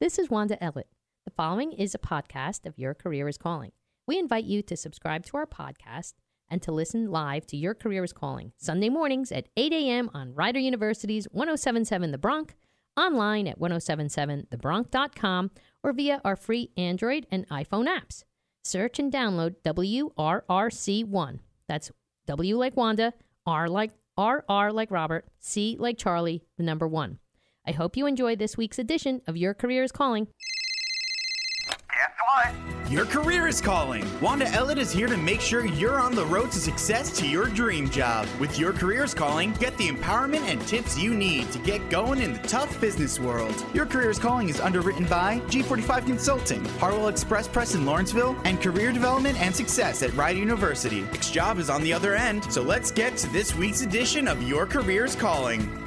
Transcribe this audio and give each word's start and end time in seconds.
This 0.00 0.18
is 0.18 0.30
Wanda 0.30 0.56
Ellett. 0.62 0.88
The 1.26 1.30
following 1.30 1.72
is 1.72 1.94
a 1.94 1.98
podcast 1.98 2.64
of 2.64 2.78
Your 2.78 2.94
Career 2.94 3.28
is 3.28 3.36
Calling. 3.36 3.72
We 4.06 4.18
invite 4.18 4.46
you 4.46 4.62
to 4.62 4.74
subscribe 4.74 5.26
to 5.26 5.36
our 5.36 5.44
podcast 5.44 6.14
and 6.48 6.62
to 6.62 6.72
listen 6.72 7.10
live 7.10 7.46
to 7.48 7.58
Your 7.58 7.74
Career 7.74 8.02
is 8.02 8.14
Calling 8.14 8.52
Sunday 8.56 8.88
mornings 8.88 9.30
at 9.30 9.50
8 9.58 9.74
a.m. 9.74 10.10
on 10.14 10.34
Rider 10.34 10.58
University's 10.58 11.26
1077 11.32 12.12
The 12.12 12.16
Bronc, 12.16 12.54
online 12.96 13.46
at 13.46 13.60
1077thebronc.com, 13.60 15.50
or 15.82 15.92
via 15.92 16.22
our 16.24 16.34
free 16.34 16.70
Android 16.78 17.26
and 17.30 17.46
iPhone 17.50 17.86
apps. 17.86 18.24
Search 18.64 18.98
and 18.98 19.12
download 19.12 19.56
WRRC1. 19.66 21.40
That's 21.68 21.90
W 22.26 22.56
like 22.56 22.74
Wanda, 22.74 23.12
R 23.44 23.68
like 23.68 23.90
RR 24.18 24.72
like 24.72 24.90
Robert, 24.90 25.26
C 25.40 25.76
like 25.78 25.98
Charlie, 25.98 26.42
the 26.56 26.62
number 26.62 26.88
one. 26.88 27.18
I 27.70 27.72
hope 27.72 27.96
you 27.96 28.06
enjoy 28.06 28.34
this 28.34 28.56
week's 28.56 28.80
edition 28.80 29.22
of 29.28 29.36
Your 29.36 29.54
Career 29.54 29.84
is 29.84 29.92
Calling. 29.92 30.26
Guess 31.68 32.10
what? 32.26 32.90
Your 32.90 33.04
career 33.04 33.46
is 33.46 33.60
calling. 33.60 34.04
Wanda 34.20 34.46
Ellett 34.46 34.76
is 34.76 34.90
here 34.90 35.06
to 35.06 35.16
make 35.16 35.40
sure 35.40 35.64
you're 35.64 36.00
on 36.00 36.16
the 36.16 36.26
road 36.26 36.50
to 36.50 36.58
success 36.58 37.16
to 37.20 37.28
your 37.28 37.46
dream 37.46 37.88
job. 37.88 38.26
With 38.40 38.58
Your 38.58 38.72
Career 38.72 39.04
is 39.04 39.14
Calling, 39.14 39.52
get 39.52 39.78
the 39.78 39.86
empowerment 39.86 40.40
and 40.48 40.60
tips 40.62 40.98
you 40.98 41.14
need 41.14 41.52
to 41.52 41.60
get 41.60 41.88
going 41.90 42.20
in 42.20 42.32
the 42.32 42.40
tough 42.40 42.80
business 42.80 43.20
world. 43.20 43.54
Your 43.72 43.86
Career 43.86 44.10
is 44.10 44.18
Calling 44.18 44.48
is 44.48 44.58
underwritten 44.58 45.04
by 45.04 45.38
G45 45.46 46.06
Consulting, 46.06 46.64
Harwell 46.80 47.06
Express 47.06 47.46
Press 47.46 47.76
in 47.76 47.86
Lawrenceville, 47.86 48.36
and 48.44 48.60
Career 48.60 48.90
Development 48.90 49.40
and 49.40 49.54
Success 49.54 50.02
at 50.02 50.12
Rider 50.14 50.40
University. 50.40 51.02
Next 51.02 51.30
job 51.30 51.60
is 51.60 51.70
on 51.70 51.84
the 51.84 51.92
other 51.92 52.16
end, 52.16 52.52
so 52.52 52.62
let's 52.62 52.90
get 52.90 53.16
to 53.18 53.28
this 53.28 53.54
week's 53.54 53.82
edition 53.82 54.26
of 54.26 54.42
Your 54.42 54.66
Career 54.66 55.04
is 55.04 55.14
Calling. 55.14 55.79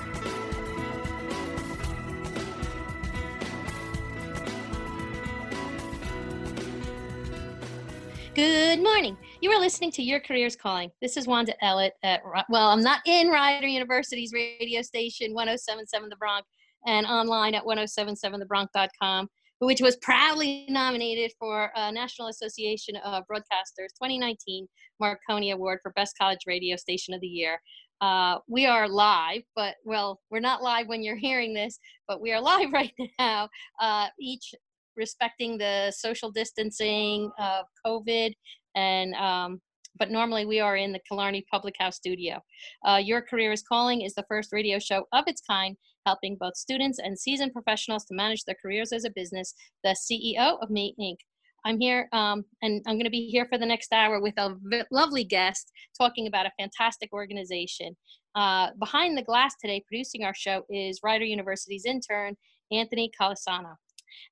Good 8.36 8.82
morning. 8.82 9.16
You 9.42 9.52
are 9.52 9.60
listening 9.60 9.92
to 9.92 10.02
Your 10.02 10.20
Career's 10.20 10.56
Calling. 10.56 10.90
This 11.04 11.18
is 11.18 11.28
Wanda 11.28 11.54
Ellett 11.62 11.92
at, 12.02 12.24
well, 12.50 12.70
I'm 12.70 12.82
not 12.82 13.02
in 13.06 13.28
Rider 13.28 13.68
University's 13.68 14.34
radio 14.34 14.82
station, 14.82 15.36
1077 15.36 16.10
The 16.10 16.16
Bronc, 16.16 16.44
and 16.88 17.06
online 17.06 17.54
at 17.54 17.64
1077thebronc.com, 17.64 19.28
which 19.60 19.82
was 19.82 19.98
proudly 19.98 20.66
nominated 20.68 21.32
for 21.38 21.70
uh, 21.78 21.92
National 21.92 22.30
Association 22.30 22.96
of 23.06 23.24
Broadcasters 23.32 23.94
2019 24.02 24.68
Marconi 25.00 25.52
Award 25.52 25.78
for 25.84 25.92
Best 25.92 26.16
College 26.20 26.40
Radio 26.48 26.76
Station 26.76 27.14
of 27.14 27.22
the 27.22 27.28
Year. 27.28 27.62
Uh, 28.02 28.40
we 28.48 28.66
are 28.66 28.90
live, 28.90 29.44
but 29.56 29.76
well, 29.86 30.20
we're 30.32 30.40
not 30.40 30.64
live 30.64 30.88
when 30.88 31.04
you're 31.04 31.16
hearing 31.16 31.54
this, 31.54 31.78
but 32.08 32.20
we 32.20 32.32
are 32.32 32.42
live 32.42 32.74
right 32.74 32.94
now. 33.20 33.48
Uh, 33.80 34.08
each 34.20 34.56
respecting 34.96 35.58
the 35.58 35.92
social 35.96 36.32
distancing 36.32 37.32
of 37.40 37.66
COVID 37.86 38.34
and 38.76 39.14
um, 39.16 39.62
but 39.98 40.12
normally 40.12 40.46
we 40.46 40.60
are 40.60 40.76
in 40.76 40.92
the 40.92 41.02
Killarney 41.08 41.46
Public 41.52 41.76
House 41.80 41.98
studio. 41.98 42.42
Uh, 42.86 43.00
Your 43.04 43.22
Career 43.22 43.52
is 43.52 43.62
Calling 43.62 44.02
is 44.02 44.16
the 44.16 44.26
first 44.28 44.52
radio 44.52 44.80
show 44.80 45.06
of 45.14 45.26
its 45.28 45.42
kind, 45.48 45.78
helping 46.06 46.38
both 46.40 46.58
students 46.58 47.00
and 47.00 47.18
seasoned 47.18 47.54
professionals 47.54 48.06
to 48.06 48.16
manage 48.16 48.44
their 48.44 48.58
careers 48.62 48.92
as 48.92 49.06
a 49.06 49.12
business. 49.16 49.54
The 49.84 49.96
CEO 49.96 50.58
of 50.62 50.70
Me 50.70 50.96
Inc. 51.00 51.18
I'm 51.66 51.80
here, 51.80 52.10
um, 52.12 52.44
and 52.62 52.82
I'm 52.88 52.96
going 52.96 53.06
to 53.06 53.10
be 53.10 53.30
here 53.30 53.46
for 53.46 53.58
the 53.58 53.66
next 53.66 53.94
hour 53.94 54.20
with 54.20 54.34
a 54.38 54.56
v- 54.64 54.84
lovely 54.92 55.24
guest 55.24 55.72
talking 55.98 56.28
about 56.28 56.46
a 56.46 56.52
fantastic 56.60 57.14
organization. 57.14 57.96
Uh, 58.36 58.70
behind 58.80 59.18
the 59.18 59.22
glass 59.22 59.54
today, 59.62 59.82
producing 59.88 60.26
our 60.26 60.34
show 60.36 60.64
is 60.70 61.00
Rider 61.04 61.24
University's 61.24 61.86
intern, 61.86 62.36
Anthony 62.72 63.12
Calisano. 63.20 63.76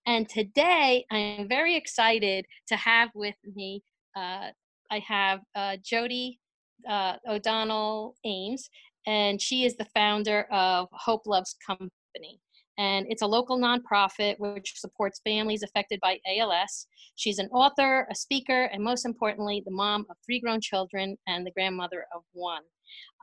And 0.06 0.28
today 0.28 1.06
I'm 1.12 1.48
very 1.48 1.76
excited 1.76 2.46
to 2.68 2.76
have 2.76 3.10
with 3.14 3.36
me, 3.56 3.84
uh, 4.16 4.50
I 4.92 5.00
have 5.08 5.40
uh, 5.56 5.78
Jody 5.84 6.40
uh, 6.88 7.16
O'Donnell 7.28 8.16
Ames, 8.26 8.70
and 9.08 9.42
she 9.42 9.66
is 9.66 9.76
the 9.76 9.88
founder 9.94 10.44
of 10.52 10.88
Hope 10.92 11.26
Loves 11.26 11.55
Company. 11.66 12.39
And 12.78 13.05
it's 13.10 13.22
a 13.22 13.28
local 13.28 13.60
nonprofit 13.60 14.36
which 14.39 14.73
supports 14.76 15.22
families 15.23 15.61
affected 15.61 16.00
by 16.02 16.20
ALS. 16.26 16.88
She's 17.16 17.38
an 17.38 17.48
author, 17.50 18.08
a 18.10 18.16
speaker, 18.16 18.66
and 18.66 18.84
most 18.84 19.05
importantly, 19.05 19.61
the 19.64 19.72
mom 19.72 20.05
of 20.10 20.17
three 20.26 20.39
grown 20.39 20.61
children 20.61 21.17
and 21.28 21.45
the 21.45 21.52
grandmother 21.52 22.05
of 22.16 22.23
one. 22.32 22.64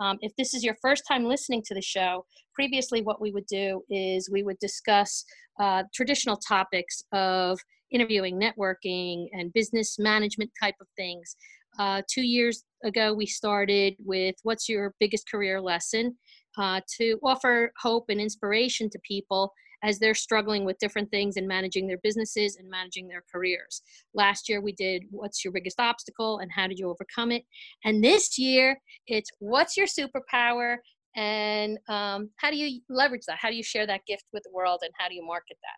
Um, 0.00 0.18
if 0.20 0.32
this 0.36 0.54
is 0.54 0.64
your 0.64 0.76
first 0.80 1.04
time 1.06 1.24
listening 1.24 1.62
to 1.66 1.74
the 1.74 1.82
show, 1.82 2.24
previously 2.54 3.02
what 3.02 3.20
we 3.20 3.30
would 3.30 3.46
do 3.46 3.82
is 3.90 4.30
we 4.30 4.42
would 4.42 4.58
discuss 4.58 5.24
uh, 5.60 5.82
traditional 5.94 6.36
topics 6.36 7.02
of 7.12 7.58
interviewing, 7.90 8.38
networking, 8.38 9.26
and 9.32 9.52
business 9.52 9.98
management 9.98 10.50
type 10.60 10.74
of 10.80 10.86
things. 10.96 11.36
Uh, 11.78 12.02
two 12.12 12.22
years 12.22 12.64
ago, 12.84 13.14
we 13.14 13.26
started 13.26 13.94
with 14.04 14.34
What's 14.42 14.68
Your 14.68 14.94
Biggest 15.00 15.28
Career 15.30 15.60
Lesson 15.60 16.16
uh, 16.58 16.80
to 16.98 17.18
offer 17.22 17.72
hope 17.80 18.06
and 18.08 18.20
inspiration 18.20 18.90
to 18.90 18.98
people 19.06 19.52
as 19.82 19.98
they're 19.98 20.14
struggling 20.14 20.64
with 20.64 20.78
different 20.78 21.10
things 21.10 21.36
and 21.36 21.46
managing 21.46 21.86
their 21.86 21.98
businesses 22.02 22.56
and 22.56 22.68
managing 22.68 23.08
their 23.08 23.22
careers. 23.32 23.82
Last 24.14 24.48
year 24.48 24.60
we 24.60 24.72
did 24.72 25.04
what's 25.10 25.44
your 25.44 25.52
biggest 25.52 25.80
obstacle 25.80 26.38
and 26.38 26.50
how 26.52 26.66
did 26.66 26.78
you 26.78 26.90
overcome 26.90 27.32
it? 27.32 27.44
And 27.84 28.02
this 28.02 28.38
year 28.38 28.78
it's 29.06 29.30
what's 29.38 29.76
your 29.76 29.86
superpower 29.86 30.76
and 31.16 31.78
um, 31.88 32.30
how 32.36 32.50
do 32.50 32.56
you 32.56 32.80
leverage 32.88 33.22
that? 33.26 33.38
How 33.40 33.50
do 33.50 33.56
you 33.56 33.62
share 33.62 33.86
that 33.86 34.06
gift 34.06 34.24
with 34.32 34.42
the 34.44 34.50
world 34.52 34.80
and 34.82 34.92
how 34.98 35.08
do 35.08 35.14
you 35.14 35.24
market 35.26 35.56
that? 35.62 35.76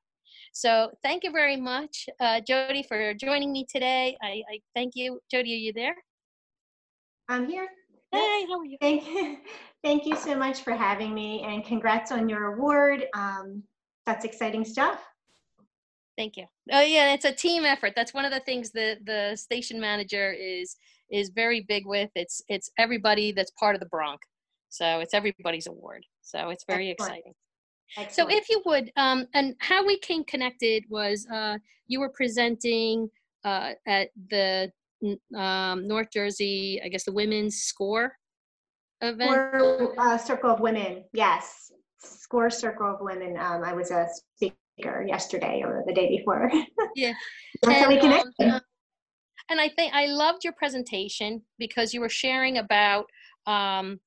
So 0.52 0.90
thank 1.02 1.24
you 1.24 1.30
very 1.30 1.56
much, 1.56 2.08
uh, 2.20 2.40
Jody, 2.40 2.82
for 2.82 3.14
joining 3.14 3.52
me 3.52 3.66
today. 3.70 4.16
I, 4.22 4.42
I 4.52 4.60
thank 4.74 4.92
you. 4.96 5.20
Jody, 5.30 5.54
are 5.54 5.56
you 5.56 5.72
there? 5.72 5.94
I'm 7.28 7.48
here. 7.48 7.68
Hey, 8.12 8.44
how 8.48 8.58
are 8.58 8.64
you? 8.64 8.76
Thank, 8.80 9.04
thank 9.84 10.04
you 10.04 10.16
so 10.16 10.36
much 10.36 10.62
for 10.62 10.72
having 10.72 11.14
me 11.14 11.42
and 11.42 11.64
congrats 11.64 12.10
on 12.10 12.28
your 12.28 12.54
award. 12.54 13.06
Um, 13.14 13.62
that's 14.10 14.24
exciting 14.24 14.64
stuff. 14.64 15.00
Thank 16.18 16.36
you. 16.36 16.46
Oh 16.72 16.80
yeah, 16.80 17.14
it's 17.14 17.24
a 17.24 17.32
team 17.32 17.64
effort. 17.64 17.92
That's 17.94 18.12
one 18.12 18.24
of 18.24 18.32
the 18.32 18.40
things 18.40 18.72
that 18.72 19.06
the 19.06 19.36
station 19.36 19.80
manager 19.80 20.32
is 20.32 20.76
is 21.10 21.30
very 21.30 21.60
big 21.68 21.86
with. 21.86 22.10
It's 22.14 22.42
it's 22.48 22.70
everybody 22.76 23.32
that's 23.32 23.52
part 23.52 23.74
of 23.76 23.80
the 23.80 23.86
Bronc. 23.86 24.20
So 24.68 25.00
it's 25.00 25.14
everybody's 25.14 25.66
award. 25.68 26.04
So 26.22 26.50
it's 26.50 26.64
very 26.68 26.90
Excellent. 26.90 27.12
exciting. 27.12 27.34
Excellent. 27.96 28.30
So 28.30 28.36
if 28.36 28.48
you 28.48 28.62
would, 28.66 28.92
um, 28.96 29.26
and 29.34 29.54
how 29.60 29.84
we 29.86 29.98
came 29.98 30.24
connected 30.24 30.84
was 30.88 31.26
uh, 31.32 31.58
you 31.88 32.00
were 32.00 32.10
presenting 32.10 33.08
uh, 33.44 33.72
at 33.86 34.10
the 34.30 34.70
um, 35.36 35.88
North 35.88 36.08
Jersey, 36.12 36.80
I 36.84 36.88
guess 36.88 37.04
the 37.04 37.12
women's 37.12 37.56
score 37.56 38.12
event. 39.00 39.30
Score 39.30 39.94
uh, 39.98 40.18
Circle 40.18 40.50
of 40.50 40.60
Women, 40.60 41.04
yes. 41.12 41.72
Score 42.02 42.50
Circle 42.50 42.86
of 42.94 43.00
Women. 43.00 43.36
Um, 43.38 43.62
I 43.64 43.72
was 43.74 43.90
a 43.90 44.08
speaker 44.36 45.04
yesterday 45.06 45.62
or 45.64 45.84
the 45.86 45.94
day 45.94 46.08
before. 46.16 46.50
Yeah. 46.96 47.12
That's 47.62 47.80
how 47.82 47.88
we 47.88 47.94
And, 47.94 48.02
connected. 48.02 48.48
um, 48.48 48.60
and 49.48 49.60
I 49.60 49.68
think 49.68 49.94
I 49.94 50.06
loved 50.06 50.42
your 50.42 50.52
presentation 50.54 51.42
because 51.58 51.94
you 51.94 52.00
were 52.00 52.08
sharing 52.08 52.58
about, 52.58 53.06
um, 53.46 54.00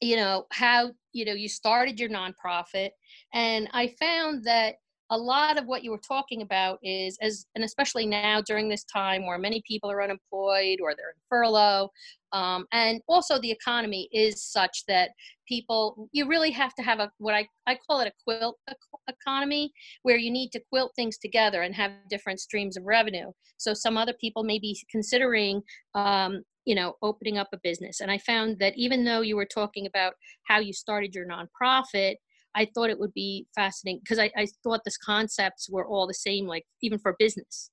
you 0.00 0.16
know, 0.16 0.46
how 0.52 0.90
you 1.12 1.24
know 1.24 1.32
you 1.32 1.48
started 1.48 1.98
your 1.98 2.10
nonprofit, 2.10 2.90
and 3.32 3.68
I 3.72 3.94
found 3.98 4.44
that 4.44 4.76
a 5.12 5.16
lot 5.16 5.58
of 5.58 5.66
what 5.66 5.84
you 5.84 5.90
were 5.90 6.00
talking 6.06 6.42
about 6.42 6.78
is 6.82 7.16
as 7.20 7.46
and 7.54 7.62
especially 7.62 8.06
now 8.06 8.40
during 8.40 8.68
this 8.68 8.84
time 8.84 9.26
where 9.26 9.38
many 9.38 9.62
people 9.68 9.90
are 9.90 10.02
unemployed 10.02 10.78
or 10.82 10.94
they're 10.96 11.10
in 11.10 11.22
furlough 11.28 11.88
um, 12.32 12.64
and 12.72 13.00
also 13.08 13.38
the 13.38 13.50
economy 13.50 14.08
is 14.12 14.42
such 14.42 14.84
that 14.88 15.10
people 15.46 16.08
you 16.12 16.26
really 16.26 16.50
have 16.50 16.74
to 16.74 16.82
have 16.82 16.98
a 16.98 17.10
what 17.18 17.34
i, 17.34 17.46
I 17.66 17.78
call 17.86 18.00
it 18.00 18.08
a 18.08 18.12
quilt 18.24 18.56
ec- 18.68 18.76
economy 19.08 19.72
where 20.02 20.16
you 20.16 20.30
need 20.30 20.50
to 20.50 20.62
quilt 20.70 20.92
things 20.96 21.18
together 21.18 21.62
and 21.62 21.74
have 21.74 21.92
different 22.08 22.40
streams 22.40 22.76
of 22.76 22.84
revenue. 22.84 23.30
So 23.56 23.74
some 23.74 23.96
other 23.96 24.14
people 24.20 24.44
may 24.44 24.58
be 24.58 24.78
considering 24.90 25.62
um, 25.94 26.42
you 26.64 26.74
know 26.74 26.94
opening 27.02 27.38
up 27.38 27.48
a 27.52 27.58
business. 27.62 28.00
And 28.00 28.10
i 28.10 28.18
found 28.18 28.58
that 28.60 28.74
even 28.76 29.04
though 29.04 29.20
you 29.20 29.36
were 29.36 29.46
talking 29.46 29.86
about 29.86 30.14
how 30.46 30.58
you 30.58 30.72
started 30.72 31.14
your 31.14 31.26
nonprofit 31.26 32.16
I 32.54 32.66
thought 32.74 32.90
it 32.90 32.98
would 32.98 33.14
be 33.14 33.46
fascinating 33.54 34.00
because 34.02 34.18
I, 34.18 34.30
I 34.36 34.46
thought 34.62 34.84
this 34.84 34.98
concepts 34.98 35.70
were 35.70 35.86
all 35.86 36.06
the 36.06 36.14
same, 36.14 36.46
like 36.46 36.64
even 36.82 36.98
for 36.98 37.16
business. 37.18 37.70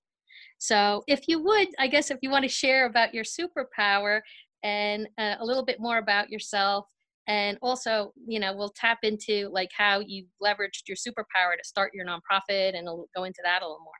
So, 0.58 1.04
if 1.08 1.28
you 1.28 1.42
would, 1.42 1.70
I 1.80 1.88
guess 1.88 2.12
if 2.12 2.20
you 2.22 2.30
want 2.30 2.44
to 2.44 2.50
share 2.50 2.86
about 2.86 3.14
your 3.14 3.24
superpower 3.24 4.22
and 4.64 5.08
uh, 5.18 5.36
a 5.40 5.46
little 5.46 5.64
bit 5.64 5.80
more 5.80 5.98
about 5.98 6.30
yourself, 6.30 6.86
and 7.28 7.58
also, 7.62 8.12
you 8.28 8.40
know, 8.40 8.54
we'll 8.56 8.74
tap 8.76 9.00
into 9.04 9.50
like 9.54 9.70
how 9.78 10.00
you 10.00 10.26
leveraged 10.42 10.88
your 10.88 10.98
superpower 10.98 11.56
to 11.58 11.64
start 11.64 11.94
your 11.94 12.06
nonprofit, 12.06 12.78
and 12.78 12.86
we'll 12.86 13.08
go 13.16 13.24
into 13.24 13.42
that 13.44 13.62
a 13.62 13.66
little 13.66 13.84
more. 13.84 13.94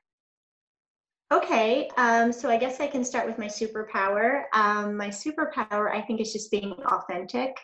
Okay, 1.32 1.88
um, 1.96 2.32
so 2.32 2.50
I 2.50 2.56
guess 2.56 2.80
I 2.80 2.88
can 2.88 3.04
start 3.04 3.26
with 3.26 3.38
my 3.38 3.46
superpower. 3.46 4.44
Um, 4.52 4.96
my 4.96 5.08
superpower, 5.08 5.94
I 5.94 6.00
think, 6.00 6.20
is 6.20 6.32
just 6.32 6.50
being 6.50 6.72
authentic. 6.72 7.56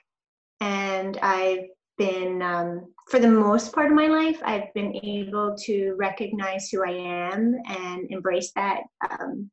And 0.60 1.18
I've 1.18 1.66
been, 1.96 2.42
um, 2.42 2.92
for 3.08 3.18
the 3.18 3.28
most 3.28 3.72
part 3.72 3.86
of 3.86 3.96
my 3.96 4.06
life, 4.06 4.40
I've 4.44 4.72
been 4.74 4.94
able 5.04 5.54
to 5.64 5.94
recognize 5.98 6.68
who 6.68 6.84
I 6.84 6.92
am 6.92 7.56
and 7.68 8.10
embrace 8.10 8.52
that, 8.56 8.82
um, 9.10 9.50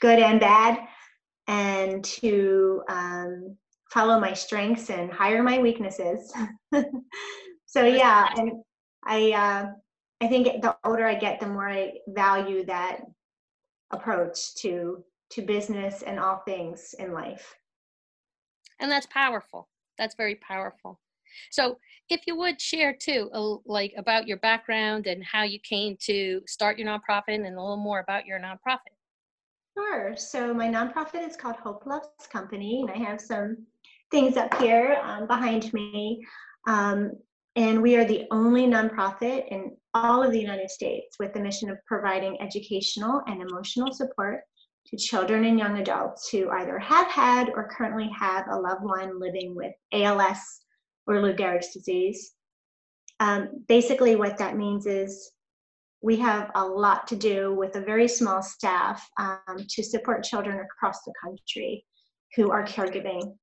good 0.00 0.18
and 0.18 0.40
bad, 0.40 0.78
and 1.48 2.04
to 2.04 2.82
um, 2.88 3.56
follow 3.90 4.20
my 4.20 4.32
strengths 4.32 4.90
and 4.90 5.12
hire 5.12 5.42
my 5.42 5.58
weaknesses. 5.58 6.32
so 7.66 7.84
yeah, 7.84 8.28
and 8.36 8.52
I 9.04 9.32
uh, 9.32 9.72
I 10.20 10.28
think 10.28 10.62
the 10.62 10.76
older 10.84 11.06
I 11.06 11.14
get, 11.14 11.40
the 11.40 11.46
more 11.46 11.68
I 11.68 11.94
value 12.08 12.64
that 12.66 13.00
approach 13.90 14.54
to 14.56 15.04
to 15.30 15.42
business 15.42 16.02
and 16.02 16.18
all 16.18 16.42
things 16.44 16.94
in 16.98 17.12
life. 17.12 17.54
And 18.80 18.90
that's 18.90 19.06
powerful. 19.06 19.68
That's 19.98 20.14
very 20.14 20.36
powerful. 20.36 20.98
So, 21.50 21.78
if 22.08 22.22
you 22.26 22.36
would 22.36 22.60
share 22.60 22.94
too, 23.00 23.30
like 23.66 23.92
about 23.96 24.26
your 24.26 24.38
background 24.38 25.06
and 25.06 25.24
how 25.24 25.44
you 25.44 25.60
came 25.60 25.96
to 26.06 26.42
start 26.46 26.78
your 26.78 26.88
nonprofit 26.88 27.34
and 27.34 27.46
a 27.46 27.48
little 27.50 27.76
more 27.76 28.00
about 28.00 28.26
your 28.26 28.40
nonprofit. 28.40 28.94
Sure. 29.78 30.16
So, 30.16 30.52
my 30.52 30.68
nonprofit 30.68 31.28
is 31.28 31.36
called 31.36 31.56
Hope 31.56 31.86
Loves 31.86 32.08
Company, 32.32 32.80
and 32.80 32.90
I 32.90 33.08
have 33.08 33.20
some 33.20 33.58
things 34.10 34.36
up 34.36 34.54
here 34.60 35.00
um, 35.04 35.26
behind 35.26 35.72
me. 35.72 36.24
Um, 36.66 37.12
and 37.56 37.82
we 37.82 37.96
are 37.96 38.04
the 38.04 38.26
only 38.30 38.66
nonprofit 38.66 39.48
in 39.48 39.76
all 39.94 40.22
of 40.22 40.32
the 40.32 40.40
United 40.40 40.70
States 40.70 41.16
with 41.18 41.32
the 41.32 41.40
mission 41.40 41.68
of 41.70 41.78
providing 41.86 42.40
educational 42.40 43.22
and 43.26 43.42
emotional 43.42 43.92
support 43.92 44.42
to 44.86 44.96
children 44.96 45.44
and 45.44 45.58
young 45.58 45.78
adults 45.78 46.28
who 46.30 46.48
either 46.50 46.78
have 46.78 47.08
had 47.08 47.50
or 47.50 47.68
currently 47.68 48.10
have 48.18 48.46
a 48.50 48.56
loved 48.56 48.84
one 48.84 49.18
living 49.20 49.54
with 49.54 49.72
ALS 49.92 50.60
or 51.06 51.20
Lou 51.20 51.34
Gehrig's 51.34 51.72
disease. 51.72 52.32
Um, 53.20 53.64
basically, 53.68 54.16
what 54.16 54.38
that 54.38 54.56
means 54.56 54.86
is 54.86 55.32
we 56.02 56.16
have 56.16 56.50
a 56.54 56.64
lot 56.64 57.06
to 57.08 57.16
do 57.16 57.54
with 57.54 57.76
a 57.76 57.80
very 57.80 58.08
small 58.08 58.42
staff 58.42 59.06
um, 59.18 59.56
to 59.68 59.82
support 59.82 60.24
children 60.24 60.58
across 60.60 61.02
the 61.02 61.12
country 61.22 61.84
who 62.36 62.50
are 62.50 62.64
caregiving 62.64 63.34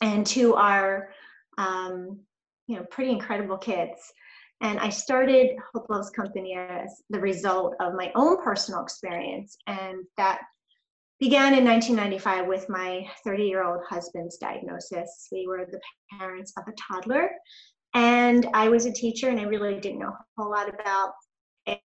and 0.00 0.28
who 0.28 0.54
are, 0.54 1.10
um, 1.58 2.20
you 2.66 2.76
know, 2.76 2.84
pretty 2.90 3.12
incredible 3.12 3.58
kids. 3.58 4.12
And 4.60 4.80
I 4.80 4.88
started 4.88 5.56
Hope 5.72 5.86
Loves 5.90 6.10
Company 6.10 6.54
as 6.54 7.02
the 7.10 7.20
result 7.20 7.74
of 7.80 7.94
my 7.94 8.10
own 8.14 8.42
personal 8.42 8.82
experience, 8.82 9.56
and 9.66 10.04
that 10.16 10.40
began 11.20 11.54
in 11.54 11.64
1995 11.64 12.46
with 12.46 12.68
my 12.68 13.06
30 13.24 13.44
year 13.44 13.64
old 13.64 13.80
husband's 13.88 14.36
diagnosis. 14.36 15.28
We 15.30 15.46
were 15.46 15.66
the 15.70 15.80
parents 16.18 16.52
of 16.56 16.64
a 16.66 16.72
toddler, 16.72 17.30
and 17.94 18.48
I 18.54 18.68
was 18.68 18.86
a 18.86 18.92
teacher, 18.92 19.28
and 19.28 19.40
I 19.40 19.44
really 19.44 19.78
didn't 19.80 20.00
know 20.00 20.08
a 20.08 20.24
whole 20.36 20.50
lot 20.50 20.68
about 20.68 21.12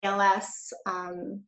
ALS. 0.04 0.74
Um, 0.86 1.42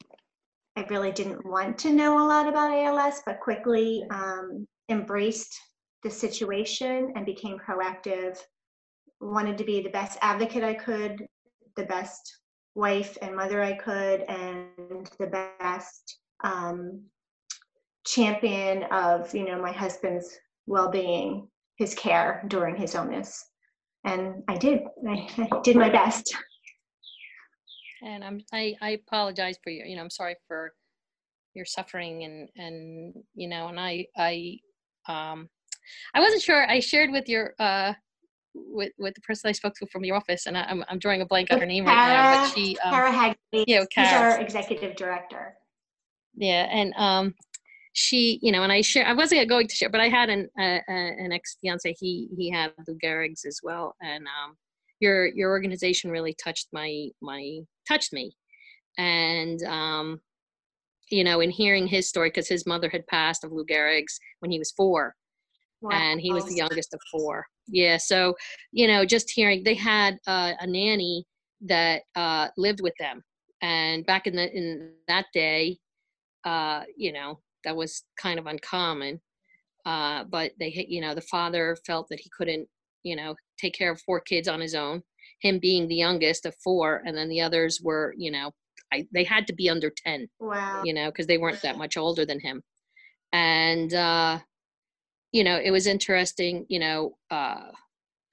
I 0.77 0.85
really 0.89 1.11
didn't 1.11 1.45
want 1.45 1.77
to 1.79 1.93
know 1.93 2.17
a 2.17 2.27
lot 2.27 2.47
about 2.47 2.71
ALS, 2.71 3.21
but 3.25 3.39
quickly 3.39 4.05
um, 4.09 4.67
embraced 4.89 5.57
the 6.03 6.09
situation 6.09 7.13
and 7.15 7.25
became 7.25 7.57
proactive. 7.57 8.37
Wanted 9.21 9.57
to 9.57 9.63
be 9.63 9.81
the 9.81 9.89
best 9.89 10.17
advocate 10.21 10.63
I 10.63 10.73
could, 10.73 11.25
the 11.77 11.85
best 11.85 12.39
wife 12.75 13.17
and 13.21 13.35
mother 13.35 13.61
I 13.61 13.73
could, 13.73 14.21
and 14.21 15.09
the 15.17 15.47
best 15.59 16.19
um, 16.43 17.03
champion 18.05 18.83
of 18.91 19.33
you 19.33 19.45
know 19.45 19.61
my 19.61 19.71
husband's 19.71 20.37
well-being 20.67 21.47
his 21.77 21.93
care 21.93 22.43
during 22.47 22.75
his 22.75 22.95
illness. 22.95 23.45
And 24.05 24.43
i 24.47 24.55
did. 24.55 24.81
I, 25.07 25.27
I 25.37 25.61
did 25.63 25.75
my 25.75 25.89
best. 25.89 26.35
And 28.01 28.23
i'm 28.23 28.41
I, 28.53 28.75
I 28.81 28.91
apologize 28.91 29.57
for 29.63 29.71
you 29.71 29.83
you 29.85 29.95
know 29.95 30.03
i'm 30.03 30.09
sorry 30.11 30.35
for 30.47 30.73
your 31.55 31.65
suffering 31.65 32.23
and 32.23 32.49
and 32.57 33.13
you 33.33 33.47
know 33.47 33.69
and 33.69 33.79
i 33.79 34.05
i 34.17 34.57
um 35.07 35.49
i 36.13 36.19
wasn't 36.19 36.41
sure. 36.41 36.69
I 36.69 36.79
shared 36.79 37.11
with 37.11 37.27
your 37.27 37.53
uh 37.59 37.93
with 38.53 38.91
with 38.97 39.13
the 39.15 39.21
person 39.21 39.49
I 39.49 39.51
spoke 39.51 39.73
to 39.75 39.87
from 39.87 40.03
your 40.03 40.15
office, 40.15 40.45
and 40.45 40.57
I, 40.57 40.69
am 40.69 40.83
I'm 40.87 40.99
drawing 40.99 41.21
a 41.21 41.25
blank 41.25 41.51
on 41.51 41.59
her 41.59 41.65
name 41.65 41.85
right 41.85 41.93
now. 41.93 42.43
But 42.43 42.53
she, 42.53 42.77
um, 42.79 42.91
Kara 42.91 43.11
Hagley, 43.11 43.65
yeah, 43.67 43.83
she's 43.91 44.13
our 44.13 44.39
executive 44.39 44.95
director. 44.95 45.55
Yeah, 46.35 46.67
and 46.69 46.93
um, 46.95 47.33
she, 47.95 48.39
you 48.41 48.51
know, 48.51 48.63
and 48.63 48.71
I 48.71 48.81
share. 48.81 49.07
I 49.07 49.13
wasn't 49.13 49.47
going 49.47 49.67
to 49.69 49.75
share, 49.75 49.89
but 49.89 50.01
I 50.01 50.09
had 50.09 50.29
an 50.29 50.49
uh, 50.59 50.79
an 50.87 51.31
ex 51.31 51.57
fiance. 51.61 51.95
He 51.97 52.27
he 52.37 52.51
had 52.51 52.73
Lou 52.87 52.97
Gehrig's 53.01 53.45
as 53.45 53.61
well, 53.63 53.95
and 54.01 54.25
um, 54.27 54.57
your 54.99 55.27
your 55.27 55.49
organization 55.49 56.11
really 56.11 56.35
touched 56.43 56.67
my 56.73 57.07
my 57.21 57.59
touched 57.87 58.11
me, 58.11 58.35
and 58.97 59.63
um, 59.63 60.19
you 61.09 61.23
know, 61.23 61.39
in 61.39 61.49
hearing 61.49 61.87
his 61.87 62.09
story 62.09 62.29
because 62.29 62.49
his 62.49 62.67
mother 62.67 62.89
had 62.89 63.07
passed 63.07 63.45
of 63.45 63.53
Lou 63.53 63.65
Gehrig's 63.65 64.19
when 64.39 64.51
he 64.51 64.59
was 64.59 64.71
four, 64.71 65.15
wow. 65.81 65.91
and 65.91 66.19
he 66.19 66.33
was 66.33 66.45
the 66.45 66.55
youngest 66.55 66.93
of 66.93 66.99
four. 67.09 67.45
Yeah, 67.67 67.95
so 67.95 68.35
you 68.73 68.87
know, 68.87 69.05
just 69.05 69.31
hearing 69.31 69.63
they 69.63 69.73
had 69.73 70.17
uh, 70.27 70.51
a 70.59 70.67
nanny 70.67 71.23
that 71.61 72.01
uh, 72.17 72.49
lived 72.57 72.81
with 72.81 72.93
them, 72.99 73.23
and 73.61 74.05
back 74.05 74.27
in 74.27 74.35
the 74.35 74.51
in 74.53 74.91
that 75.07 75.27
day, 75.33 75.77
uh, 76.43 76.83
you 76.97 77.13
know, 77.13 77.39
that 77.65 77.75
was 77.75 78.03
kind 78.17 78.39
of 78.39 78.45
uncommon. 78.45 79.19
Uh, 79.85 80.23
but 80.23 80.51
they, 80.59 80.85
you 80.89 81.01
know, 81.01 81.13
the 81.13 81.21
father 81.21 81.77
felt 81.85 82.07
that 82.09 82.19
he 82.19 82.29
couldn't, 82.35 82.67
you 83.03 83.15
know, 83.15 83.35
take 83.59 83.75
care 83.75 83.91
of 83.91 84.01
four 84.01 84.19
kids 84.19 84.47
on 84.47 84.59
his 84.59 84.73
own. 84.73 85.03
Him 85.41 85.59
being 85.59 85.87
the 85.87 85.95
youngest 85.95 86.45
of 86.45 86.55
four, 86.63 87.03
and 87.05 87.15
then 87.15 87.29
the 87.29 87.41
others 87.41 87.81
were, 87.83 88.13
you 88.17 88.31
know, 88.31 88.51
I, 88.93 89.05
they 89.13 89.23
had 89.23 89.47
to 89.47 89.53
be 89.53 89.69
under 89.69 89.91
ten. 90.05 90.27
Wow. 90.39 90.81
You 90.83 90.93
know, 90.93 91.11
because 91.11 91.27
they 91.27 91.37
weren't 91.37 91.61
that 91.61 91.77
much 91.77 91.97
older 91.97 92.25
than 92.25 92.39
him, 92.39 92.63
and 93.31 93.93
uh, 93.93 94.39
you 95.31 95.43
know, 95.43 95.59
it 95.63 95.71
was 95.71 95.87
interesting. 95.87 96.65
You 96.69 96.79
know, 96.79 97.17
uh, 97.29 97.71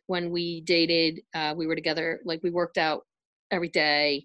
when 0.07 0.31
we 0.31 0.61
dated, 0.63 1.21
uh, 1.35 1.55
we 1.57 1.67
were 1.67 1.75
together. 1.75 2.21
Like 2.25 2.43
we 2.43 2.51
worked 2.51 2.79
out 2.79 3.03
every 3.51 3.69
day, 3.69 4.25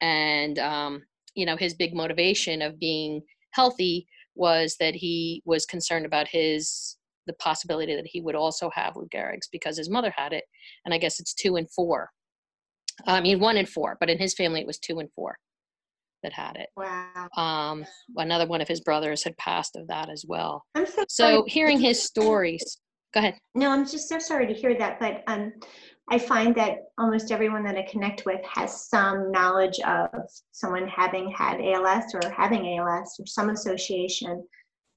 and 0.00 0.58
um, 0.58 1.02
you 1.34 1.44
know, 1.44 1.56
his 1.56 1.74
big 1.74 1.94
motivation 1.94 2.62
of 2.62 2.78
being 2.78 3.22
healthy 3.52 4.06
was 4.34 4.76
that 4.80 4.94
he 4.94 5.42
was 5.44 5.66
concerned 5.66 6.06
about 6.06 6.28
his 6.28 6.96
the 7.26 7.32
possibility 7.34 7.94
that 7.94 8.06
he 8.06 8.20
would 8.20 8.34
also 8.34 8.68
have 8.74 8.96
Lou 8.96 9.06
Gehrig's 9.14 9.48
because 9.52 9.76
his 9.76 9.88
mother 9.88 10.12
had 10.16 10.32
it, 10.32 10.44
and 10.84 10.92
I 10.92 10.98
guess 10.98 11.20
it's 11.20 11.34
two 11.34 11.56
and 11.56 11.70
four. 11.70 12.10
I 13.06 13.20
mean, 13.20 13.40
one 13.40 13.56
and 13.56 13.68
four, 13.68 13.96
but 14.00 14.10
in 14.10 14.18
his 14.18 14.34
family 14.34 14.60
it 14.60 14.66
was 14.66 14.78
two 14.78 14.98
and 14.98 15.08
four 15.14 15.36
that 16.22 16.32
had 16.32 16.56
it. 16.56 16.68
Wow. 16.76 17.28
Um, 17.36 17.84
another 18.16 18.46
one 18.46 18.60
of 18.60 18.68
his 18.68 18.80
brothers 18.80 19.24
had 19.24 19.36
passed 19.36 19.76
of 19.76 19.86
that 19.88 20.08
as 20.08 20.24
well. 20.26 20.64
I'm 20.74 20.86
so, 20.86 21.04
so 21.08 21.44
hearing 21.46 21.80
his 21.80 22.02
stories. 22.02 22.78
Go 23.14 23.20
ahead. 23.20 23.34
No, 23.54 23.70
I'm 23.70 23.86
just 23.86 24.08
so 24.08 24.18
sorry 24.18 24.46
to 24.46 24.54
hear 24.54 24.76
that, 24.78 24.98
but 24.98 25.22
um, 25.26 25.52
I 26.10 26.18
find 26.18 26.54
that 26.56 26.78
almost 26.98 27.30
everyone 27.30 27.64
that 27.64 27.76
I 27.76 27.82
connect 27.82 28.26
with 28.26 28.40
has 28.44 28.88
some 28.88 29.30
knowledge 29.30 29.78
of 29.80 30.10
someone 30.50 30.88
having 30.88 31.30
had 31.30 31.60
ALS 31.60 32.14
or 32.14 32.28
having 32.30 32.78
ALS 32.78 33.16
or 33.18 33.26
some 33.26 33.50
association. 33.50 34.44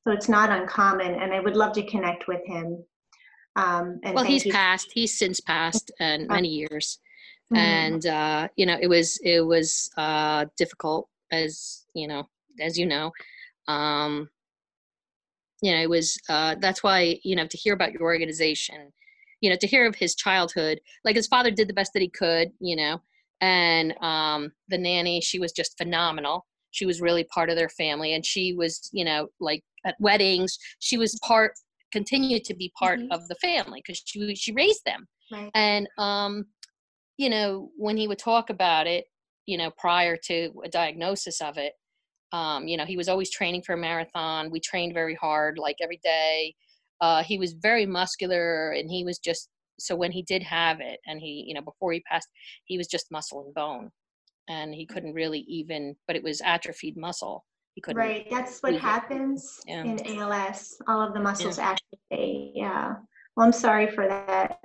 So 0.05 0.13
it's 0.13 0.29
not 0.29 0.49
uncommon, 0.49 1.15
and 1.15 1.33
I 1.33 1.39
would 1.39 1.55
love 1.55 1.73
to 1.73 1.83
connect 1.83 2.27
with 2.27 2.45
him. 2.45 2.83
Um, 3.55 3.99
well, 4.03 4.23
he's 4.23 4.45
you. 4.45 4.51
passed. 4.51 4.91
He's 4.93 5.17
since 5.17 5.39
passed, 5.39 5.91
and 5.99 6.27
many 6.27 6.49
years. 6.49 6.99
Mm-hmm. 7.53 7.55
And 7.55 8.05
uh, 8.05 8.47
you 8.55 8.65
know, 8.65 8.77
it 8.79 8.87
was 8.87 9.19
it 9.23 9.41
was 9.41 9.89
uh, 9.97 10.45
difficult, 10.57 11.07
as 11.31 11.85
you 11.93 12.07
know, 12.07 12.27
as 12.59 12.77
you 12.77 12.85
know. 12.85 13.11
Um, 13.67 14.29
you 15.61 15.71
know, 15.71 15.81
it 15.81 15.89
was. 15.89 16.19
Uh, 16.27 16.55
that's 16.59 16.83
why 16.83 17.19
you 17.23 17.35
know 17.35 17.47
to 17.47 17.57
hear 17.57 17.73
about 17.73 17.93
your 17.93 18.03
organization 18.03 18.91
you 19.45 19.51
know 19.51 19.57
to 19.57 19.67
hear 19.67 19.85
of 19.85 19.93
his 19.93 20.15
childhood. 20.15 20.81
Like 21.03 21.15
his 21.15 21.27
father 21.27 21.51
did 21.51 21.67
the 21.67 21.73
best 21.73 21.93
that 21.93 22.01
he 22.01 22.09
could 22.09 22.49
you 22.59 22.75
know 22.75 22.99
and 23.41 23.93
um 24.01 24.51
the 24.69 24.77
nanny 24.77 25.21
she 25.21 25.37
was 25.37 25.51
just 25.51 25.77
phenomenal. 25.77 26.47
She 26.71 26.87
was 26.87 26.99
really 26.99 27.25
part 27.25 27.51
of 27.51 27.55
their 27.55 27.69
family 27.69 28.15
and 28.15 28.25
she 28.25 28.53
was 28.53 28.89
you 28.91 29.05
know 29.05 29.27
like 29.39 29.61
at 29.85 29.95
weddings 29.99 30.57
she 30.79 30.97
was 30.97 31.19
part 31.23 31.51
continued 31.91 32.43
to 32.45 32.55
be 32.55 32.73
part 32.77 32.99
mm-hmm. 32.99 33.11
of 33.11 33.27
the 33.27 33.35
family 33.35 33.83
because 33.85 34.01
she 34.03 34.35
she 34.35 34.51
raised 34.51 34.83
them. 34.83 35.07
Right. 35.31 35.51
and 35.53 35.87
um 35.99 36.45
you 37.17 37.29
know 37.29 37.69
when 37.77 37.97
he 37.97 38.07
would 38.07 38.19
talk 38.19 38.49
about 38.49 38.87
it 38.87 39.05
you 39.45 39.57
know 39.59 39.71
prior 39.77 40.17
to 40.25 40.51
a 40.63 40.69
diagnosis 40.69 41.41
of 41.41 41.57
it 41.57 41.73
um 42.31 42.67
you 42.67 42.77
know 42.77 42.85
he 42.85 42.97
was 42.97 43.09
always 43.09 43.29
training 43.29 43.61
for 43.61 43.73
a 43.73 43.77
marathon. 43.77 44.49
We 44.49 44.59
trained 44.59 44.93
very 44.93 45.15
hard 45.15 45.57
like 45.57 45.77
every 45.81 45.99
day 46.03 46.55
uh, 47.01 47.23
he 47.23 47.37
was 47.37 47.53
very 47.53 47.85
muscular 47.85 48.71
and 48.71 48.89
he 48.89 49.03
was 49.03 49.19
just 49.19 49.49
so 49.79 49.95
when 49.95 50.11
he 50.11 50.21
did 50.23 50.41
have 50.41 50.79
it 50.79 50.99
and 51.05 51.19
he 51.19 51.43
you 51.47 51.53
know 51.53 51.61
before 51.61 51.91
he 51.91 51.99
passed 52.01 52.29
he 52.65 52.77
was 52.77 52.87
just 52.87 53.11
muscle 53.11 53.43
and 53.45 53.53
bone 53.53 53.89
and 54.47 54.73
he 54.73 54.85
couldn't 54.85 55.13
really 55.13 55.39
even 55.47 55.95
but 56.07 56.15
it 56.15 56.23
was 56.23 56.41
atrophied 56.41 56.95
muscle 56.95 57.43
he 57.73 57.81
couldn't 57.81 57.99
right 57.99 58.27
that's 58.29 58.59
what 58.61 58.75
happens 58.75 59.59
yeah. 59.67 59.83
in 59.83 59.99
als 60.21 60.77
all 60.87 61.01
of 61.01 61.13
the 61.13 61.19
muscles 61.19 61.57
yeah. 61.57 61.75
atrophy 61.75 62.51
yeah 62.55 62.93
well 63.35 63.45
i'm 63.45 63.51
sorry 63.51 63.87
for 63.87 64.07
that 64.07 64.59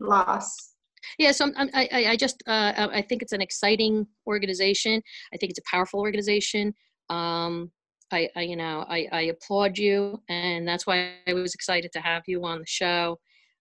loss 0.00 0.74
Yeah, 1.18 1.32
so 1.32 1.50
I'm, 1.56 1.70
I, 1.72 1.88
I 2.12 2.16
just, 2.16 2.42
uh, 2.46 2.88
I 2.92 3.00
think 3.00 3.22
it's 3.22 3.32
an 3.32 3.40
exciting 3.40 4.06
organization. 4.26 5.00
I 5.32 5.36
think 5.36 5.50
it's 5.50 5.58
a 5.58 5.70
powerful 5.70 6.00
organization. 6.00 6.74
Um, 7.08 7.70
I, 8.12 8.28
I, 8.36 8.42
you 8.42 8.56
know, 8.56 8.84
I, 8.88 9.06
I 9.12 9.20
applaud 9.22 9.78
you, 9.78 10.20
and 10.28 10.66
that's 10.66 10.86
why 10.86 11.12
I 11.26 11.32
was 11.32 11.54
excited 11.54 11.92
to 11.92 12.00
have 12.00 12.22
you 12.26 12.44
on 12.44 12.60
the 12.60 12.66
show. 12.66 13.18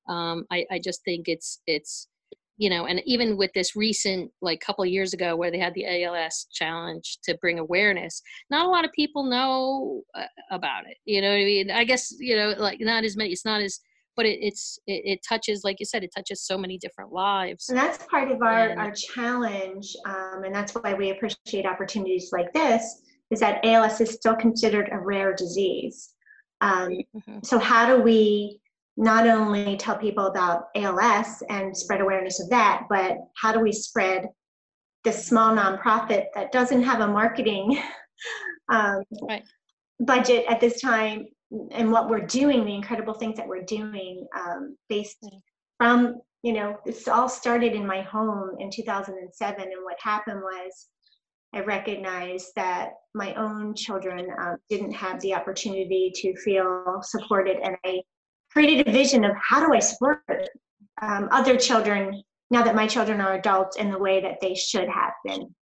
Um, 0.07 0.45
I, 0.51 0.65
I 0.71 0.79
just 0.79 1.03
think 1.03 1.27
it's, 1.27 1.61
it's, 1.65 2.07
you 2.57 2.69
know, 2.69 2.85
and 2.85 3.01
even 3.05 3.37
with 3.37 3.51
this 3.53 3.75
recent, 3.75 4.31
like 4.41 4.59
couple 4.61 4.85
years 4.85 5.13
ago, 5.13 5.35
where 5.35 5.51
they 5.51 5.59
had 5.59 5.73
the 5.73 6.03
ALS 6.03 6.47
challenge 6.51 7.17
to 7.23 7.37
bring 7.41 7.59
awareness, 7.59 8.21
not 8.49 8.65
a 8.65 8.69
lot 8.69 8.85
of 8.85 8.91
people 8.93 9.25
know 9.25 10.03
uh, 10.13 10.25
about 10.51 10.87
it. 10.87 10.97
You 11.05 11.21
know 11.21 11.29
what 11.29 11.41
I 11.41 11.45
mean? 11.45 11.71
I 11.71 11.83
guess 11.83 12.13
you 12.19 12.35
know, 12.35 12.53
like 12.57 12.79
not 12.79 13.03
as 13.03 13.17
many. 13.17 13.31
It's 13.31 13.45
not 13.45 13.61
as 13.61 13.79
but 14.15 14.25
it, 14.25 14.39
it's 14.41 14.79
it, 14.87 15.01
it, 15.05 15.19
touches 15.27 15.63
like 15.63 15.77
you 15.79 15.85
said 15.85 16.03
it 16.03 16.11
touches 16.15 16.41
so 16.41 16.57
many 16.57 16.77
different 16.77 17.11
lives 17.11 17.69
and 17.69 17.77
that's 17.77 18.03
part 18.05 18.31
of 18.31 18.41
our 18.41 18.69
and, 18.69 18.79
our 18.79 18.91
challenge 18.91 19.95
um, 20.05 20.43
and 20.45 20.55
that's 20.55 20.73
why 20.73 20.93
we 20.93 21.11
appreciate 21.11 21.65
opportunities 21.65 22.29
like 22.31 22.51
this 22.53 23.01
is 23.31 23.39
that 23.39 23.63
als 23.65 24.01
is 24.01 24.11
still 24.11 24.35
considered 24.35 24.89
a 24.91 24.99
rare 24.99 25.33
disease 25.33 26.13
um, 26.61 26.89
mm-hmm. 27.15 27.39
so 27.43 27.59
how 27.59 27.85
do 27.85 28.01
we 28.01 28.59
not 28.97 29.27
only 29.27 29.75
tell 29.77 29.97
people 29.97 30.27
about 30.27 30.67
als 30.75 31.43
and 31.49 31.75
spread 31.75 32.01
awareness 32.01 32.39
of 32.41 32.49
that 32.49 32.83
but 32.89 33.17
how 33.41 33.51
do 33.51 33.59
we 33.59 33.71
spread 33.71 34.27
this 35.03 35.25
small 35.25 35.55
nonprofit 35.55 36.25
that 36.33 36.51
doesn't 36.51 36.83
have 36.83 37.01
a 37.01 37.07
marketing 37.07 37.79
um, 38.69 39.03
right. 39.29 39.43
budget 39.99 40.45
at 40.49 40.59
this 40.59 40.81
time 40.81 41.27
and 41.71 41.91
what 41.91 42.09
we're 42.09 42.25
doing, 42.25 42.65
the 42.65 42.73
incredible 42.73 43.13
things 43.13 43.37
that 43.37 43.47
we're 43.47 43.63
doing 43.63 44.27
um, 44.37 44.77
based 44.89 45.17
mm. 45.23 45.39
from, 45.77 46.21
you 46.43 46.53
know, 46.53 46.77
this 46.85 47.07
all 47.07 47.29
started 47.29 47.73
in 47.73 47.85
my 47.85 48.01
home 48.01 48.55
in 48.59 48.69
2007. 48.71 49.61
And 49.61 49.83
what 49.83 49.97
happened 50.01 50.41
was 50.41 50.87
I 51.55 51.61
recognized 51.61 52.51
that 52.55 52.89
my 53.13 53.33
own 53.35 53.73
children 53.75 54.27
uh, 54.39 54.55
didn't 54.69 54.91
have 54.91 55.21
the 55.21 55.33
opportunity 55.33 56.11
to 56.15 56.35
feel 56.41 56.99
supported. 57.01 57.57
And 57.63 57.77
I 57.85 58.01
created 58.51 58.87
a 58.87 58.91
vision 58.91 59.23
of 59.23 59.31
how 59.41 59.65
do 59.65 59.73
I 59.73 59.79
support 59.79 60.19
um, 61.01 61.29
other 61.31 61.57
children 61.57 62.21
now 62.51 62.63
that 62.63 62.75
my 62.75 62.87
children 62.87 63.21
are 63.21 63.33
adults 63.33 63.77
in 63.77 63.91
the 63.91 63.97
way 63.97 64.21
that 64.21 64.39
they 64.41 64.55
should 64.55 64.87
have 64.87 65.13
been 65.25 65.53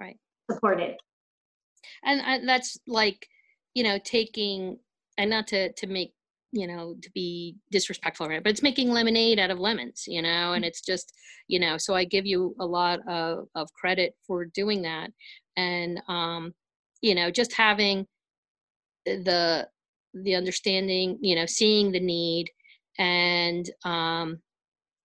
right 0.00 0.16
supported 0.50 0.96
and, 2.04 2.20
and 2.20 2.48
that's 2.48 2.78
like 2.86 3.26
you 3.74 3.82
know 3.82 3.98
taking 4.02 4.78
and 5.16 5.30
not 5.30 5.46
to 5.48 5.72
to 5.72 5.86
make 5.86 6.12
you 6.52 6.66
know 6.66 6.94
to 7.02 7.10
be 7.12 7.56
disrespectful 7.70 8.26
right 8.28 8.42
but 8.42 8.50
it's 8.50 8.62
making 8.62 8.90
lemonade 8.90 9.38
out 9.38 9.50
of 9.50 9.58
lemons 9.58 10.04
you 10.06 10.22
know 10.22 10.54
and 10.54 10.64
mm. 10.64 10.66
it's 10.66 10.80
just 10.80 11.12
you 11.46 11.60
know 11.60 11.76
so 11.76 11.94
i 11.94 12.04
give 12.04 12.24
you 12.24 12.54
a 12.60 12.64
lot 12.64 13.00
of, 13.08 13.46
of 13.54 13.72
credit 13.74 14.14
for 14.26 14.46
doing 14.46 14.82
that 14.82 15.10
and 15.56 16.00
um 16.08 16.52
you 17.02 17.14
know 17.14 17.30
just 17.30 17.52
having 17.52 18.06
the 19.04 19.68
the 20.14 20.34
understanding 20.34 21.18
you 21.20 21.34
know 21.34 21.46
seeing 21.46 21.92
the 21.92 22.00
need 22.00 22.50
and 22.98 23.70
um 23.84 24.38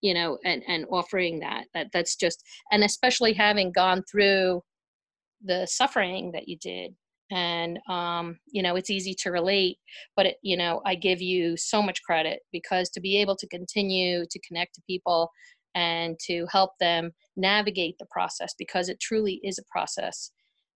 you 0.01 0.13
know 0.13 0.37
and 0.45 0.63
and 0.67 0.85
offering 0.89 1.39
that 1.39 1.65
that 1.73 1.87
that's 1.91 2.15
just 2.15 2.43
and 2.71 2.83
especially 2.83 3.33
having 3.33 3.71
gone 3.71 4.01
through 4.09 4.61
the 5.43 5.65
suffering 5.65 6.31
that 6.31 6.47
you 6.47 6.57
did 6.57 6.95
and 7.33 7.79
um, 7.89 8.37
you 8.51 8.61
know 8.61 8.75
it's 8.75 8.91
easy 8.91 9.15
to 9.15 9.31
relate 9.31 9.77
but 10.15 10.27
it, 10.27 10.37
you 10.43 10.55
know 10.55 10.81
i 10.85 10.93
give 10.95 11.21
you 11.21 11.57
so 11.57 11.81
much 11.81 12.03
credit 12.03 12.41
because 12.51 12.89
to 12.89 13.01
be 13.01 13.17
able 13.19 13.35
to 13.35 13.47
continue 13.47 14.23
to 14.29 14.39
connect 14.47 14.75
to 14.75 14.81
people 14.87 15.29
and 15.75 16.19
to 16.19 16.45
help 16.51 16.71
them 16.79 17.11
navigate 17.35 17.95
the 17.97 18.05
process 18.11 18.53
because 18.57 18.89
it 18.89 18.99
truly 18.99 19.39
is 19.43 19.57
a 19.57 19.63
process. 19.71 20.31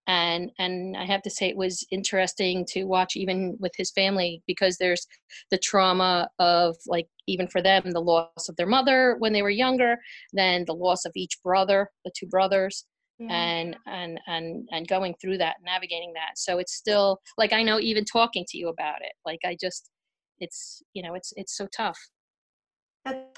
And 0.09 0.53
and 0.61 0.97
i 0.97 1.05
have 1.05 1.23
to 1.23 1.31
say 1.31 1.49
it 1.49 1.57
was 1.57 1.85
interesting 1.91 2.65
to 2.69 2.85
watch 2.85 3.17
even 3.17 3.57
with 3.59 3.73
his 3.77 3.91
family 3.91 4.41
because 4.47 4.77
there's 4.77 5.05
the 5.51 5.59
trauma 5.59 6.29
of 6.39 6.77
like 6.87 7.09
even 7.27 7.49
for 7.49 7.61
them 7.61 7.91
the 7.91 8.01
loss 8.01 8.49
of 8.49 8.55
their 8.55 8.69
mother 8.69 9.17
when 9.19 9.33
they 9.33 9.43
were 9.43 9.51
younger 9.51 9.97
then 10.33 10.65
the 10.65 10.81
loss 10.87 11.05
of 11.07 11.13
each 11.17 11.43
brother 11.43 11.91
the 12.05 12.13
two 12.17 12.29
brothers 12.29 12.85
yeah. 13.19 13.33
and 13.33 13.77
and 13.87 14.21
and 14.27 14.69
and 14.73 14.89
going 14.89 15.15
through 15.21 15.39
that 15.39 15.57
navigating 15.65 16.13
that. 16.15 16.37
So 16.37 16.59
it's 16.59 16.75
still 16.75 17.21
like 17.39 17.53
i 17.53 17.63
know 17.63 17.81
even 17.81 18.05
talking 18.05 18.45
to 18.49 18.59
you 18.59 18.69
about 18.69 19.01
it 19.01 19.13
like 19.25 19.41
i 19.45 19.57
just 19.61 19.91
it's 20.39 20.83
you 20.93 21.03
know 21.03 21.15
it's 21.15 21.33
it's 21.37 21.57
so 21.57 21.67
tough. 21.77 21.99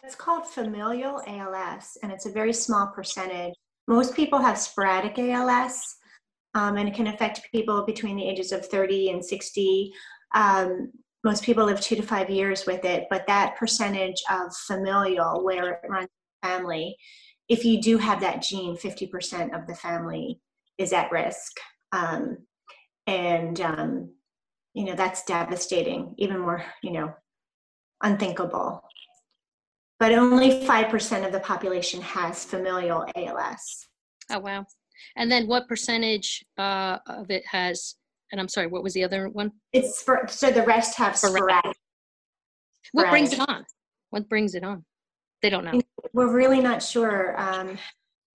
It's 0.02 0.14
called 0.14 0.46
familial 0.46 1.20
als 1.26 1.98
and 2.02 2.10
it's 2.10 2.24
a 2.24 2.30
very 2.30 2.54
small 2.54 2.90
percentage. 2.94 3.52
Most 3.86 4.14
people 4.14 4.38
have 4.38 4.58
sporadic 4.58 5.18
als 5.18 5.96
um, 6.54 6.76
and 6.76 6.88
it 6.88 6.94
can 6.94 7.08
affect 7.08 7.48
people 7.52 7.84
between 7.84 8.16
the 8.16 8.26
ages 8.26 8.52
of 8.52 8.66
30 8.66 9.10
and 9.10 9.24
60 9.24 9.92
um, 10.34 10.90
most 11.24 11.42
people 11.42 11.64
live 11.64 11.80
two 11.80 11.96
to 11.96 12.02
five 12.02 12.30
years 12.30 12.66
with 12.66 12.84
it 12.84 13.06
but 13.10 13.26
that 13.26 13.56
percentage 13.56 14.22
of 14.30 14.54
familial 14.66 15.44
where 15.44 15.72
it 15.72 15.80
runs 15.88 16.08
family 16.42 16.96
if 17.48 17.64
you 17.64 17.80
do 17.80 17.98
have 17.98 18.20
that 18.20 18.42
gene, 18.42 18.76
50% 18.76 19.58
of 19.58 19.66
the 19.66 19.74
family 19.74 20.40
is 20.76 20.92
at 20.92 21.10
risk. 21.10 21.52
Um, 21.92 22.38
and, 23.06 23.60
um, 23.60 24.10
you 24.74 24.84
know, 24.84 24.94
that's 24.94 25.24
devastating, 25.24 26.14
even 26.18 26.40
more, 26.40 26.64
you 26.82 26.92
know, 26.92 27.14
unthinkable. 28.02 28.82
But 29.98 30.12
only 30.12 30.60
5% 30.64 31.26
of 31.26 31.32
the 31.32 31.40
population 31.40 32.00
has 32.02 32.44
familial 32.44 33.06
ALS. 33.16 33.86
Oh, 34.30 34.38
wow. 34.38 34.64
And 35.16 35.32
then 35.32 35.48
what 35.48 35.68
percentage 35.68 36.44
uh, 36.58 36.98
of 37.06 37.30
it 37.30 37.44
has, 37.50 37.96
and 38.30 38.40
I'm 38.40 38.48
sorry, 38.48 38.66
what 38.66 38.82
was 38.82 38.94
the 38.94 39.04
other 39.04 39.28
one? 39.28 39.52
It's 39.72 40.02
for, 40.02 40.26
so 40.28 40.50
the 40.50 40.62
rest 40.62 40.96
have 40.98 41.16
sporadic. 41.16 41.74
What 42.92 43.10
brings 43.10 43.32
it 43.32 43.40
on? 43.40 43.64
What 44.10 44.28
brings 44.28 44.54
it 44.54 44.64
on? 44.64 44.84
They 45.42 45.50
don't 45.50 45.64
know. 45.64 45.80
We're 46.12 46.32
really 46.32 46.60
not 46.60 46.82
sure. 46.82 47.40
Um, 47.40 47.78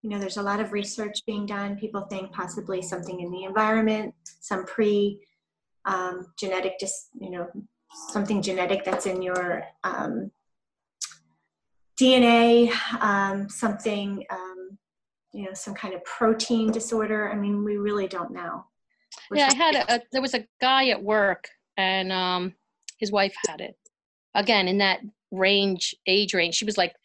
you 0.01 0.10
know, 0.10 0.19
there's 0.19 0.38
a 0.38 0.43
lot 0.43 0.60
of 0.60 0.74
research 0.74 1.25
being 1.25 1.45
done. 1.45 1.77
People 1.77 2.01
think 2.01 2.31
possibly 2.31 2.81
something 2.81 3.22
in 3.22 3.31
the 3.31 3.43
environment, 3.43 4.13
some 4.39 4.65
pre 4.65 5.22
um, 5.86 6.27
genetic, 6.38 6.79
just 6.79 7.10
you 7.19 7.29
know, 7.29 7.48
something 8.10 8.41
genetic 8.41 8.83
that's 8.83 9.05
in 9.05 9.22
your 9.22 9.63
um, 9.83 10.31
DNA, 12.00 12.72
um, 13.01 13.50
something, 13.50 14.24
um, 14.29 14.77
you 15.31 15.45
know, 15.45 15.53
some 15.53 15.74
kind 15.74 15.93
of 15.93 16.03
protein 16.03 16.72
disorder. 16.72 17.31
I 17.31 17.36
mean, 17.36 17.63
we 17.63 17.77
really 17.77 18.07
don't 18.07 18.31
know. 18.31 18.65
We're 19.29 19.38
yeah, 19.38 19.50
I 19.51 19.55
had 19.55 19.75
a, 19.75 20.01
there 20.12 20.22
was 20.22 20.33
a 20.33 20.45
guy 20.60 20.89
at 20.89 21.01
work, 21.01 21.48
and 21.77 22.12
um, 22.12 22.53
his 22.98 23.12
wife 23.12 23.33
had 23.48 23.62
it. 23.62 23.75
Again, 24.36 24.67
in 24.67 24.79
that 24.79 25.01
range, 25.33 25.95
age 26.07 26.33
range. 26.33 26.55
She 26.55 26.65
was 26.65 26.77
like, 26.77 26.95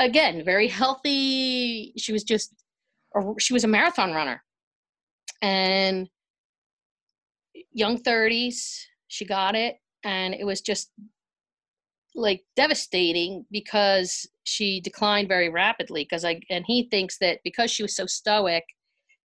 again, 0.00 0.44
very 0.44 0.68
healthy. 0.68 1.92
She 1.96 2.12
was 2.12 2.22
just, 2.22 2.54
she 3.38 3.52
was 3.52 3.64
a 3.64 3.68
marathon 3.68 4.12
runner. 4.12 4.42
And 5.42 6.08
young 7.72 8.02
30s, 8.02 8.84
she 9.08 9.24
got 9.24 9.54
it. 9.54 9.76
And 10.04 10.34
it 10.34 10.44
was 10.44 10.60
just 10.60 10.90
like 12.14 12.44
devastating 12.54 13.44
because 13.50 14.26
she 14.44 14.80
declined 14.80 15.28
very 15.28 15.48
rapidly 15.48 16.04
because 16.04 16.24
I 16.24 16.40
and 16.48 16.64
he 16.66 16.88
thinks 16.88 17.18
that 17.18 17.40
because 17.42 17.70
she 17.70 17.82
was 17.82 17.96
so 17.96 18.06
stoic 18.06 18.64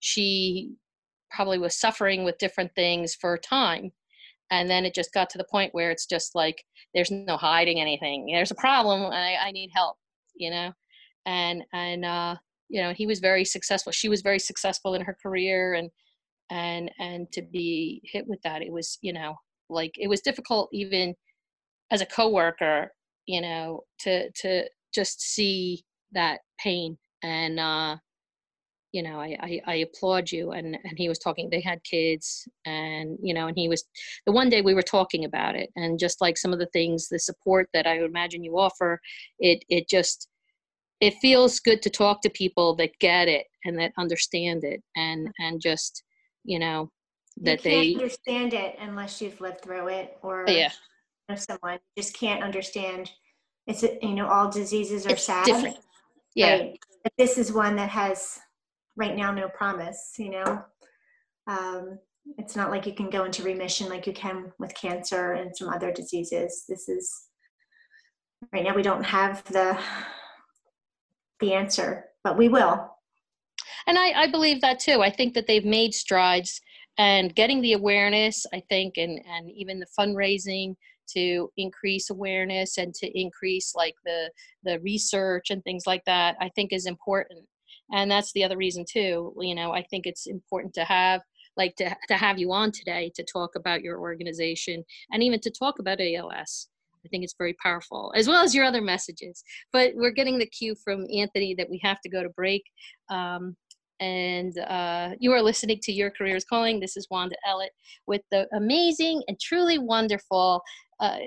she 0.00 0.73
probably 1.30 1.59
was 1.59 1.78
suffering 1.78 2.25
with 2.25 2.38
different 2.38 2.75
things 2.75 3.14
for 3.14 3.35
a 3.35 3.38
time 3.38 3.92
and 4.50 4.71
then 4.71 4.85
it 4.85 4.95
just 4.95 5.12
got 5.12 5.31
to 5.31 5.38
the 5.38 5.47
point 5.50 5.75
where 5.75 5.90
it's 5.90 6.07
just 6.07 6.35
like 6.35 6.62
there's 6.95 7.11
no 7.11 7.37
hiding 7.37 7.81
anything. 7.81 8.26
There's 8.33 8.50
a 8.50 8.57
problem 8.57 9.02
I, 9.12 9.37
I 9.37 9.50
need 9.52 9.71
help 9.75 9.97
you 10.38 10.50
know? 10.50 10.73
And 11.26 11.64
and 11.73 12.05
uh 12.05 12.37
you 12.69 12.81
know 12.81 12.93
he 12.93 13.07
was 13.07 13.19
very 13.21 13.45
successful. 13.45 13.93
She 13.93 14.09
was 14.09 14.23
very 14.23 14.38
successful 14.38 14.95
in 14.95 15.02
her 15.02 15.17
career 15.23 15.75
and 15.75 15.90
and 16.50 16.90
and 16.99 17.31
to 17.33 17.43
be 17.43 18.00
hit 18.05 18.26
with 18.26 18.40
that 18.43 18.62
it 18.62 18.73
was 18.73 18.99
you 19.02 19.12
know 19.12 19.35
like 19.69 19.93
it 19.99 20.09
was 20.09 20.23
difficult 20.23 20.71
even 20.73 21.14
as 21.90 22.00
a 22.00 22.07
coworker 22.07 22.90
you 23.26 23.43
know 23.43 23.83
to 24.00 24.31
to 24.33 24.64
just 24.95 25.21
see 25.21 25.85
that 26.12 26.40
pain. 26.59 26.97
And 27.23 27.61
uh 27.61 27.97
you 28.92 29.02
know 29.02 29.21
I, 29.21 29.37
I, 29.40 29.61
I 29.66 29.75
applaud 29.76 30.30
you 30.30 30.52
and 30.52 30.76
and 30.83 30.97
he 30.97 31.09
was 31.09 31.18
talking 31.18 31.49
they 31.50 31.61
had 31.61 31.83
kids 31.85 32.49
and 32.64 33.18
you 33.23 33.35
know 33.35 33.47
and 33.47 33.57
he 33.57 33.68
was 33.68 33.85
the 34.26 34.33
one 34.33 34.49
day 34.49 34.62
we 34.62 34.75
were 34.75 34.83
talking 34.83 35.25
about 35.25 35.54
it 35.54 35.71
and 35.76 35.99
just 35.99 36.21
like 36.21 36.38
some 36.38 36.52
of 36.52 36.59
the 36.59 36.71
things 36.73 37.09
the 37.09 37.18
support 37.18 37.68
that 37.75 37.87
i 37.87 38.00
would 38.00 38.11
imagine 38.11 38.45
you 38.45 38.59
offer 38.59 38.99
it 39.38 39.62
it 39.68 39.88
just 39.88 40.28
it 41.00 41.14
feels 41.21 41.61
good 41.61 41.83
to 41.83 41.90
talk 41.90 42.23
to 42.23 42.30
people 42.30 42.75
that 42.76 42.99
get 42.99 43.28
it 43.28 43.47
and 43.64 43.78
that 43.78 43.92
understand 43.99 44.64
it 44.64 44.83
and 44.97 45.28
mm-hmm. 45.28 45.45
and 45.45 45.61
just 45.61 46.02
you 46.45 46.59
know 46.59 46.90
that 47.42 47.64
you 47.64 47.71
they 47.71 47.95
understand 47.95 48.52
it 48.54 48.76
unless 48.80 49.21
you've 49.21 49.40
lived 49.40 49.61
through 49.62 49.88
it 49.88 50.18
or 50.23 50.45
oh, 50.49 50.50
yeah. 50.50 50.71
know 51.28 51.37
someone. 51.37 51.78
Just 51.97 52.14
can't 52.14 52.42
understand. 52.42 53.11
It's 53.66 53.83
you 53.83 54.14
know 54.14 54.26
all 54.26 54.50
diseases 54.50 55.07
are 55.07 55.11
it's 55.11 55.25
sad 55.25 55.45
different. 55.45 55.76
Yeah. 56.35 56.59
Right? 56.59 56.78
But 57.02 57.12
this 57.16 57.38
is 57.38 57.52
one 57.52 57.76
that 57.76 57.90
has 57.90 58.38
right 58.99 59.17
now 59.17 59.33
no 59.33 59.49
promise, 59.49 60.14
you 60.19 60.31
know. 60.31 60.62
Um, 61.47 61.99
it's 62.37 62.57
not 62.57 62.71
like 62.71 62.85
you 62.85 62.93
can 62.93 63.09
go 63.09 63.25
into 63.25 63.43
remission 63.43 63.88
like 63.88 64.07
you 64.07 64.12
can 64.12 64.52
with 64.59 64.75
cancer 64.75 65.33
and 65.33 65.57
some 65.57 65.71
other 65.71 65.90
diseases. 65.90 66.64
This 66.69 66.88
is 66.88 67.11
right 68.52 68.64
now 68.64 68.75
we 68.75 68.83
don't 68.83 69.05
have 69.05 69.43
the 69.45 69.78
the 71.40 71.55
answer, 71.55 72.07
but 72.25 72.37
we 72.37 72.49
will. 72.49 72.90
And 73.87 73.97
I, 73.97 74.25
I 74.25 74.31
believe 74.31 74.61
that 74.61 74.81
too. 74.81 75.00
I 75.00 75.11
think 75.11 75.33
that 75.35 75.47
they've 75.47 75.64
made 75.64 75.95
strides 75.95 76.61
and 76.99 77.35
getting 77.35 77.62
the 77.62 77.75
awareness, 77.75 78.45
I 78.52 78.62
think, 78.69 78.99
and, 78.99 79.21
and 79.26 79.50
even 79.52 79.78
the 79.78 79.87
fundraising 79.99 80.75
to 81.14 81.49
increase 81.57 82.11
awareness 82.11 82.76
and 82.76 82.93
to 82.93 83.19
increase 83.19 83.75
like 83.75 83.95
the 84.05 84.31
the 84.64 84.81
research 84.81 85.50
and 85.50 85.62
things 85.64 85.85
like 85.87 86.05
that, 86.05 86.37
I 86.40 86.50
think 86.50 86.73
is 86.73 86.85
important. 86.85 87.47
And 87.92 88.11
that's 88.11 88.33
the 88.33 88.45
other 88.45 88.57
reason 88.57 88.85
too. 88.90 89.35
You 89.40 89.54
know, 89.54 89.73
I 89.73 89.83
think 89.83 90.07
it's 90.07 90.26
important 90.26 90.75
to 90.75 90.85
have 90.85 91.23
like 91.57 91.75
to, 91.76 91.95
to 92.09 92.14
have 92.14 92.38
you 92.38 92.52
on 92.52 92.71
today 92.71 93.11
to 93.16 93.25
talk 93.25 93.57
about 93.57 93.83
your 93.83 93.99
organization 93.99 94.85
and 95.11 95.23
even 95.23 95.40
to 95.40 95.50
talk 95.50 95.78
about 95.78 96.00
ALS. 96.00 96.68
I 97.04 97.09
think 97.09 97.25
it's 97.25 97.35
very 97.38 97.54
powerful, 97.62 98.12
as 98.16 98.28
well 98.28 98.42
as 98.42 98.54
your 98.54 98.64
other 98.64 98.80
messages. 98.83 99.42
But 99.73 99.92
we're 99.95 100.12
getting 100.12 100.38
the 100.38 100.47
cue 100.47 100.75
from 100.85 101.07
Anthony 101.12 101.54
that 101.57 101.71
we 101.71 101.80
have 101.83 102.00
to 102.02 102.09
go 102.09 102.23
to 102.23 102.28
break. 102.30 102.64
Um, 103.09 103.57
and 104.00 104.57
uh, 104.59 105.11
you 105.18 105.33
are 105.33 105.42
listening 105.42 105.80
to 105.83 105.92
Your 105.92 106.11
Career 106.11 106.37
is 106.37 106.45
Calling. 106.45 106.78
This 106.78 106.97
is 106.97 107.09
Wanda 107.11 107.37
Ellett 107.49 107.71
with 108.07 108.23
the 108.30 108.47
amazing 108.54 109.23
and 109.26 109.38
truly 109.40 109.78
wonderful 109.78 110.62
uh, 111.00 111.18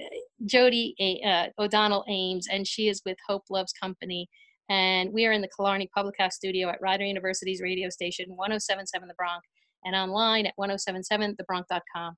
Jody 0.45 0.95
uh, 1.25 1.47
O'Donnell 1.59 2.05
Ames, 2.07 2.47
and 2.49 2.67
she 2.67 2.87
is 2.87 3.01
with 3.05 3.17
Hope 3.27 3.43
Loves 3.49 3.73
Company. 3.73 4.29
And 4.71 5.11
we 5.11 5.25
are 5.25 5.33
in 5.33 5.41
the 5.41 5.49
Killarney 5.53 5.89
Public 5.93 6.15
House 6.17 6.35
studio 6.35 6.69
at 6.69 6.81
Rider 6.81 7.03
University's 7.03 7.61
radio 7.61 7.89
station 7.89 8.25
1077 8.29 9.05
The 9.05 9.13
Bronc 9.15 9.43
and 9.83 9.95
online 9.95 10.45
at 10.45 10.53
1077thebronc.com 10.57 12.15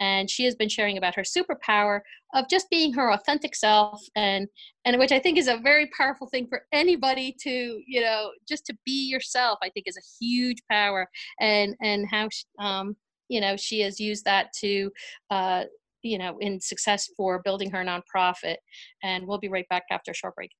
and 0.00 0.30
she 0.30 0.44
has 0.44 0.54
been 0.54 0.68
sharing 0.68 0.96
about 0.96 1.14
her 1.14 1.22
superpower 1.22 2.00
of 2.34 2.48
just 2.48 2.70
being 2.70 2.94
her 2.94 3.12
authentic 3.12 3.54
self 3.54 4.00
and 4.16 4.48
and 4.84 4.98
which 4.98 5.12
i 5.12 5.18
think 5.18 5.36
is 5.36 5.48
a 5.48 5.58
very 5.58 5.90
powerful 5.96 6.26
thing 6.26 6.46
for 6.48 6.62
anybody 6.72 7.36
to 7.38 7.82
you 7.86 8.00
know 8.00 8.30
just 8.48 8.64
to 8.64 8.74
be 8.86 9.08
yourself 9.08 9.58
i 9.62 9.68
think 9.68 9.86
is 9.86 9.98
a 9.98 10.24
huge 10.24 10.58
power. 10.70 11.06
And 11.40 11.76
and 11.82 12.08
how 12.08 12.28
she, 12.30 12.44
um 12.58 12.96
you 13.28 13.40
know 13.40 13.56
she 13.56 13.80
has 13.80 14.00
used 14.00 14.24
that 14.24 14.52
to 14.60 14.90
uh 15.30 15.64
you 16.02 16.18
know 16.18 16.38
in 16.38 16.60
success 16.60 17.08
for 17.16 17.42
building 17.42 17.70
her 17.70 17.84
nonprofit. 17.84 18.56
And 19.02 19.26
we'll 19.26 19.38
be 19.38 19.48
right 19.48 19.68
back 19.68 19.84
after 19.90 20.12
a 20.12 20.14
short 20.14 20.34
break 20.34 20.50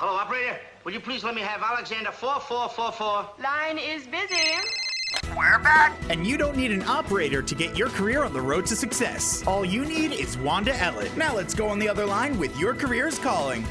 Hello, 0.00 0.14
operator. 0.14 0.56
Will 0.84 0.92
you 0.92 1.00
please 1.00 1.24
let 1.24 1.34
me 1.34 1.40
have 1.40 1.60
Alexander 1.60 2.12
4444? 2.12 3.42
Line 3.42 3.78
is 3.78 4.06
busy. 4.06 4.54
We're 5.36 5.58
back. 5.58 5.98
And 6.08 6.24
you 6.24 6.38
don't 6.38 6.56
need 6.56 6.70
an 6.70 6.84
operator 6.84 7.42
to 7.42 7.54
get 7.56 7.76
your 7.76 7.88
career 7.88 8.22
on 8.22 8.32
the 8.32 8.40
road 8.40 8.64
to 8.66 8.76
success. 8.76 9.42
All 9.44 9.64
you 9.64 9.84
need 9.84 10.12
is 10.12 10.38
Wanda 10.38 10.70
Ellett. 10.70 11.16
Now 11.16 11.34
let's 11.34 11.52
go 11.52 11.66
on 11.66 11.80
the 11.80 11.88
other 11.88 12.06
line 12.06 12.38
with 12.38 12.56
Your 12.60 12.74
Career's 12.74 13.18
Calling. 13.18 13.66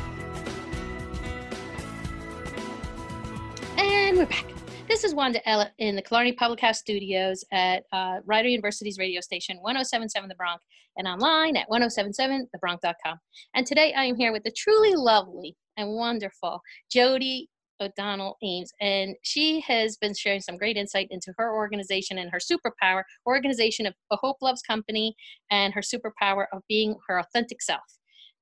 And 3.77 4.17
we're 4.17 4.25
back. 4.25 4.47
This 4.89 5.05
is 5.05 5.15
Wanda 5.15 5.39
Ellett 5.47 5.71
in 5.77 5.95
the 5.95 6.01
Killarney 6.01 6.33
Public 6.33 6.59
House 6.59 6.79
studios 6.79 7.45
at 7.53 7.85
uh, 7.93 8.17
Rider 8.25 8.49
University's 8.49 8.97
radio 8.97 9.21
station 9.21 9.59
1077 9.61 10.27
The 10.27 10.35
Bronc 10.35 10.59
and 10.97 11.07
online 11.07 11.55
at 11.55 11.69
1077thebronc.com. 11.69 13.17
And 13.55 13.65
today 13.65 13.93
I 13.93 14.03
am 14.03 14.17
here 14.17 14.33
with 14.33 14.43
the 14.43 14.51
truly 14.51 14.93
lovely 14.93 15.55
and 15.77 15.89
wonderful 15.89 16.61
Jody 16.91 17.49
O'Donnell 17.79 18.37
Ames, 18.43 18.71
and 18.81 19.15
she 19.21 19.61
has 19.61 19.97
been 19.97 20.13
sharing 20.15 20.41
some 20.41 20.57
great 20.57 20.77
insight 20.77 21.07
into 21.11 21.33
her 21.37 21.55
organization 21.55 22.17
and 22.17 22.31
her 22.31 22.39
superpower, 22.39 23.03
organization 23.25 23.85
of 23.85 23.93
the 24.09 24.17
Hope 24.21 24.37
Loves 24.41 24.61
Company, 24.61 25.15
and 25.51 25.73
her 25.73 25.81
superpower 25.81 26.45
of 26.51 26.63
being 26.67 26.95
her 27.07 27.19
authentic 27.19 27.61
self. 27.61 27.83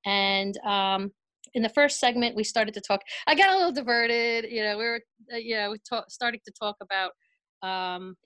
And 0.04 0.56
um, 0.64 1.12
in 1.54 1.62
the 1.62 1.68
first 1.70 2.00
segment, 2.00 2.36
we 2.36 2.44
started 2.44 2.74
to 2.74 2.80
talk. 2.80 3.00
I 3.26 3.34
got 3.34 3.54
a 3.54 3.56
little 3.56 3.72
diverted. 3.72 4.50
You 4.50 4.62
know, 4.62 4.78
we 4.78 4.84
were, 4.84 5.00
uh, 5.32 5.36
you 5.36 5.56
know, 5.56 5.72
we 5.72 5.78
talk, 5.88 6.10
started 6.10 6.40
to 6.44 6.52
talk 6.52 6.76
about 6.80 7.12
um, 7.62 8.16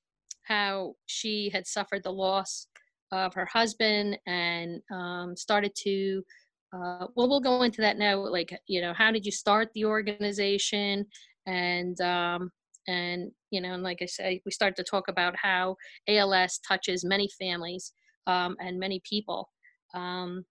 how 0.42 0.94
she 1.06 1.50
had 1.52 1.66
suffered 1.66 2.02
the 2.02 2.12
loss 2.12 2.66
of 3.12 3.34
her 3.34 3.46
husband 3.46 4.18
and 4.26 4.80
um, 4.92 5.36
started 5.36 5.72
to 5.74 6.22
uh, 6.72 7.06
well 7.14 7.28
we'll 7.28 7.40
go 7.40 7.62
into 7.62 7.80
that 7.80 7.98
now 7.98 8.16
like 8.16 8.56
you 8.66 8.80
know 8.80 8.92
how 8.94 9.10
did 9.10 9.26
you 9.26 9.32
start 9.32 9.68
the 9.74 9.84
organization? 9.84 11.06
And 11.46 12.00
um, 12.00 12.50
and 12.88 13.30
you 13.50 13.60
know 13.60 13.74
and 13.74 13.82
like 13.82 13.98
i 14.02 14.06
say 14.06 14.40
we 14.44 14.52
started 14.52 14.76
to 14.76 14.84
talk 14.84 15.08
about 15.08 15.34
how 15.36 15.76
als 16.08 16.58
touches 16.66 17.04
many 17.04 17.28
families 17.38 17.92
um, 18.26 18.56
and 18.60 18.78
many 18.78 19.00
people. 19.08 19.48
Um, 19.94 20.44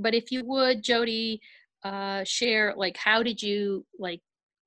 but 0.00 0.14
if 0.14 0.30
you 0.30 0.42
would 0.44 0.82
jody 0.82 1.40
uh, 1.84 2.24
share 2.24 2.74
like 2.76 2.96
how 2.96 3.22
did 3.22 3.40
you 3.40 3.86
like 3.98 4.20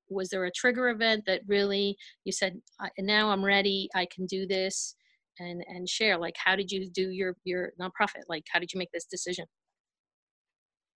was 0.10 0.30
there 0.30 0.45
a 0.45 0.52
trigger 0.52 0.89
event 0.89 1.23
that 1.26 1.41
really 1.47 1.95
you 2.23 2.32
said 2.32 2.60
now 2.99 3.30
i'm 3.30 3.43
ready 3.43 3.89
i 3.95 4.06
can 4.13 4.26
do 4.26 4.45
this 4.45 4.95
and 5.39 5.63
and 5.67 5.88
share 5.88 6.17
like 6.17 6.36
how 6.38 6.56
did 6.56 6.71
you 6.71 6.89
do 6.89 7.10
your 7.10 7.36
your 7.43 7.73
nonprofit? 7.80 8.23
Like 8.28 8.43
how 8.52 8.60
did 8.60 8.71
you 8.73 8.78
make 8.78 8.91
this 8.91 9.06
decision 9.06 9.45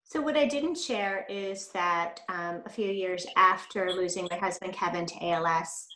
So 0.09 0.21
what 0.21 0.37
I 0.37 0.45
didn't 0.45 0.77
share 0.77 1.25
is 1.27 1.67
that 1.73 2.21
um, 2.29 2.61
a 2.65 2.69
few 2.69 2.87
years 2.87 3.25
after 3.35 3.91
losing 3.91 4.27
my 4.31 4.37
husband 4.37 4.71
Kevin 4.73 5.05
to 5.05 5.25
ALS, 5.25 5.87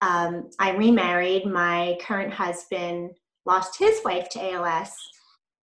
um, 0.00 0.48
I 0.58 0.70
remarried. 0.70 1.44
My 1.44 1.98
current 2.00 2.32
husband 2.32 3.10
lost 3.44 3.78
his 3.78 4.00
wife 4.06 4.30
to 4.30 4.52
ALS, 4.54 4.94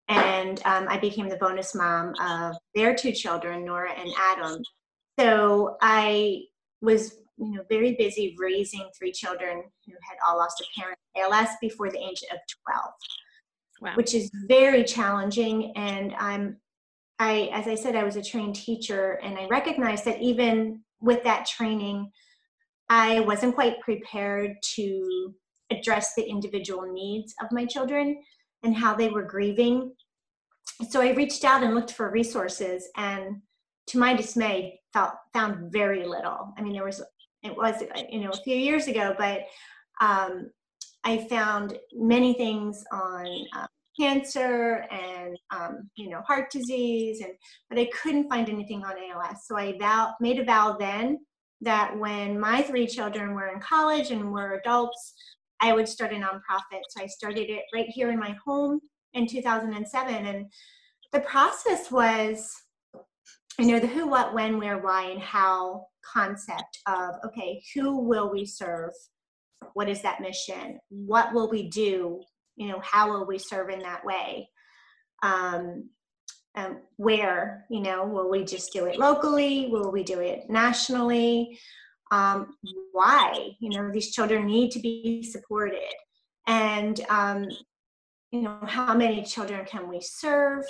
and 0.08 0.62
um, 0.64 0.86
I 0.88 0.98
became 0.98 1.28
the 1.28 1.36
bonus 1.36 1.74
mom 1.74 2.14
of 2.20 2.54
their 2.76 2.94
two 2.94 3.10
children, 3.10 3.64
Nora 3.64 3.92
and 3.92 4.10
Adam. 4.16 4.62
So 5.18 5.76
I 5.82 6.42
was, 6.80 7.16
you 7.38 7.50
know, 7.54 7.64
very 7.68 7.96
busy 7.96 8.36
raising 8.38 8.88
three 8.96 9.12
children 9.12 9.64
who 9.84 9.92
had 10.08 10.16
all 10.24 10.38
lost 10.38 10.60
a 10.60 10.80
parent 10.80 10.98
ALS 11.16 11.50
before 11.60 11.90
the 11.90 11.98
age 11.98 12.22
of 12.30 12.38
12 12.66 12.94
wow 13.82 13.92
which 13.94 14.14
is 14.14 14.30
very 14.46 14.84
challenging. 14.84 15.72
And 15.76 16.14
I'm, 16.18 16.56
I, 17.20 17.50
as 17.52 17.68
I 17.68 17.74
said, 17.74 17.96
I 17.96 18.02
was 18.02 18.16
a 18.16 18.22
trained 18.22 18.56
teacher, 18.56 19.20
and 19.22 19.38
I 19.38 19.46
recognized 19.46 20.06
that 20.06 20.22
even 20.22 20.80
with 21.00 21.22
that 21.24 21.46
training, 21.46 22.10
I 22.88 23.20
wasn't 23.20 23.54
quite 23.54 23.78
prepared 23.80 24.56
to 24.76 25.34
address 25.70 26.14
the 26.14 26.28
individual 26.28 26.90
needs 26.90 27.34
of 27.42 27.52
my 27.52 27.66
children 27.66 28.20
and 28.62 28.74
how 28.74 28.94
they 28.94 29.10
were 29.10 29.22
grieving. 29.22 29.92
So 30.88 31.02
I 31.02 31.12
reached 31.12 31.44
out 31.44 31.62
and 31.62 31.74
looked 31.74 31.92
for 31.92 32.10
resources, 32.10 32.88
and 32.96 33.42
to 33.88 33.98
my 33.98 34.14
dismay, 34.14 34.80
felt, 34.94 35.12
found 35.34 35.70
very 35.70 36.06
little. 36.06 36.54
I 36.56 36.62
mean, 36.62 36.72
there 36.72 36.84
was, 36.84 37.02
it 37.42 37.54
was, 37.54 37.82
you 38.10 38.20
know, 38.20 38.30
a 38.30 38.42
few 38.42 38.56
years 38.56 38.86
ago, 38.86 39.14
but 39.18 39.42
um, 40.00 40.50
I 41.04 41.18
found 41.28 41.78
many 41.92 42.32
things 42.32 42.82
on 42.90 43.26
um, 43.54 43.66
cancer 44.00 44.86
and 44.90 45.36
um, 45.54 45.90
you 45.96 46.08
know 46.08 46.22
heart 46.22 46.50
disease, 46.50 47.20
and 47.20 47.32
but 47.68 47.78
I 47.78 47.86
couldn't 47.86 48.28
find 48.28 48.48
anything 48.48 48.84
on 48.84 48.94
ALS. 49.10 49.46
So 49.46 49.56
I 49.56 49.76
vow, 49.78 50.14
made 50.20 50.38
a 50.38 50.44
vow 50.44 50.76
then 50.78 51.18
that 51.60 51.96
when 51.98 52.40
my 52.40 52.62
three 52.62 52.86
children 52.86 53.34
were 53.34 53.48
in 53.48 53.60
college 53.60 54.10
and 54.10 54.32
were 54.32 54.54
adults, 54.54 55.12
I 55.60 55.74
would 55.74 55.88
start 55.88 56.12
a 56.12 56.16
nonprofit. 56.16 56.82
So 56.88 57.02
I 57.02 57.06
started 57.06 57.50
it 57.50 57.64
right 57.74 57.88
here 57.88 58.10
in 58.10 58.18
my 58.18 58.34
home 58.44 58.80
in 59.12 59.26
2007, 59.26 60.26
and 60.26 60.46
the 61.12 61.20
process 61.20 61.90
was 61.90 62.54
you 63.58 63.66
know 63.66 63.80
the 63.80 63.86
who 63.86 64.06
what 64.06 64.32
when 64.32 64.58
where 64.58 64.78
why 64.78 65.10
and 65.10 65.20
how 65.20 65.84
concept 66.14 66.78
of 66.86 67.16
okay 67.24 67.62
who 67.74 68.00
will 68.00 68.30
we 68.32 68.46
serve 68.46 68.92
what 69.74 69.88
is 69.88 70.00
that 70.00 70.20
mission 70.20 70.78
what 70.88 71.34
will 71.34 71.50
we 71.50 71.68
do 71.68 72.22
you 72.60 72.68
know 72.68 72.80
how 72.82 73.10
will 73.10 73.26
we 73.26 73.38
serve 73.38 73.70
in 73.70 73.80
that 73.80 74.04
way? 74.04 74.50
Um, 75.22 75.88
um, 76.54 76.82
where 76.96 77.64
you 77.70 77.80
know 77.80 78.04
will 78.04 78.28
we 78.28 78.44
just 78.44 78.72
do 78.72 78.84
it 78.84 78.98
locally? 78.98 79.68
Will 79.70 79.90
we 79.90 80.04
do 80.04 80.20
it 80.20 80.50
nationally? 80.50 81.58
Um, 82.12 82.54
why? 82.92 83.50
You 83.60 83.70
know 83.70 83.90
these 83.90 84.12
children 84.12 84.46
need 84.46 84.70
to 84.72 84.78
be 84.78 85.22
supported. 85.22 85.94
And 86.46 87.00
um, 87.08 87.48
you 88.30 88.42
know 88.42 88.58
how 88.62 88.94
many 88.94 89.24
children 89.24 89.64
can 89.64 89.88
we 89.88 90.02
serve? 90.02 90.64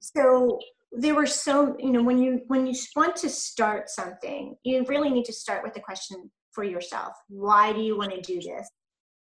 So 0.00 0.58
there 0.92 1.14
were 1.14 1.26
so 1.26 1.76
you 1.78 1.92
know 1.92 2.02
when 2.02 2.18
you 2.18 2.42
when 2.48 2.66
you 2.66 2.74
want 2.94 3.16
to 3.16 3.30
start 3.30 3.88
something 3.88 4.54
you 4.62 4.84
really 4.86 5.08
need 5.08 5.24
to 5.24 5.32
start 5.32 5.62
with 5.64 5.72
the 5.72 5.80
question 5.80 6.30
for 6.50 6.62
yourself. 6.62 7.14
Why 7.28 7.72
do 7.72 7.80
you 7.80 7.96
want 7.96 8.10
to 8.10 8.20
do 8.20 8.38
this 8.38 8.68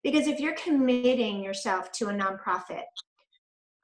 because 0.06 0.26
if 0.28 0.38
you're 0.38 0.54
committing 0.54 1.42
yourself 1.42 1.90
to 1.92 2.06
a 2.08 2.12
nonprofit 2.12 2.84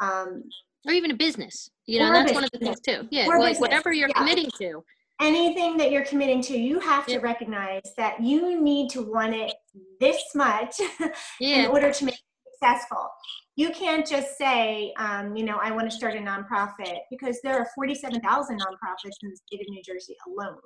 um, 0.01 0.43
or 0.87 0.93
even 0.93 1.11
a 1.11 1.17
business 1.17 1.69
you 1.87 1.99
know 1.99 2.13
that's 2.13 2.33
one 2.33 2.45
of 2.45 2.51
the 2.53 2.59
things 2.59 2.81
too 2.81 3.09
yeah 3.11 3.27
Or 3.27 3.39
like 3.39 3.51
business, 3.51 3.61
whatever 3.61 3.93
you're 3.93 4.09
yeah. 4.09 4.19
committing 4.19 4.51
to 4.59 4.85
anything 5.21 5.77
that 5.77 5.93
you're 5.93 6.05
committing 6.05 6.41
to, 6.43 6.59
you 6.59 6.81
have 6.81 7.07
to 7.07 7.13
Yeah. 7.13 7.19
recognize 7.19 7.83
that 7.97 8.21
you 8.21 8.61
need 8.61 8.91
to 8.91 9.03
want 9.03 9.35
it 9.35 9.53
this 10.01 10.21
much 10.35 10.75
Yeah. 11.41 11.65
in 11.65 11.67
order 11.71 11.93
to 11.93 12.05
make 12.05 12.15
it 12.15 12.51
successful. 12.61 13.09
You 13.55 13.71
can't 13.71 14.07
just 14.07 14.37
say, 14.37 14.93
um, 14.99 15.37
you 15.37 15.45
know, 15.45 15.59
I 15.63 15.71
want 15.71 15.89
to 15.91 15.97
start 15.97 16.15
a 16.17 16.19
nonprofit 16.19 16.99
because 17.11 17.39
there 17.45 17.57
are 17.59 17.69
47,000 17.75 18.59
nonprofits 18.59 19.17
in 19.23 19.31
the 19.31 19.37
state 19.47 19.61
of 19.61 19.69
New 19.69 19.83
Jersey 19.83 20.17
alone. 20.27 20.59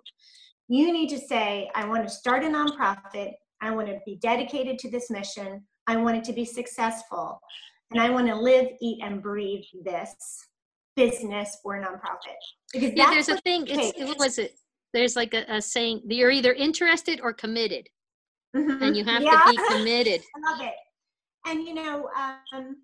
You 0.69 0.93
need 0.93 1.09
to 1.11 1.19
say, 1.19 1.69
I 1.75 1.85
want 1.87 2.05
to 2.05 2.09
start 2.09 2.45
a 2.45 2.47
nonprofit. 2.49 3.33
I 3.61 3.71
want 3.71 3.89
to 3.89 3.99
be 4.05 4.17
dedicated 4.17 4.79
to 4.81 4.91
this 4.91 5.11
mission. 5.11 5.65
I 5.87 5.97
want 5.97 6.17
it 6.17 6.25
to 6.25 6.33
be 6.33 6.45
successful. 6.45 7.41
And 7.91 8.01
I 8.01 8.11
want 8.11 8.27
to 8.29 8.35
live, 8.35 8.67
eat, 8.81 9.01
and 9.03 9.23
breathe 9.23 9.65
this 9.85 10.15
business 10.97 11.59
or 11.65 11.81
nonprofit. 11.81 12.35
Because 12.73 12.93
Yeah, 12.95 13.11
there's 13.11 13.29
a 13.29 13.37
thing. 13.43 13.67
It's 13.69 13.99
what 13.99 14.19
was 14.19 14.39
it? 14.39 14.59
There's 14.93 15.15
like 15.15 15.35
a, 15.35 15.45
a 15.49 15.63
saying: 15.63 16.03
you're 16.09 16.31
either 16.31 16.53
interested 16.53 17.21
or 17.21 17.33
committed, 17.33 17.89
Mhm. 18.57 18.83
and 18.83 18.97
you 18.97 19.05
have 19.05 19.23
Yeah. 19.23 19.43
to 19.45 19.51
be 19.53 19.57
committed. 19.69 20.23
I 20.35 20.51
love 20.51 20.61
it. 20.63 20.75
And 21.47 21.67
you 21.67 21.75
know, 21.75 22.09
um, 22.53 22.77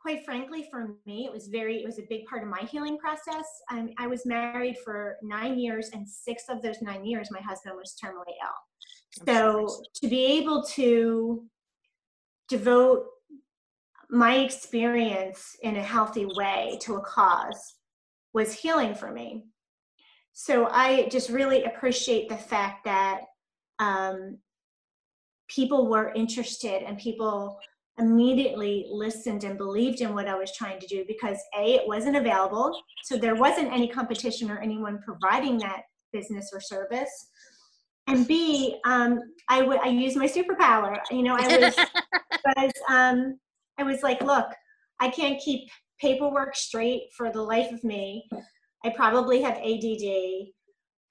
quite 0.00 0.24
frankly, 0.24 0.66
for 0.70 0.96
me, 1.06 1.26
it 1.26 1.32
was 1.32 1.46
very, 1.46 1.76
it 1.80 1.86
was 1.86 1.98
a 2.00 2.06
big 2.08 2.24
part 2.26 2.42
of 2.42 2.48
my 2.48 2.62
healing 2.62 2.98
process. 2.98 3.46
Um, 3.70 3.90
I 3.98 4.08
was 4.08 4.26
married 4.26 4.78
for 4.78 5.16
nine 5.22 5.58
years, 5.58 5.90
and 5.92 6.08
six 6.08 6.44
of 6.48 6.60
those 6.62 6.82
nine 6.82 7.04
years, 7.04 7.30
my 7.30 7.40
husband 7.40 7.76
was 7.76 7.94
terminally 8.02 8.34
ill. 8.42 8.58
So 9.26 9.68
to 9.96 10.08
be 10.08 10.24
able 10.38 10.62
to 10.74 11.44
devote 12.48 13.06
my 14.10 14.36
experience 14.38 15.56
in 15.62 15.76
a 15.76 15.82
healthy 15.82 16.26
way 16.34 16.78
to 16.82 16.96
a 16.96 17.00
cause 17.00 17.76
was 18.34 18.52
healing 18.52 18.94
for 18.94 19.10
me. 19.10 19.44
So 20.32 20.66
I 20.70 21.08
just 21.10 21.28
really 21.28 21.64
appreciate 21.64 22.28
the 22.28 22.36
fact 22.36 22.84
that 22.84 23.22
um, 23.78 24.38
people 25.48 25.88
were 25.88 26.12
interested 26.14 26.82
and 26.82 26.96
people 26.98 27.58
immediately 27.98 28.86
listened 28.90 29.44
and 29.44 29.58
believed 29.58 30.00
in 30.00 30.14
what 30.14 30.28
I 30.28 30.34
was 30.34 30.54
trying 30.56 30.80
to 30.80 30.86
do 30.86 31.04
because 31.06 31.38
A, 31.58 31.74
it 31.74 31.86
wasn't 31.86 32.16
available. 32.16 32.74
So 33.04 33.16
there 33.16 33.34
wasn't 33.34 33.72
any 33.72 33.88
competition 33.88 34.50
or 34.50 34.58
anyone 34.60 35.00
providing 35.04 35.58
that 35.58 35.82
business 36.12 36.50
or 36.52 36.60
service. 36.60 37.28
And 38.06 38.26
B, 38.26 38.80
um, 38.84 39.20
I, 39.48 39.60
w- 39.60 39.80
I 39.82 39.88
used 39.88 40.16
my 40.16 40.26
superpower. 40.26 40.96
You 41.10 41.22
know, 41.22 41.36
I 41.36 41.48
was, 41.48 41.74
was 42.56 42.72
um, 42.88 43.38
I 43.78 43.84
was 43.84 44.02
like, 44.02 44.20
look, 44.22 44.46
I 45.00 45.08
can't 45.08 45.40
keep 45.40 45.68
paperwork 46.00 46.56
straight 46.56 47.02
for 47.16 47.30
the 47.32 47.42
life 47.42 47.70
of 47.72 47.82
me. 47.84 48.28
I 48.84 48.90
probably 48.90 49.42
have 49.42 49.56
ADD. 49.56 50.48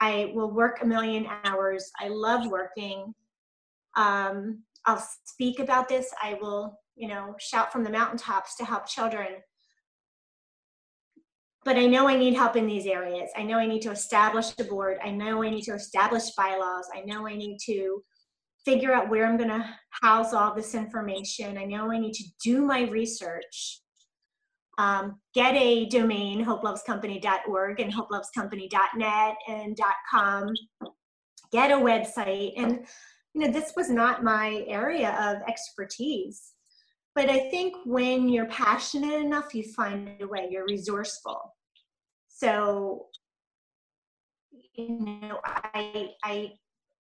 I 0.00 0.32
will 0.34 0.50
work 0.50 0.80
a 0.82 0.86
million 0.86 1.26
hours. 1.44 1.90
I 2.00 2.08
love 2.08 2.50
working. 2.50 3.14
Um, 3.96 4.62
I'll 4.84 5.06
speak 5.24 5.60
about 5.60 5.88
this. 5.88 6.12
I 6.22 6.34
will, 6.40 6.78
you 6.96 7.08
know, 7.08 7.34
shout 7.38 7.72
from 7.72 7.84
the 7.84 7.90
mountaintops 7.90 8.56
to 8.56 8.64
help 8.64 8.86
children. 8.86 9.28
But 11.64 11.76
I 11.76 11.86
know 11.86 12.08
I 12.08 12.16
need 12.16 12.34
help 12.34 12.56
in 12.56 12.66
these 12.66 12.86
areas. 12.86 13.30
I 13.36 13.44
know 13.44 13.58
I 13.58 13.66
need 13.66 13.82
to 13.82 13.92
establish 13.92 14.52
a 14.58 14.64
board. 14.64 14.98
I 15.02 15.10
know 15.10 15.42
I 15.42 15.50
need 15.50 15.62
to 15.62 15.74
establish 15.74 16.30
bylaws. 16.36 16.88
I 16.94 17.02
know 17.02 17.26
I 17.26 17.36
need 17.36 17.58
to 17.66 18.02
figure 18.64 18.92
out 18.92 19.08
where 19.08 19.26
I'm 19.26 19.36
going 19.36 19.48
to 19.48 19.64
house 20.02 20.32
all 20.32 20.54
this 20.54 20.74
information. 20.74 21.58
I 21.58 21.64
know 21.64 21.90
I 21.90 21.98
need 21.98 22.14
to 22.14 22.24
do 22.42 22.64
my 22.64 22.82
research. 22.82 23.80
Um, 24.78 25.20
get 25.34 25.54
a 25.54 25.86
domain, 25.86 26.44
hopelovescompany.org 26.44 27.80
and 27.80 27.92
hopelovescompany.net 27.92 29.36
and 29.48 29.78
.com. 30.10 30.54
Get 31.52 31.70
a 31.70 31.76
website. 31.76 32.54
And, 32.56 32.86
you 33.34 33.42
know, 33.42 33.52
this 33.52 33.74
was 33.76 33.90
not 33.90 34.24
my 34.24 34.64
area 34.66 35.10
of 35.20 35.48
expertise. 35.48 36.51
But 37.14 37.28
I 37.28 37.50
think 37.50 37.74
when 37.84 38.28
you're 38.28 38.46
passionate 38.46 39.20
enough, 39.20 39.54
you 39.54 39.64
find 39.64 40.10
a 40.20 40.26
way, 40.26 40.48
you're 40.50 40.64
resourceful. 40.64 41.54
So, 42.28 43.06
you 44.74 45.20
know, 45.20 45.38
I, 45.44 46.10
I, 46.24 46.52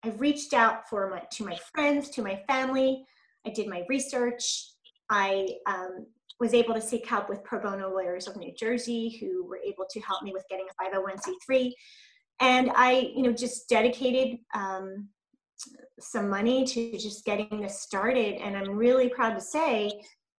I 0.03 0.09
reached 0.17 0.53
out 0.53 0.89
for 0.89 1.09
my, 1.09 1.21
to 1.31 1.45
my 1.45 1.57
friends, 1.73 2.09
to 2.09 2.21
my 2.21 2.41
family. 2.47 3.05
I 3.45 3.51
did 3.51 3.67
my 3.67 3.85
research. 3.87 4.71
I 5.09 5.47
um, 5.65 6.07
was 6.39 6.53
able 6.53 6.73
to 6.73 6.81
seek 6.81 7.07
help 7.07 7.29
with 7.29 7.43
pro 7.43 7.61
bono 7.61 7.89
lawyers 7.93 8.27
of 8.27 8.35
New 8.35 8.53
Jersey 8.53 9.17
who 9.19 9.45
were 9.45 9.59
able 9.65 9.85
to 9.89 9.99
help 10.01 10.23
me 10.23 10.33
with 10.33 10.43
getting 10.49 10.65
a 10.69 10.83
501c3. 10.83 11.71
And 12.39 12.71
I, 12.75 13.11
you 13.15 13.21
know, 13.21 13.31
just 13.31 13.69
dedicated 13.69 14.39
um, 14.53 15.09
some 16.03 16.29
money 16.29 16.65
to 16.65 16.97
just 16.97 17.25
getting 17.25 17.61
this 17.61 17.81
started. 17.81 18.35
And 18.41 18.55
I'm 18.55 18.71
really 18.71 19.09
proud 19.09 19.33
to 19.35 19.41
say 19.41 19.91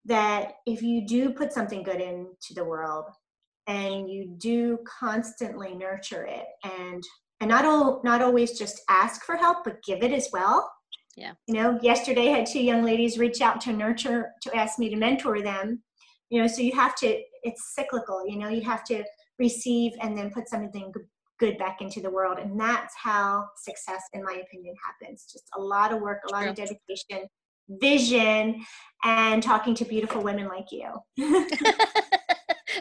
that 0.05 0.53
if 0.65 0.81
you 0.81 1.05
do 1.05 1.31
put 1.31 1.53
something 1.53 1.83
good 1.83 2.01
into 2.01 2.53
the 2.55 2.63
world 2.63 3.05
and 3.67 4.09
you 4.09 4.35
do 4.37 4.79
constantly 4.99 5.75
nurture 5.75 6.25
it 6.25 6.45
and 6.63 7.03
and 7.39 7.49
not 7.49 7.65
all 7.65 8.01
not 8.03 8.21
always 8.21 8.57
just 8.57 8.81
ask 8.89 9.23
for 9.23 9.35
help 9.35 9.59
but 9.63 9.83
give 9.83 10.01
it 10.01 10.11
as 10.11 10.29
well 10.33 10.69
Yeah. 11.15 11.33
you 11.47 11.53
know 11.53 11.77
yesterday 11.81 12.29
I 12.29 12.39
had 12.39 12.47
two 12.47 12.63
young 12.63 12.83
ladies 12.83 13.19
reach 13.19 13.41
out 13.41 13.61
to 13.61 13.73
nurture 13.73 14.31
to 14.41 14.55
ask 14.55 14.79
me 14.79 14.89
to 14.89 14.95
mentor 14.95 15.41
them 15.41 15.83
you 16.31 16.41
know 16.41 16.47
so 16.47 16.61
you 16.61 16.73
have 16.73 16.95
to 16.95 17.21
it's 17.43 17.75
cyclical 17.75 18.27
you 18.27 18.37
know 18.37 18.49
you 18.49 18.61
have 18.61 18.83
to 18.85 19.03
receive 19.37 19.91
and 20.01 20.17
then 20.17 20.31
put 20.31 20.49
something 20.49 20.91
good 21.41 21.57
back 21.57 21.81
into 21.81 21.99
the 21.99 22.09
world. 22.09 22.37
And 22.37 22.57
that's 22.57 22.93
how 22.95 23.47
success 23.57 24.03
in 24.13 24.23
my 24.23 24.41
opinion 24.45 24.75
happens. 24.85 25.25
Just 25.29 25.45
a 25.57 25.61
lot 25.61 25.91
of 25.91 25.99
work 25.99 26.19
a 26.29 26.31
lot 26.31 26.47
of 26.47 26.55
dedication 26.55 27.27
vision 27.81 28.63
and 29.03 29.41
talking 29.41 29.73
to 29.75 29.85
beautiful 29.85 30.21
women 30.21 30.47
like 30.47 30.71
you. 30.71 30.87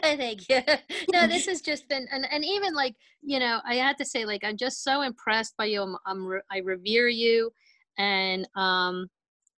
I 0.03 0.15
thank 0.17 0.47
you. 0.47 0.61
No, 1.11 1.27
this 1.27 1.47
has 1.47 1.61
just 1.61 1.87
been, 1.89 2.07
and, 2.11 2.27
and 2.31 2.45
even 2.45 2.73
like, 2.73 2.95
you 3.21 3.39
know, 3.39 3.59
I 3.65 3.75
had 3.75 3.97
to 3.97 4.05
say, 4.05 4.25
like, 4.25 4.43
I'm 4.43 4.57
just 4.57 4.83
so 4.83 5.01
impressed 5.01 5.55
by 5.57 5.65
you. 5.65 5.81
I'm, 5.81 5.95
I'm 6.05 6.41
I 6.51 6.59
revere 6.59 7.07
you, 7.07 7.51
and 7.97 8.47
um, 8.55 9.07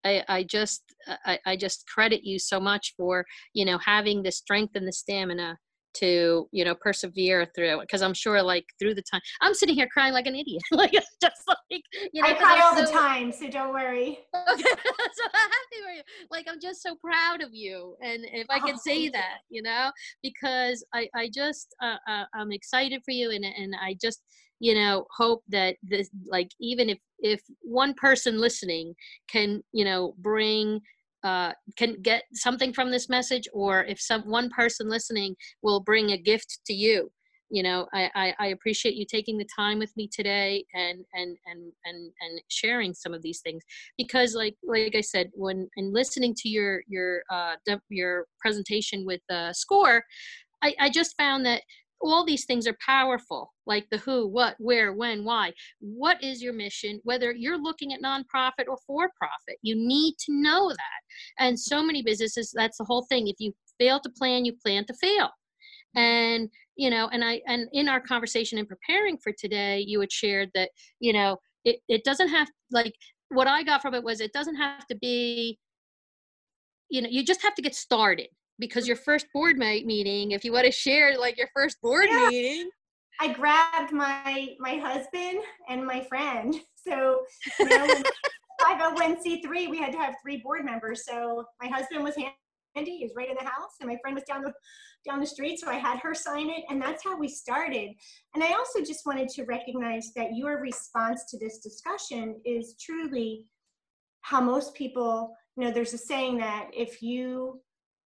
I, 0.06 0.24
I 0.28 0.44
just, 0.44 0.84
I, 1.26 1.40
I 1.46 1.56
just 1.56 1.88
credit 1.88 2.24
you 2.24 2.40
so 2.40 2.60
much 2.60 2.94
for, 2.98 3.26
you 3.54 3.66
know, 3.66 3.78
having 3.78 4.22
the 4.22 4.32
strength 4.32 4.76
and 4.76 4.88
the 4.88 4.94
stamina 4.94 5.58
to, 5.96 6.48
you 6.52 6.66
know, 6.66 6.76
persevere 6.76 7.48
through. 7.56 7.80
Because 7.82 8.02
I'm 8.02 8.14
sure, 8.14 8.42
like, 8.42 8.66
through 8.80 8.96
the 8.96 9.04
time, 9.12 9.22
I'm 9.42 9.54
sitting 9.54 9.76
here 9.76 9.88
crying 9.92 10.14
like 10.14 10.28
an 10.28 10.36
idiot. 10.36 10.64
like, 10.72 10.94
it's 10.94 11.08
just 11.22 11.42
like, 11.48 11.82
you 12.14 12.22
know, 12.22 12.30
i 12.30 12.34
cry 12.34 12.56
I'm 12.56 12.62
all 12.62 12.86
the 12.86 12.92
time 12.92 13.32
so 13.32 13.50
don't 13.50 13.74
worry 13.74 14.20
Okay, 14.36 14.64
so 14.64 15.24
happy 15.34 15.80
for 15.84 15.92
you. 15.92 16.02
Like 16.32 16.46
I'm 16.50 16.60
just 16.60 16.82
so 16.82 16.96
proud 16.96 17.42
of 17.44 17.50
you, 17.54 17.96
and 18.02 18.26
if 18.32 18.48
I 18.50 18.60
Oh, 18.60 18.66
can 18.66 18.78
say 18.78 19.00
you. 19.04 19.12
that, 19.12 19.40
you 19.50 19.62
know, 19.62 19.92
because 20.22 20.84
I 20.94 21.08
I 21.16 21.30
just 21.34 21.76
uh, 21.82 21.98
uh, 22.08 22.24
I'm 22.34 22.52
excited 22.52 23.02
for 23.06 23.12
you, 23.12 23.32
and 23.32 23.46
and 23.46 23.76
I 23.80 23.96
just 24.02 24.24
you 24.60 24.74
know 24.74 25.06
hope 25.16 25.44
that 25.50 25.76
this 25.84 26.10
like 26.28 26.50
even 26.60 26.90
if 26.90 26.98
if 27.20 27.42
one 27.62 27.94
person 27.96 28.40
listening 28.40 28.94
can 29.30 29.62
you 29.72 29.86
know 29.86 30.16
bring 30.20 30.80
uh, 31.24 31.54
can 31.78 32.02
get 32.02 32.24
something 32.34 32.74
from 32.74 32.92
this 32.92 33.10
message, 33.10 33.48
or 33.54 33.84
if 33.86 34.00
some 34.00 34.24
one 34.24 34.50
person 34.50 34.90
listening 34.90 35.36
will 35.62 35.80
bring 35.80 36.12
a 36.12 36.18
gift 36.18 36.60
to 36.66 36.74
you, 36.74 37.12
you 37.54 37.62
know 37.62 37.88
I, 37.94 38.10
I 38.16 38.34
i 38.40 38.48
appreciate 38.48 38.96
you 38.96 39.06
taking 39.06 39.38
the 39.38 39.48
time 39.56 39.78
with 39.78 39.96
me 39.96 40.10
today 40.12 40.66
and 40.74 41.06
and 41.14 41.38
and 41.46 41.72
and 41.86 42.12
and 42.22 42.42
sharing 42.48 42.94
some 42.94 43.14
of 43.14 43.22
these 43.22 43.42
things. 43.42 43.64
Because 43.98 44.34
like 44.34 44.56
like 44.64 44.96
i 44.96 45.02
said 45.02 45.30
when 45.34 45.70
in 45.78 45.94
listening 45.94 46.34
to 46.40 46.50
your 46.50 46.84
your 46.88 47.22
uh 47.30 47.56
your 47.90 48.26
presentation 48.40 49.06
with 49.06 49.22
uh 49.30 49.54
score 49.54 50.04
i 50.64 50.74
i 50.80 50.90
just 50.90 51.16
found 51.18 51.46
that 51.46 51.62
all 52.04 52.26
these 52.26 52.46
things 52.46 52.68
are 52.68 52.78
powerful 52.86 53.54
like 53.66 53.88
the 53.90 53.98
who 53.98 54.28
what 54.28 54.56
where 54.60 54.94
when 54.94 55.24
why. 55.24 55.54
What 55.80 56.24
is 56.24 56.42
your 56.42 56.54
mission? 56.54 57.00
Whether 57.04 57.32
you're 57.32 57.62
looking 57.62 57.94
at 57.94 58.02
nonprofit 58.02 58.68
or 58.68 58.78
for 58.86 59.10
profit 59.18 59.58
you 59.62 59.76
need 59.76 60.16
to 60.26 60.34
know 60.34 60.70
that. 60.70 61.02
And 61.40 61.60
so 61.60 61.84
many 61.84 62.02
businesses 62.02 62.52
that's 62.56 62.78
the 62.78 62.86
whole 62.86 63.06
thing. 63.10 63.28
If 63.28 63.36
you 63.40 63.54
fail 63.80 64.00
to 64.02 64.10
plan 64.10 64.46
you 64.46 64.54
plan 64.64 64.86
to 64.86 64.94
fail. 64.94 65.30
And 65.96 66.50
you 66.76 66.90
know 66.90 67.10
and 67.12 67.24
i 67.24 67.42
and 67.48 67.68
in 67.74 67.88
our 67.88 68.00
conversation 68.00 68.58
in 68.58 68.66
preparing 68.66 69.18
for 69.18 69.32
today 69.38 69.84
you 69.86 70.00
had 70.00 70.12
shared 70.12 70.50
that 70.54 70.70
you 71.00 71.14
know 71.14 71.38
it, 71.66 71.78
it 71.88 72.04
doesn't 72.04 72.30
have 72.30 72.50
like 72.72 72.94
what 73.30 73.48
i 73.48 73.64
got 73.64 73.82
from 73.82 73.94
it 73.94 74.04
was 74.04 74.20
it 74.20 74.34
doesn't 74.34 74.56
have 74.56 74.86
to 74.88 74.96
be 74.96 75.58
you 76.90 77.02
know 77.02 77.10
you 77.10 77.24
just 77.24 77.42
have 77.42 77.56
to 77.56 77.62
get 77.62 77.76
started 77.76 78.28
because 78.68 78.88
your 78.88 78.96
first 78.98 79.28
board 79.34 79.58
meeting 79.58 80.32
if 80.32 80.46
you 80.46 80.54
want 80.54 80.66
to 80.66 80.72
share 80.72 81.18
like 81.18 81.38
your 81.38 81.50
first 81.54 81.82
board 81.82 82.08
Yeah. 82.10 82.28
meeting 82.28 82.70
I 83.20 83.32
grabbed 83.32 83.94
my 83.94 84.50
my 84.60 84.76
husband 84.76 85.40
and 85.70 85.86
my 85.86 86.02
friend. 86.02 86.56
So 86.86 87.24
you 87.62 87.70
know, 87.70 88.04
501c3, 88.62 89.46
we 89.70 89.78
had 89.78 89.94
to 89.94 89.98
have 89.98 90.16
three 90.22 90.38
board 90.38 90.66
members. 90.66 91.06
So 91.06 91.46
my 91.62 91.70
husband 91.70 92.04
was 92.04 92.16
Randy 92.76 92.92
is 93.04 93.14
right 93.16 93.30
in 93.30 93.38
the 93.40 93.44
house, 93.46 93.76
and 93.80 93.90
my 93.90 93.98
friend 94.02 94.16
was 94.16 94.26
down 94.26 94.42
the 94.42 94.52
down 95.08 95.22
the 95.22 95.26
street, 95.26 95.60
so 95.60 95.70
I 95.70 95.76
had 95.76 96.00
her 96.00 96.14
sign 96.14 96.50
it, 96.50 96.66
and 96.70 96.82
that's 96.82 97.04
how 97.04 97.18
we 97.18 97.30
started. 97.30 97.92
And 98.36 98.44
I 98.44 98.54
also 98.54 98.80
just 98.80 99.06
wanted 99.06 99.30
to 99.30 99.44
recognize 99.46 100.12
that 100.18 100.36
your 100.36 100.60
response 100.60 101.24
to 101.30 101.40
this 101.40 101.60
discussion 101.60 102.42
is 102.46 102.76
truly 102.80 103.46
how 104.22 104.42
most 104.42 104.74
people, 104.74 105.34
you 105.56 105.64
know, 105.64 105.72
there's 105.72 105.94
a 105.94 105.98
saying 105.98 106.38
that 106.40 106.70
if 106.74 107.02
you 107.02 107.62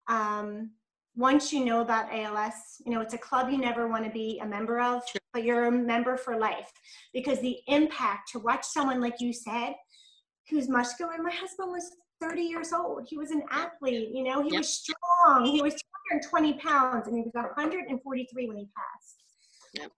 um, 0.09 0.71
once 1.17 1.53
you 1.53 1.65
know 1.65 1.81
about 1.81 2.13
ALS, 2.13 2.55
you 2.85 2.93
know, 2.93 3.01
it's 3.01 3.15
a 3.15 3.19
club 3.19 3.51
you 3.51 3.59
never 3.59 3.87
want 3.89 4.05
to 4.05 4.11
be 4.11 4.41
a 4.43 4.47
member 4.47 4.81
of, 4.81 5.03
but 5.33 5.45
you're 5.45 5.67
a 5.67 5.71
member 5.71 6.17
for 6.17 6.39
life 6.39 6.73
because 7.13 7.41
the 7.41 7.59
impact 7.69 8.31
to 8.33 8.39
watch 8.39 8.65
someone, 8.65 9.01
like 9.01 9.21
you 9.21 9.33
said, 9.33 9.75
who's 10.51 10.69
muscular, 10.69 11.15
my 11.23 11.31
husband 11.31 11.71
was 11.71 11.91
30 12.21 12.43
years 12.43 12.73
old. 12.73 13.07
He 13.09 13.17
was 13.17 13.31
an 13.31 13.43
athlete, 13.51 14.11
you 14.13 14.25
know, 14.25 14.43
he 14.43 14.51
yep. 14.51 14.61
was 14.61 14.69
strong. 14.69 15.45
He 15.45 15.63
was 15.63 15.75
220 15.75 16.55
pounds 16.55 17.07
and 17.07 17.17
he 17.17 17.23
was 17.23 17.33
143 17.35 18.49
when 18.49 18.57
he 18.57 18.69
passed. 18.77 19.23
Yep. 19.75 19.93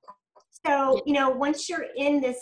So, 0.66 1.01
you 1.07 1.12
know, 1.12 1.31
once 1.31 1.69
you're 1.69 1.87
in 1.97 2.21
this, 2.21 2.38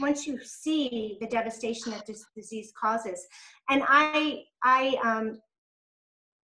once 0.00 0.26
you 0.26 0.38
see 0.42 1.18
the 1.20 1.26
devastation 1.26 1.92
that 1.92 2.06
this 2.06 2.24
disease 2.34 2.72
causes, 2.80 3.26
and 3.68 3.82
I, 3.86 4.44
I 4.62 4.96
um, 5.04 5.38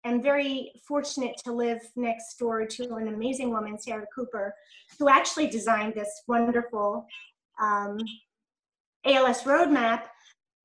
am 0.09 0.23
very 0.23 0.73
fortunate 0.87 1.37
to 1.45 1.53
live 1.53 1.81
next 1.97 2.39
door 2.39 2.67
to 2.67 2.95
an 2.95 3.09
amazing 3.09 3.51
woman, 3.51 3.79
Sarah 3.79 4.07
Cooper, 4.15 4.55
who 4.99 5.09
actually 5.09 5.49
designed 5.49 5.95
this 5.95 6.23
wonderful 6.27 7.07
um, 7.61 7.99
ALS 9.05 9.43
roadmap. 9.43 10.05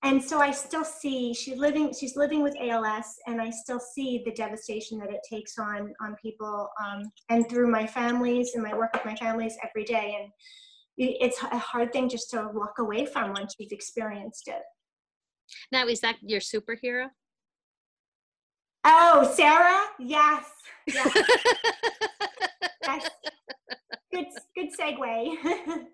And 0.03 0.21
so 0.21 0.39
I 0.39 0.51
still 0.51 0.83
see 0.83 1.33
she's 1.33 1.57
living 1.57 1.93
she's 1.97 2.17
living 2.17 2.43
with 2.43 2.55
ALS, 2.59 3.15
and 3.25 3.41
I 3.41 3.49
still 3.49 3.79
see 3.79 4.21
the 4.25 4.33
devastation 4.33 4.99
that 4.99 5.09
it 5.09 5.21
takes 5.27 5.57
on 5.57 5.93
on 6.01 6.15
people, 6.21 6.69
um, 6.83 7.03
and 7.29 7.49
through 7.49 7.71
my 7.71 7.87
families 7.87 8.51
and 8.53 8.61
my 8.61 8.73
work 8.75 8.91
with 8.93 9.05
my 9.05 9.15
families 9.15 9.55
every 9.63 9.85
day. 9.85 10.17
And 10.19 10.29
it's 10.97 11.41
a 11.41 11.57
hard 11.57 11.93
thing 11.93 12.09
just 12.09 12.29
to 12.31 12.49
walk 12.53 12.79
away 12.79 13.05
from 13.05 13.31
once 13.31 13.55
you've 13.57 13.71
experienced 13.71 14.47
it. 14.47 14.61
Now, 15.71 15.87
is 15.87 16.01
that 16.01 16.17
your 16.21 16.41
superhero? 16.41 17.07
Oh, 18.85 19.31
Sarah? 19.35 19.85
Yes. 19.99 20.45
Yes. 20.87 21.09
yes. 22.83 23.09
Good, 24.11 24.25
good 24.55 24.69
segue. 24.77 25.35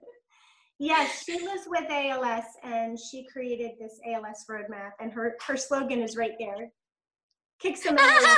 yes, 0.80 1.24
she 1.24 1.40
lives 1.46 1.64
with 1.68 1.90
ALS 1.90 2.46
and 2.64 2.98
she 3.00 3.26
created 3.32 3.74
this 3.80 4.00
ALS 4.08 4.46
roadmap 4.50 4.92
and 5.00 5.12
her, 5.12 5.36
her 5.46 5.56
slogan 5.56 6.02
is 6.02 6.18
right 6.18 6.34
there. 6.40 6.72
Kick 7.60 7.78
some 7.78 7.96
ALS. 7.98 8.26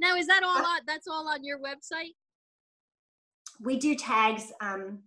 now, 0.00 0.16
is 0.16 0.26
that 0.26 0.42
all 0.42 0.66
on, 0.66 0.80
that's 0.86 1.06
all 1.06 1.28
on 1.28 1.44
your 1.44 1.60
website? 1.60 2.14
We 3.60 3.78
do 3.78 3.94
tags. 3.94 4.52
Um, 4.60 5.04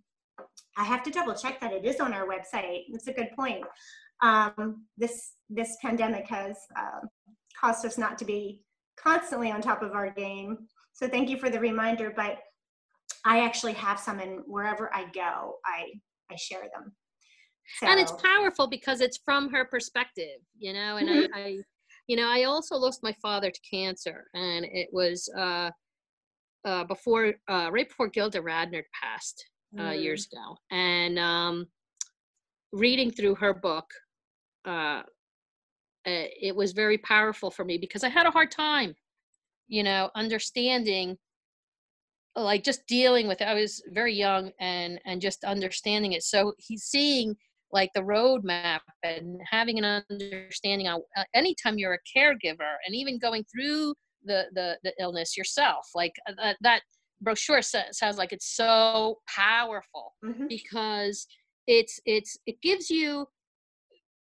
I 0.78 0.84
have 0.84 1.02
to 1.02 1.10
double 1.10 1.34
check 1.34 1.60
that 1.60 1.72
it 1.72 1.84
is 1.84 2.00
on 2.00 2.14
our 2.14 2.26
website. 2.26 2.84
That's 2.90 3.08
a 3.08 3.12
good 3.12 3.30
point 3.36 3.62
um, 4.22 4.84
this 4.96 5.32
this 5.48 5.76
pandemic 5.80 6.26
has 6.28 6.56
uh, 6.76 7.00
caused 7.58 7.84
us 7.86 7.98
not 7.98 8.18
to 8.18 8.24
be 8.24 8.62
constantly 9.02 9.50
on 9.50 9.60
top 9.60 9.82
of 9.82 9.92
our 9.92 10.10
game. 10.10 10.58
So 10.92 11.08
thank 11.08 11.28
you 11.28 11.38
for 11.38 11.50
the 11.50 11.60
reminder. 11.60 12.12
But 12.14 12.38
I 13.24 13.44
actually 13.44 13.74
have 13.74 13.98
some, 13.98 14.18
and 14.18 14.40
wherever 14.46 14.94
I 14.94 15.06
go, 15.14 15.56
I 15.64 15.86
I 16.30 16.36
share 16.36 16.68
them. 16.74 16.92
So. 17.80 17.86
And 17.86 18.00
it's 18.00 18.12
powerful 18.12 18.66
because 18.66 19.00
it's 19.00 19.18
from 19.24 19.50
her 19.50 19.64
perspective, 19.64 20.40
you 20.58 20.72
know. 20.72 20.96
And 20.96 21.08
mm-hmm. 21.08 21.34
I, 21.34 21.40
I, 21.40 21.56
you 22.06 22.16
know, 22.16 22.28
I 22.28 22.44
also 22.44 22.76
lost 22.76 23.02
my 23.02 23.14
father 23.20 23.50
to 23.50 23.60
cancer, 23.70 24.24
and 24.34 24.64
it 24.64 24.88
was 24.90 25.28
uh, 25.36 25.70
uh, 26.64 26.84
before, 26.84 27.34
uh, 27.48 27.68
right 27.70 27.88
before 27.88 28.08
Gilda 28.08 28.40
Radner 28.40 28.82
passed 29.00 29.44
uh, 29.78 29.82
mm. 29.82 30.02
years 30.02 30.26
ago, 30.32 30.56
and 30.70 31.18
um, 31.18 31.66
reading 32.72 33.10
through 33.10 33.34
her 33.34 33.52
book 33.52 33.84
uh, 34.68 35.02
eh, 36.04 36.28
it 36.40 36.54
was 36.54 36.72
very 36.72 36.98
powerful 36.98 37.50
for 37.50 37.64
me 37.64 37.78
because 37.78 38.04
I 38.04 38.08
had 38.08 38.26
a 38.26 38.30
hard 38.30 38.50
time, 38.50 38.94
you 39.66 39.82
know, 39.82 40.10
understanding, 40.14 41.16
like 42.36 42.62
just 42.62 42.86
dealing 42.86 43.26
with. 43.26 43.40
It. 43.40 43.48
I 43.48 43.54
was 43.54 43.82
very 43.88 44.14
young 44.14 44.52
and 44.60 45.00
and 45.06 45.20
just 45.20 45.44
understanding 45.44 46.12
it. 46.12 46.22
So 46.22 46.52
he's 46.58 46.84
seeing 46.84 47.36
like 47.72 47.90
the 47.94 48.00
roadmap 48.00 48.80
and 49.02 49.40
having 49.48 49.78
an 49.78 50.02
understanding 50.10 50.88
on 50.88 51.00
uh, 51.16 51.24
anytime 51.34 51.78
you're 51.78 51.94
a 51.94 52.18
caregiver 52.18 52.76
and 52.86 52.94
even 52.94 53.18
going 53.18 53.44
through 53.44 53.94
the 54.24 54.44
the, 54.54 54.78
the 54.84 54.92
illness 54.98 55.36
yourself 55.36 55.86
like 55.94 56.12
uh, 56.28 56.54
that 56.60 56.82
brochure 57.20 57.62
sounds 57.62 58.16
like 58.16 58.32
it's 58.32 58.56
so 58.56 59.18
powerful 59.28 60.14
mm-hmm. 60.24 60.46
because 60.48 61.26
it's 61.66 62.00
it's 62.06 62.38
it 62.46 62.60
gives 62.62 62.90
you 62.90 63.26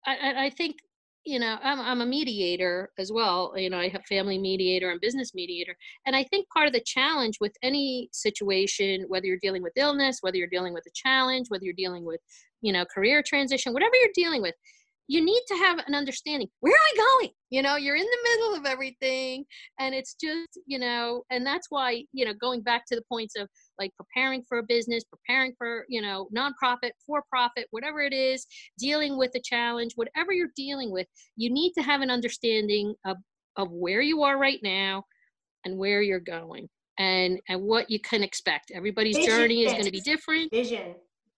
I, 0.05 0.45
I 0.45 0.49
think 0.49 0.77
you 1.25 1.39
know 1.39 1.57
I'm, 1.63 1.79
I'm 1.79 2.01
a 2.01 2.05
mediator 2.05 2.91
as 2.99 3.11
well 3.11 3.53
you 3.55 3.69
know 3.69 3.79
i 3.79 3.87
have 3.89 4.03
family 4.05 4.37
mediator 4.37 4.91
and 4.91 5.01
business 5.01 5.33
mediator 5.33 5.75
and 6.05 6.15
i 6.15 6.23
think 6.23 6.47
part 6.49 6.67
of 6.67 6.73
the 6.73 6.83
challenge 6.85 7.37
with 7.41 7.53
any 7.63 8.09
situation 8.13 9.05
whether 9.07 9.25
you're 9.25 9.39
dealing 9.41 9.63
with 9.63 9.73
illness 9.75 10.19
whether 10.21 10.37
you're 10.37 10.47
dealing 10.47 10.73
with 10.73 10.85
a 10.85 10.91
challenge 10.93 11.47
whether 11.49 11.65
you're 11.65 11.73
dealing 11.73 12.05
with 12.05 12.19
you 12.61 12.71
know 12.71 12.85
career 12.85 13.23
transition 13.25 13.73
whatever 13.73 13.95
you're 13.95 14.13
dealing 14.13 14.41
with 14.41 14.53
you 15.07 15.23
need 15.23 15.41
to 15.47 15.55
have 15.55 15.79
an 15.85 15.93
understanding 15.93 16.47
where 16.61 16.73
are 16.73 16.93
we 16.93 16.97
going? 16.97 17.33
You 17.49 17.61
know 17.61 17.75
you're 17.75 17.95
in 17.95 18.05
the 18.05 18.29
middle 18.29 18.55
of 18.55 18.65
everything 18.65 19.45
and 19.79 19.93
it's 19.93 20.15
just 20.15 20.59
you 20.65 20.79
know 20.79 21.23
and 21.29 21.45
that's 21.45 21.67
why 21.69 22.03
you 22.11 22.25
know 22.25 22.33
going 22.33 22.61
back 22.61 22.85
to 22.87 22.95
the 22.95 23.03
points 23.09 23.35
of 23.37 23.47
like 23.79 23.91
preparing 23.95 24.43
for 24.47 24.59
a 24.59 24.63
business 24.63 25.03
preparing 25.03 25.53
for 25.57 25.85
you 25.89 26.01
know 26.01 26.27
nonprofit 26.35 26.91
for 27.05 27.23
profit 27.29 27.67
whatever 27.71 28.01
it 28.01 28.13
is 28.13 28.45
dealing 28.77 29.17
with 29.17 29.31
a 29.35 29.41
challenge 29.43 29.93
whatever 29.95 30.31
you're 30.31 30.49
dealing 30.55 30.91
with 30.91 31.07
you 31.35 31.51
need 31.51 31.71
to 31.73 31.83
have 31.83 32.01
an 32.01 32.09
understanding 32.09 32.93
of 33.05 33.17
of 33.57 33.71
where 33.71 34.01
you 34.01 34.23
are 34.23 34.37
right 34.37 34.59
now 34.63 35.03
and 35.65 35.77
where 35.77 36.01
you're 36.01 36.19
going 36.19 36.69
and 36.97 37.39
and 37.49 37.61
what 37.61 37.89
you 37.89 37.99
can 37.99 38.23
expect. 38.23 38.71
Everybody's 38.73 39.17
vision, 39.17 39.31
journey 39.31 39.63
is 39.63 39.73
going 39.73 39.85
to 39.85 39.91
be 39.91 40.01
different. 40.01 40.51
Vision. 40.51 40.95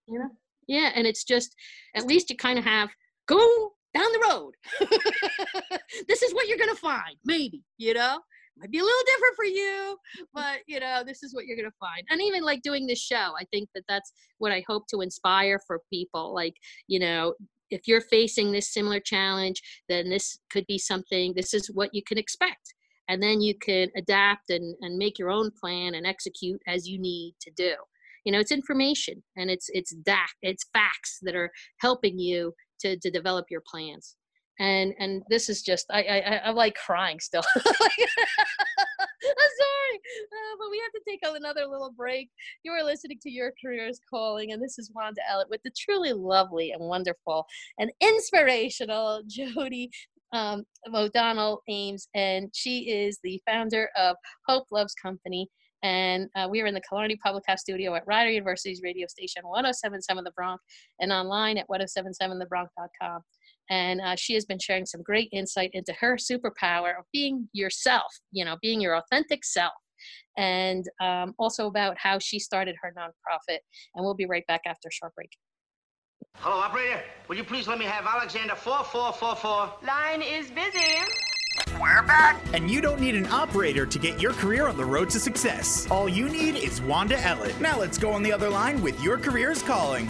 You 0.08 0.19
know? 0.19 0.30
Yeah 0.67 0.91
and 0.95 1.08
it's 1.08 1.23
just 1.23 1.56
at 1.95 2.06
least 2.06 2.30
you 2.30 2.38
kind 2.38 2.60
of 2.60 2.65
have 2.65 2.89
go 3.28 3.71
down 3.93 4.12
the 4.12 4.28
road. 4.30 4.52
this 6.08 6.21
is 6.21 6.34
what 6.34 6.47
you're 6.47 6.58
going 6.58 6.73
to 6.73 6.80
find, 6.80 7.15
maybe, 7.26 7.63
you 7.78 7.93
know? 7.93 8.19
Might 8.60 8.72
be 8.72 8.80
a 8.80 8.84
little 8.84 9.06
different 9.06 9.36
for 9.36 9.46
you, 9.46 9.98
but 10.34 10.60
you 10.67 10.80
know, 10.80 11.04
this 11.06 11.24
is 11.24 11.34
what 11.34 11.46
you're 11.46 11.58
going 11.58 11.70
to 11.70 11.78
find. 11.80 12.04
And 12.10 12.22
even 12.22 12.43
like 12.43 12.62
doing 12.62 12.88
this 12.88 13.00
show, 13.00 13.34
I 13.39 13.46
think 13.52 13.70
that 13.76 13.84
that's 13.88 14.12
what 14.39 14.52
I 14.52 14.63
hope 14.67 14.88
to 14.89 15.02
inspire 15.02 15.60
for 15.67 15.82
people. 15.91 16.34
Like, 16.34 16.56
you 16.88 17.00
know, 17.00 17.36
if 17.70 17.88
you're 17.88 18.02
facing 18.02 18.52
this 18.52 18.74
similar 18.74 19.00
challenge, 19.00 19.62
then 19.89 20.10
this 20.10 20.39
could 20.50 20.65
be 20.67 20.78
something, 20.78 21.34
this 21.36 21.54
is 21.54 21.70
what 21.74 21.93
you 21.93 22.02
can 22.04 22.17
expect. 22.17 22.74
And 23.10 23.22
then 23.22 23.41
you 23.41 23.54
can 23.58 23.89
adapt 23.96 24.50
and, 24.50 24.76
and 24.82 24.98
make 24.98 25.20
your 25.20 25.32
own 25.32 25.52
plan 25.62 25.93
and 25.96 26.06
execute 26.06 26.62
as 26.67 26.88
you 26.88 27.00
need 27.00 27.36
to 27.41 27.52
do 27.56 27.74
you 28.28 28.34
know 28.34 28.39
it's 28.41 28.52
information 28.52 29.24
and 29.38 29.50
it's 29.50 29.70
it's 29.70 29.96
that 30.06 30.28
it's 30.41 30.65
facts 30.74 31.20
that 31.22 31.34
are 31.34 31.50
helping 31.78 32.20
you 32.20 32.54
to, 32.78 32.98
to 33.00 33.10
develop 33.10 33.46
your 33.50 33.62
plans 33.65 34.16
and 34.60 34.93
and 35.00 35.24
this 35.30 35.50
is 35.50 35.62
just 35.62 35.86
i 35.91 36.02
i 36.02 36.41
i'm 36.46 36.56
like 36.56 36.76
crying 36.76 37.20
still. 37.20 37.43
I'm 39.30 39.54
sorry. 39.60 39.98
Uh, 39.98 40.56
but 40.60 40.72
we 40.72 40.82
have 40.82 40.91
to 40.93 41.02
take 41.08 41.20
another 41.24 41.65
little 41.65 41.91
break. 41.91 42.30
You 42.63 42.72
are 42.72 42.84
listening 42.84 43.20
to 43.24 43.30
your 43.30 43.52
careers 43.63 44.00
calling 44.10 44.52
and 44.52 44.62
this 44.62 44.78
is 44.78 44.91
wanda 44.96 45.22
ellett 45.30 45.50
with 45.50 45.62
the 45.63 45.72
truly 45.78 46.13
lovely 46.13 46.72
and 46.72 46.82
wonderful 46.82 47.46
and 47.78 47.91
inspirational 48.02 49.22
jody 49.28 49.89
um, 50.34 50.63
o'donnell 50.93 51.62
ames 51.70 52.08
and 52.15 52.50
she 52.54 52.89
is 52.89 53.20
the 53.24 53.41
founder 53.46 53.89
of 53.96 54.15
hope 54.48 54.65
loves 54.72 54.93
company. 54.93 55.48
And 55.84 56.28
uh, 56.36 56.48
we 56.50 56.62
are 56.62 56.65
in 56.65 56.74
the 56.74 56.82
Killarney 56.82 57.17
Public 57.24 57.43
House 57.48 57.62
studio 57.62 57.93
at 57.96 58.08
Rider 58.08 58.32
University's 58.32 58.82
radio 58.84 59.06
station 59.08 59.43
1077 59.43 60.24
The 60.24 60.32
Bronc 60.32 60.60
and 61.00 61.12
online 61.12 61.58
at 61.58 61.67
1077thebronc.com. 61.70 63.22
And 63.69 64.01
uh, 64.01 64.15
she 64.15 64.34
has 64.36 64.45
been 64.45 64.60
sharing 64.60 64.86
some 64.86 65.01
great 65.01 65.30
insight 65.32 65.71
into 65.73 65.93
her 65.99 66.17
superpower 66.17 66.97
of 66.97 67.06
being 67.12 67.49
yourself, 67.53 68.12
you 68.32 68.45
know, 68.45 68.58
being 68.62 68.82
your 68.82 68.95
authentic 68.95 69.43
self. 69.43 69.73
And 70.38 70.86
um, 71.01 71.34
also 71.39 71.67
about 71.67 71.97
how 71.97 72.19
she 72.19 72.39
started 72.39 72.75
her 72.82 72.93
nonprofit. 72.97 73.60
And 73.95 74.06
we'll 74.06 74.13
be 74.13 74.27
right 74.27 74.45
back 74.47 74.62
after 74.65 74.88
a 74.88 74.91
short 74.91 75.13
break. 75.15 75.32
Hello, 76.36 76.58
operator. 76.58 77.01
Will 77.27 77.38
you 77.38 77.43
please 77.43 77.67
let 77.67 77.80
me 77.80 77.86
have 77.86 78.06
Alexander 78.06 78.56
4444? 78.56 79.88
Line 79.88 80.21
is 80.21 80.51
busy. 80.51 81.01
We're 81.82 82.03
back. 82.03 82.39
And 82.53 82.69
you 82.69 82.82
don't 82.82 82.99
need 82.99 83.15
an 83.15 83.25
operator 83.27 83.86
to 83.86 83.99
get 83.99 84.21
your 84.21 84.34
career 84.34 84.67
on 84.67 84.77
the 84.77 84.86
road 84.86 85.10
to 85.12 85.19
success. 85.19 85.88
All 85.89 86.08
you 86.08 86.30
need 86.30 86.56
is 86.56 86.82
Wanda 86.82 87.15
Ellett. 87.17 87.60
Now 87.60 87.80
let's 87.80 87.97
go 87.97 88.12
on 88.12 88.21
the 88.21 88.32
other 88.32 88.49
line 88.49 88.82
with 88.82 89.01
Your 89.01 89.17
Career's 89.17 89.63
Calling. 89.63 90.08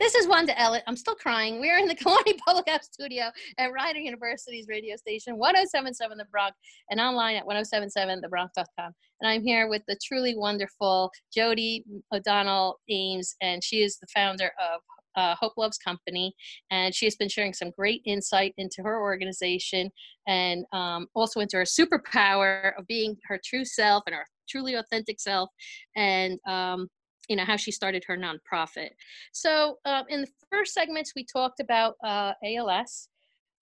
This 0.00 0.14
is 0.14 0.26
Wanda 0.26 0.54
Ellett. 0.54 0.80
I'm 0.86 0.96
still 0.96 1.14
crying. 1.14 1.60
We're 1.60 1.76
in 1.76 1.86
the 1.86 1.94
Killarney 2.04 2.32
Public 2.46 2.70
House 2.70 2.86
Studio 2.90 3.24
at 3.58 3.70
Rider 3.70 3.98
University's 3.98 4.66
radio 4.66 4.96
station, 4.96 5.36
1077 5.36 6.16
The 6.16 6.24
Bronc, 6.24 6.54
and 6.88 6.98
online 6.98 7.36
at 7.36 7.44
1077thebronc.com. 7.44 8.94
And 9.20 9.30
I'm 9.30 9.42
here 9.42 9.68
with 9.68 9.82
the 9.86 9.98
truly 10.02 10.34
wonderful 10.38 11.10
Jody 11.34 11.84
O'Donnell 12.14 12.80
Ames, 12.88 13.36
and 13.42 13.62
she 13.62 13.82
is 13.82 13.98
the 13.98 14.06
founder 14.14 14.50
of 14.58 14.80
uh, 15.16 15.34
Hope 15.38 15.52
Loves 15.58 15.76
Company, 15.76 16.32
and 16.70 16.94
she 16.94 17.04
has 17.04 17.16
been 17.16 17.28
sharing 17.28 17.52
some 17.52 17.70
great 17.76 18.00
insight 18.06 18.54
into 18.56 18.82
her 18.82 19.02
organization 19.02 19.90
and 20.26 20.64
um, 20.72 21.08
also 21.14 21.40
into 21.40 21.58
her 21.58 21.64
superpower 21.64 22.72
of 22.78 22.86
being 22.86 23.18
her 23.28 23.38
true 23.44 23.66
self 23.66 24.04
and 24.06 24.14
her 24.14 24.24
truly 24.48 24.76
authentic 24.76 25.20
self. 25.20 25.50
And 25.94 26.38
um, 26.48 26.88
you 27.30 27.36
know 27.36 27.44
how 27.44 27.56
she 27.56 27.70
started 27.70 28.04
her 28.06 28.18
nonprofit. 28.18 28.90
So 29.32 29.78
um, 29.86 30.04
in 30.10 30.22
the 30.22 30.26
first 30.50 30.74
segments, 30.74 31.12
we 31.14 31.24
talked 31.24 31.60
about 31.60 31.94
uh, 32.04 32.32
ALS. 32.44 33.08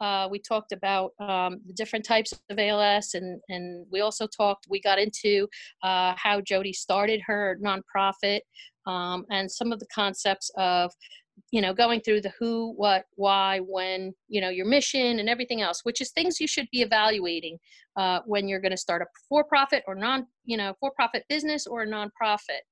Uh, 0.00 0.26
we 0.30 0.38
talked 0.38 0.72
about 0.72 1.10
um, 1.20 1.60
the 1.66 1.74
different 1.74 2.04
types 2.04 2.32
of 2.48 2.58
ALS, 2.58 3.14
and 3.14 3.40
and 3.50 3.86
we 3.92 4.00
also 4.00 4.26
talked. 4.26 4.66
We 4.70 4.80
got 4.80 4.98
into 4.98 5.46
uh, 5.82 6.14
how 6.16 6.40
Jodi 6.40 6.72
started 6.72 7.20
her 7.26 7.58
nonprofit, 7.62 8.40
um, 8.86 9.26
and 9.30 9.50
some 9.50 9.70
of 9.70 9.80
the 9.80 9.86
concepts 9.94 10.50
of 10.56 10.90
you 11.50 11.60
know 11.60 11.74
going 11.74 12.00
through 12.00 12.20
the 12.20 12.32
who 12.38 12.72
what 12.76 13.04
why 13.16 13.60
when 13.60 14.12
you 14.28 14.40
know 14.40 14.48
your 14.48 14.66
mission 14.66 15.20
and 15.20 15.28
everything 15.28 15.62
else 15.62 15.80
which 15.84 16.00
is 16.00 16.10
things 16.10 16.40
you 16.40 16.48
should 16.48 16.66
be 16.72 16.82
evaluating 16.82 17.56
uh, 17.96 18.20
when 18.26 18.48
you're 18.48 18.60
going 18.60 18.72
to 18.72 18.76
start 18.76 19.02
a 19.02 19.06
for-profit 19.28 19.82
or 19.86 19.94
non 19.94 20.26
you 20.44 20.56
know 20.56 20.74
for-profit 20.80 21.24
business 21.28 21.66
or 21.66 21.82
a 21.82 21.86
nonprofit 21.86 22.62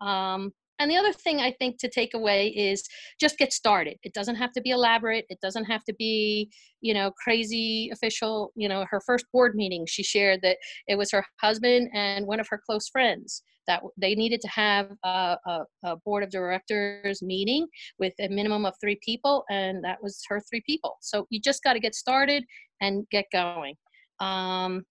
um, 0.00 0.52
and 0.80 0.90
the 0.90 0.96
other 0.96 1.12
thing 1.12 1.40
I 1.40 1.52
think 1.52 1.78
to 1.78 1.88
take 1.88 2.14
away 2.14 2.48
is 2.48 2.82
just 3.20 3.38
get 3.38 3.52
started. 3.52 3.96
It 4.02 4.12
doesn't 4.12 4.36
have 4.36 4.52
to 4.52 4.60
be 4.60 4.70
elaborate. 4.70 5.24
It 5.28 5.38
doesn't 5.40 5.66
have 5.66 5.84
to 5.84 5.94
be, 5.94 6.50
you 6.80 6.92
know, 6.94 7.12
crazy 7.22 7.90
official. 7.92 8.50
You 8.56 8.68
know, 8.68 8.84
her 8.90 9.00
first 9.06 9.24
board 9.32 9.54
meeting, 9.54 9.86
she 9.86 10.02
shared 10.02 10.40
that 10.42 10.58
it 10.88 10.96
was 10.96 11.12
her 11.12 11.24
husband 11.40 11.90
and 11.94 12.26
one 12.26 12.40
of 12.40 12.48
her 12.50 12.60
close 12.66 12.88
friends 12.88 13.42
that 13.66 13.82
they 13.96 14.14
needed 14.14 14.40
to 14.42 14.48
have 14.48 14.90
a, 15.04 15.36
a, 15.46 15.60
a 15.84 15.96
board 16.04 16.22
of 16.22 16.30
directors 16.30 17.22
meeting 17.22 17.66
with 17.98 18.12
a 18.20 18.28
minimum 18.28 18.66
of 18.66 18.74
three 18.80 18.98
people, 19.02 19.44
and 19.50 19.82
that 19.84 20.02
was 20.02 20.20
her 20.28 20.40
three 20.40 20.62
people. 20.66 20.96
So 21.00 21.26
you 21.30 21.40
just 21.40 21.62
got 21.62 21.74
to 21.74 21.80
get 21.80 21.94
started 21.94 22.44
and 22.80 23.06
get 23.10 23.26
going. 23.32 23.74
Um, 24.20 24.84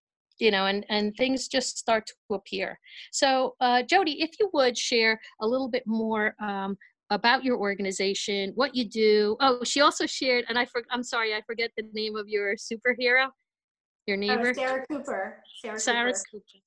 you 0.43 0.51
know, 0.51 0.65
and, 0.65 0.86
and 0.89 1.15
things 1.15 1.47
just 1.47 1.77
start 1.77 2.06
to 2.06 2.36
appear. 2.36 2.77
So, 3.13 3.56
uh, 3.62 3.82
Jodi, 3.84 4.21
if 4.21 4.32
you 4.41 4.49
would 4.51 4.77
share 4.77 5.17
a 5.39 5.47
little 5.47 5.69
bit 5.69 5.84
more 5.88 6.36
um, 6.41 6.75
about 7.12 7.45
your 7.45 7.58
organization, 7.58 8.51
what 8.56 8.75
you 8.75 8.84
do. 8.84 9.38
Oh, 9.39 9.63
she 9.63 9.79
also 9.79 10.06
shared, 10.06 10.43
and 10.49 10.60
I 10.60 10.65
for, 10.65 10.84
I'm 10.91 11.01
sorry, 11.01 11.34
I 11.34 11.41
forget 11.47 11.71
the 11.77 11.86
name 11.93 12.17
of 12.17 12.27
your 12.27 12.56
superhero, 12.56 13.29
your 14.06 14.17
neighbor. 14.17 14.49
Uh, 14.49 14.53
Sarah 14.53 14.86
Cooper. 14.91 15.43
Sarah, 15.62 15.79
Sarah 15.79 16.12
Cooper. 16.12 16.23
Cooper. 16.34 16.63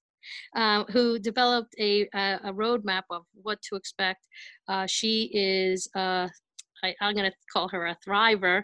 Uh, 0.57 0.85
who 0.91 1.19
developed 1.19 1.75
a, 1.79 2.09
a, 2.15 2.41
a 2.45 2.53
roadmap 2.53 3.03
of 3.11 3.25
what 3.35 3.61
to 3.63 3.77
expect. 3.77 4.27
Uh, 4.69 4.87
she 4.87 5.31
is, 5.35 5.87
uh, 5.95 6.27
I, 6.83 6.95
am 7.03 7.15
going 7.15 7.31
to 7.31 7.37
call 7.53 7.69
her 7.69 7.87
a 7.87 7.97
thriver 8.05 8.63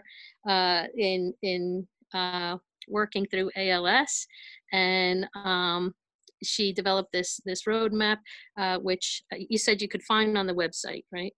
uh, 0.49 0.85
in 0.97 1.33
in 1.43 1.87
uh, 2.13 2.57
working 2.87 3.25
through 3.25 3.51
ALS, 3.55 4.27
and 4.73 5.27
um, 5.45 5.93
she 6.43 6.73
developed 6.73 7.13
this 7.13 7.39
this 7.45 7.63
roadmap, 7.63 8.17
uh, 8.57 8.79
which 8.79 9.21
uh, 9.31 9.37
you 9.49 9.57
said 9.57 9.81
you 9.81 9.87
could 9.87 10.03
find 10.03 10.37
on 10.37 10.47
the 10.47 10.53
website, 10.53 11.05
right? 11.13 11.33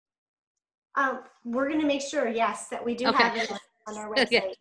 Um, 0.98 1.19
we're 1.43 1.67
going 1.67 1.82
to 1.82 1.88
make 1.88 2.02
sure, 2.02 2.28
yes, 2.28 2.67
that 2.69 2.84
we 2.84 2.95
do 2.95 3.08
okay. 3.08 3.24
have 3.24 3.36
it 3.36 3.52
on 3.88 3.98
our 3.98 4.10
website. 4.15 4.24
Okay. 4.24 4.54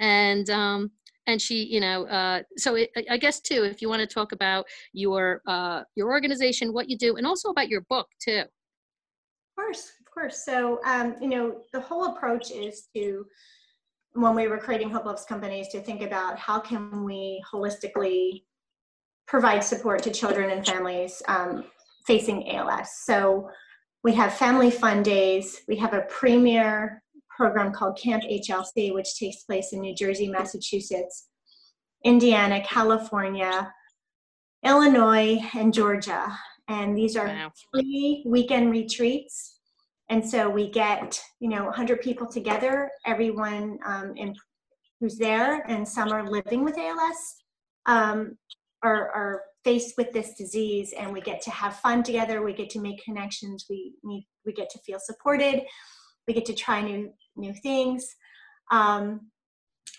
And 0.00 0.48
um, 0.50 0.90
and 1.26 1.40
she, 1.40 1.64
you 1.64 1.80
know, 1.80 2.06
uh, 2.06 2.42
so 2.56 2.74
it, 2.74 2.90
I 3.08 3.16
guess 3.16 3.40
too, 3.40 3.62
if 3.62 3.80
you 3.80 3.88
want 3.88 4.00
to 4.00 4.12
talk 4.12 4.32
about 4.32 4.66
your 4.92 5.42
uh, 5.46 5.82
your 5.94 6.10
organization, 6.10 6.72
what 6.72 6.88
you 6.88 6.96
do, 6.96 7.16
and 7.16 7.26
also 7.26 7.50
about 7.50 7.68
your 7.68 7.82
book 7.82 8.08
too. 8.20 8.40
Of 8.40 9.56
course, 9.56 9.92
of 10.00 10.10
course. 10.10 10.44
So 10.44 10.80
um, 10.84 11.14
you 11.20 11.28
know, 11.28 11.60
the 11.72 11.80
whole 11.80 12.06
approach 12.06 12.50
is 12.50 12.88
to 12.96 13.26
when 14.14 14.34
we 14.34 14.48
were 14.48 14.58
creating 14.58 14.90
Hope 14.90 15.06
Loves 15.06 15.24
companies 15.24 15.68
to 15.68 15.80
think 15.80 16.02
about 16.02 16.38
how 16.38 16.60
can 16.60 17.04
we 17.04 17.42
holistically 17.50 18.42
provide 19.26 19.64
support 19.64 20.02
to 20.02 20.10
children 20.10 20.50
and 20.50 20.66
families 20.66 21.22
um, 21.28 21.64
facing 22.06 22.50
ALS. 22.50 22.90
So 23.04 23.48
we 24.04 24.12
have 24.14 24.34
family 24.34 24.70
fun 24.70 25.02
days. 25.02 25.62
We 25.68 25.76
have 25.76 25.94
a 25.94 26.02
premier 26.02 27.02
program 27.34 27.72
called 27.72 27.98
Camp 27.98 28.24
HLC, 28.24 28.92
which 28.92 29.16
takes 29.18 29.44
place 29.44 29.72
in 29.72 29.80
New 29.80 29.94
Jersey, 29.94 30.28
Massachusetts, 30.28 31.28
Indiana, 32.04 32.62
California, 32.62 33.72
Illinois, 34.64 35.40
and 35.54 35.72
Georgia. 35.72 36.36
And 36.68 36.96
these 36.96 37.16
are 37.16 37.26
wow. 37.26 37.52
three 37.72 38.22
weekend 38.26 38.70
retreats 38.70 39.60
and 40.12 40.28
so 40.28 40.48
we 40.48 40.70
get 40.70 41.20
you 41.40 41.48
know 41.48 41.64
100 41.64 42.00
people 42.00 42.26
together 42.26 42.90
everyone 43.06 43.78
um, 43.84 44.12
in, 44.16 44.34
who's 45.00 45.16
there 45.16 45.64
and 45.68 45.86
some 45.86 46.12
are 46.12 46.28
living 46.28 46.62
with 46.62 46.76
als 46.78 47.36
um, 47.86 48.36
are, 48.82 49.10
are 49.10 49.42
faced 49.64 49.94
with 49.96 50.12
this 50.12 50.34
disease 50.34 50.92
and 50.98 51.12
we 51.12 51.20
get 51.20 51.40
to 51.42 51.50
have 51.50 51.76
fun 51.76 52.02
together. 52.02 52.42
We 52.42 52.52
get 52.52 52.70
to 52.70 52.80
make 52.80 53.02
connections. 53.04 53.66
We 53.70 53.94
need 54.02 54.26
we 54.44 54.52
get 54.52 54.70
to 54.70 54.78
feel 54.80 54.98
supported. 55.00 55.62
We 56.26 56.34
get 56.34 56.44
to 56.46 56.54
try 56.54 56.82
new 56.82 57.12
new 57.36 57.54
things. 57.62 58.06
Um, 58.70 59.30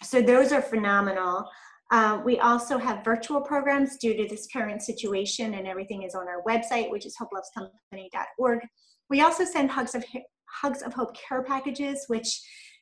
so 0.01 0.21
those 0.21 0.51
are 0.51 0.61
phenomenal. 0.61 1.49
Uh, 1.91 2.21
we 2.25 2.39
also 2.39 2.77
have 2.77 3.05
virtual 3.05 3.41
programs 3.41 3.97
due 3.97 4.15
to 4.15 4.27
this 4.27 4.47
current 4.51 4.81
situation 4.81 5.53
and 5.53 5.67
everything 5.67 6.03
is 6.03 6.15
on 6.15 6.27
our 6.27 6.41
website 6.47 6.89
which 6.89 7.05
is 7.05 7.15
hopelovescompany.org 7.21 8.59
we 9.09 9.21
also 9.21 9.45
send 9.45 9.69
Hugs 9.69 9.95
of, 9.95 10.03
Hugs 10.45 10.81
of 10.81 10.93
Hope 10.93 11.15
care 11.15 11.43
packages, 11.43 12.05
which 12.07 12.41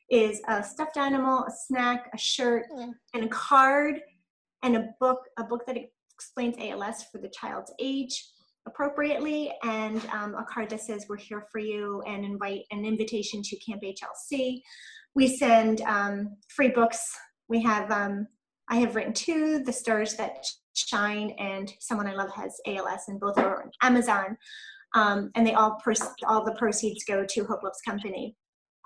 is 0.10 0.42
a 0.48 0.64
stuffed 0.64 0.98
animal, 0.98 1.46
a 1.46 1.52
snack, 1.68 2.10
a 2.14 2.18
shirt, 2.18 2.66
mm. 2.76 2.92
and 3.14 3.24
a 3.24 3.30
card, 3.30 4.02
and 4.64 4.76
a 4.76 4.90
book, 5.00 5.20
a 5.38 5.44
book 5.44 5.64
that 5.66 5.78
explains 6.14 6.56
ALS 6.60 7.06
for 7.12 7.18
the 7.18 7.30
child's 7.30 7.74
age 7.80 8.30
appropriately, 8.68 9.52
and 9.64 10.06
um, 10.14 10.36
a 10.36 10.46
card 10.46 10.70
that 10.70 10.82
says 10.82 11.06
we're 11.10 11.18
here 11.18 11.46
for 11.52 11.60
you, 11.60 12.04
and 12.06 12.24
invite 12.24 12.64
an 12.72 12.86
invitation 12.86 13.42
to 13.42 13.58
Camp 13.58 13.82
HLC. 13.82 14.62
We 15.16 15.36
send 15.36 15.82
um, 15.82 16.38
free 16.50 16.70
books. 16.70 17.18
We 17.48 17.62
have 17.64 17.90
um, 17.90 18.28
I 18.70 18.76
have 18.76 18.96
written 18.96 19.14
two, 19.14 19.64
The 19.64 19.74
Stars 19.74 20.16
That 20.16 20.46
Shine, 20.74 21.32
and 21.40 21.74
Someone 21.80 22.08
I 22.08 22.14
Love 22.14 22.32
Has 22.36 22.56
ALS, 22.68 23.04
and 23.08 23.20
both 23.20 23.38
are 23.38 23.64
on 23.64 23.72
Amazon 23.82 24.38
um, 24.94 25.32
and 25.36 25.46
they 25.46 25.54
all 25.54 25.82
all 26.28 26.44
the 26.44 26.56
proceeds 26.56 27.04
go 27.04 27.26
to 27.26 27.44
Hope 27.46 27.64
Loves 27.64 27.82
Company. 27.82 28.36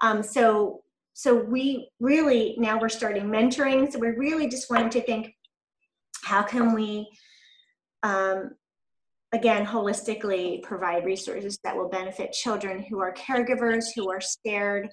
Um, 0.02 0.22
so 0.22 0.84
so 1.14 1.34
we 1.34 1.90
really 2.02 2.56
now 2.58 2.78
we're 2.78 2.90
starting 2.90 3.26
mentoring. 3.26 3.92
So 3.92 4.00
we're 4.00 4.20
really 4.20 4.50
just 4.50 4.70
wanting 4.70 4.90
to 4.90 5.02
think, 5.02 5.34
how 6.24 6.44
can 6.44 6.74
we, 6.74 7.10
um, 8.04 8.52
again, 9.32 9.66
holistically 9.66 10.62
provide 10.62 11.06
resources 11.06 11.58
that 11.64 11.76
will 11.76 11.88
benefit 11.88 12.34
children 12.34 12.84
who 12.84 13.00
are 13.00 13.14
caregivers 13.14 13.86
who 13.96 14.12
are 14.12 14.22
scared. 14.22 14.90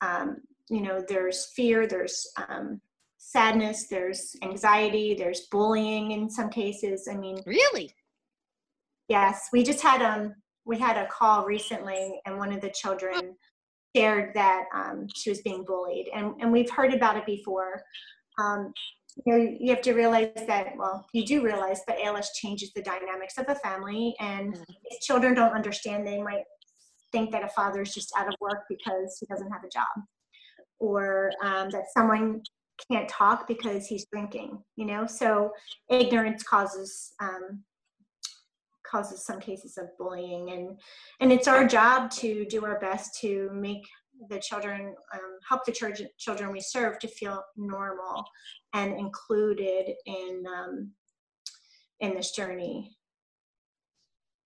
Um, 0.00 0.38
you 0.68 0.80
know, 0.80 1.04
there's 1.06 1.46
fear, 1.54 1.86
there's 1.86 2.26
um, 2.48 2.80
sadness, 3.18 3.86
there's 3.88 4.34
anxiety, 4.42 5.14
there's 5.14 5.42
bullying 5.52 6.10
in 6.10 6.28
some 6.28 6.50
cases. 6.50 7.08
I 7.10 7.16
mean, 7.16 7.38
really 7.46 7.94
Yes, 9.08 9.48
we 9.52 9.62
just 9.62 9.82
had 9.82 10.02
um 10.02 10.34
we 10.66 10.78
had 10.78 10.96
a 10.96 11.06
call 11.08 11.44
recently, 11.44 12.20
and 12.24 12.38
one 12.38 12.52
of 12.52 12.60
the 12.60 12.70
children 12.70 13.36
shared 13.94 14.34
that 14.34 14.64
um, 14.74 15.06
she 15.14 15.30
was 15.30 15.42
being 15.42 15.64
bullied, 15.64 16.08
and 16.14 16.34
and 16.40 16.52
we've 16.52 16.70
heard 16.70 16.92
about 16.92 17.16
it 17.16 17.26
before. 17.26 17.82
Um, 18.38 18.72
you 19.24 19.32
know, 19.32 19.56
you 19.60 19.70
have 19.70 19.82
to 19.82 19.92
realize 19.92 20.32
that 20.46 20.72
well, 20.76 21.06
you 21.12 21.24
do 21.24 21.44
realize 21.44 21.82
that 21.86 21.98
ALS 22.02 22.32
changes 22.34 22.72
the 22.74 22.82
dynamics 22.82 23.38
of 23.38 23.46
a 23.48 23.54
family, 23.56 24.14
and 24.20 24.54
mm-hmm. 24.54 24.72
if 24.84 25.00
children 25.00 25.34
don't 25.34 25.54
understand, 25.54 26.06
they 26.06 26.22
might 26.22 26.44
think 27.12 27.30
that 27.30 27.44
a 27.44 27.48
father 27.48 27.82
is 27.82 27.94
just 27.94 28.12
out 28.16 28.26
of 28.26 28.34
work 28.40 28.64
because 28.68 29.18
he 29.20 29.26
doesn't 29.26 29.52
have 29.52 29.64
a 29.64 29.68
job, 29.68 30.04
or 30.80 31.30
um, 31.42 31.68
that 31.70 31.84
someone 31.96 32.42
can't 32.90 33.08
talk 33.08 33.46
because 33.46 33.86
he's 33.86 34.06
drinking. 34.12 34.58
You 34.76 34.86
know, 34.86 35.06
so 35.06 35.52
ignorance 35.90 36.42
causes 36.42 37.12
um, 37.20 37.62
causes 38.94 39.24
some 39.24 39.40
cases 39.40 39.76
of 39.76 39.86
bullying 39.98 40.50
and 40.50 40.78
and 41.20 41.32
it's 41.32 41.48
our 41.48 41.66
job 41.66 42.10
to 42.10 42.44
do 42.54 42.64
our 42.64 42.78
best 42.78 43.18
to 43.20 43.50
make 43.52 43.84
the 44.30 44.38
children 44.38 44.94
um, 45.12 45.30
help 45.48 45.64
the 45.64 45.72
church, 45.72 46.00
children 46.18 46.52
we 46.52 46.60
serve 46.60 46.98
to 47.00 47.08
feel 47.08 47.42
normal 47.56 48.24
and 48.72 48.96
included 48.98 49.84
in 50.06 50.44
um, 50.58 50.90
in 51.98 52.14
this 52.14 52.30
journey 52.30 52.96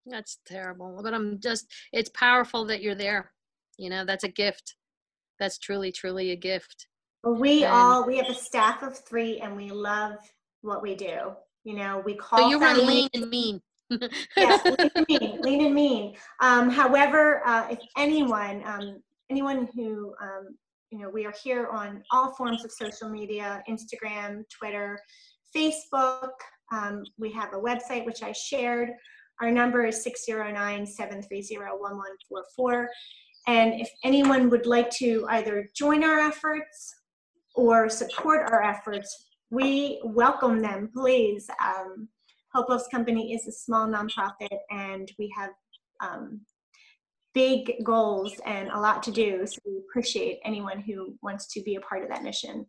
that's 0.06 0.38
terrible 0.46 1.00
but 1.02 1.12
i'm 1.12 1.38
just 1.38 1.66
it's 1.92 2.08
powerful 2.10 2.64
that 2.64 2.80
you're 2.82 2.94
there 3.06 3.30
You 3.84 3.90
know, 3.90 4.04
that's 4.04 4.24
a 4.24 4.28
gift. 4.44 4.66
That's 5.38 5.58
truly, 5.66 5.90
truly 5.92 6.26
a 6.32 6.36
gift. 6.50 6.88
well, 7.22 7.34
We 7.44 7.62
And- 7.64 7.72
all 7.72 7.98
we 8.10 8.16
have 8.20 8.28
a 8.28 8.34
staff 8.48 8.82
of 8.82 8.92
three, 9.08 9.38
and 9.42 9.50
we 9.62 9.68
love 9.70 10.16
what 10.68 10.80
we 10.82 10.92
do. 10.96 11.16
You 11.68 11.74
know, 11.80 11.92
we 12.08 12.14
call. 12.16 12.38
So 12.40 12.48
you 12.52 12.58
were 12.58 12.74
lean 12.74 13.08
and 13.14 13.28
mean. 13.30 13.56
Yes, 14.36 14.64
lean 14.78 14.90
and 14.94 15.06
mean, 15.08 15.40
lean 15.42 15.66
and 15.66 15.74
mean. 15.74 16.14
Um, 16.40 16.70
however, 16.70 17.42
uh, 17.46 17.66
if 17.70 17.80
anyone, 17.96 18.62
um, 18.64 19.02
anyone 19.30 19.68
who, 19.74 20.14
um, 20.22 20.56
you 20.90 21.00
know, 21.00 21.10
we 21.10 21.26
are 21.26 21.34
here 21.42 21.66
on 21.68 22.02
all 22.10 22.34
forms 22.34 22.64
of 22.64 22.72
social 22.72 23.08
media, 23.08 23.62
Instagram, 23.68 24.42
Twitter, 24.50 24.98
Facebook. 25.54 26.30
Um, 26.72 27.04
we 27.18 27.30
have 27.32 27.52
a 27.54 27.58
website, 27.58 28.06
which 28.06 28.22
I 28.22 28.32
shared. 28.32 28.90
Our 29.40 29.50
number 29.50 29.86
is 29.86 30.06
609-730-1144. 30.28 32.86
And 33.46 33.80
if 33.80 33.90
anyone 34.04 34.50
would 34.50 34.66
like 34.66 34.90
to 34.96 35.24
either 35.30 35.66
join 35.74 36.04
our 36.04 36.18
efforts 36.18 36.94
or 37.54 37.88
support 37.88 38.50
our 38.50 38.62
efforts, 38.62 39.28
we 39.50 40.02
welcome 40.04 40.60
them, 40.60 40.90
please. 40.94 41.48
Um, 41.64 42.10
Hope 42.54 42.68
Loves 42.68 42.88
Company 42.88 43.34
is 43.34 43.46
a 43.46 43.52
small 43.52 43.86
nonprofit, 43.86 44.58
and 44.70 45.10
we 45.18 45.32
have 45.36 45.50
um, 46.00 46.40
big 47.34 47.72
goals 47.84 48.34
and 48.46 48.68
a 48.68 48.78
lot 48.78 49.02
to 49.04 49.10
do. 49.10 49.46
So 49.46 49.58
we 49.66 49.78
appreciate 49.88 50.38
anyone 50.44 50.80
who 50.80 51.14
wants 51.22 51.46
to 51.54 51.62
be 51.62 51.76
a 51.76 51.80
part 51.80 52.02
of 52.02 52.08
that 52.08 52.22
mission. 52.22 52.66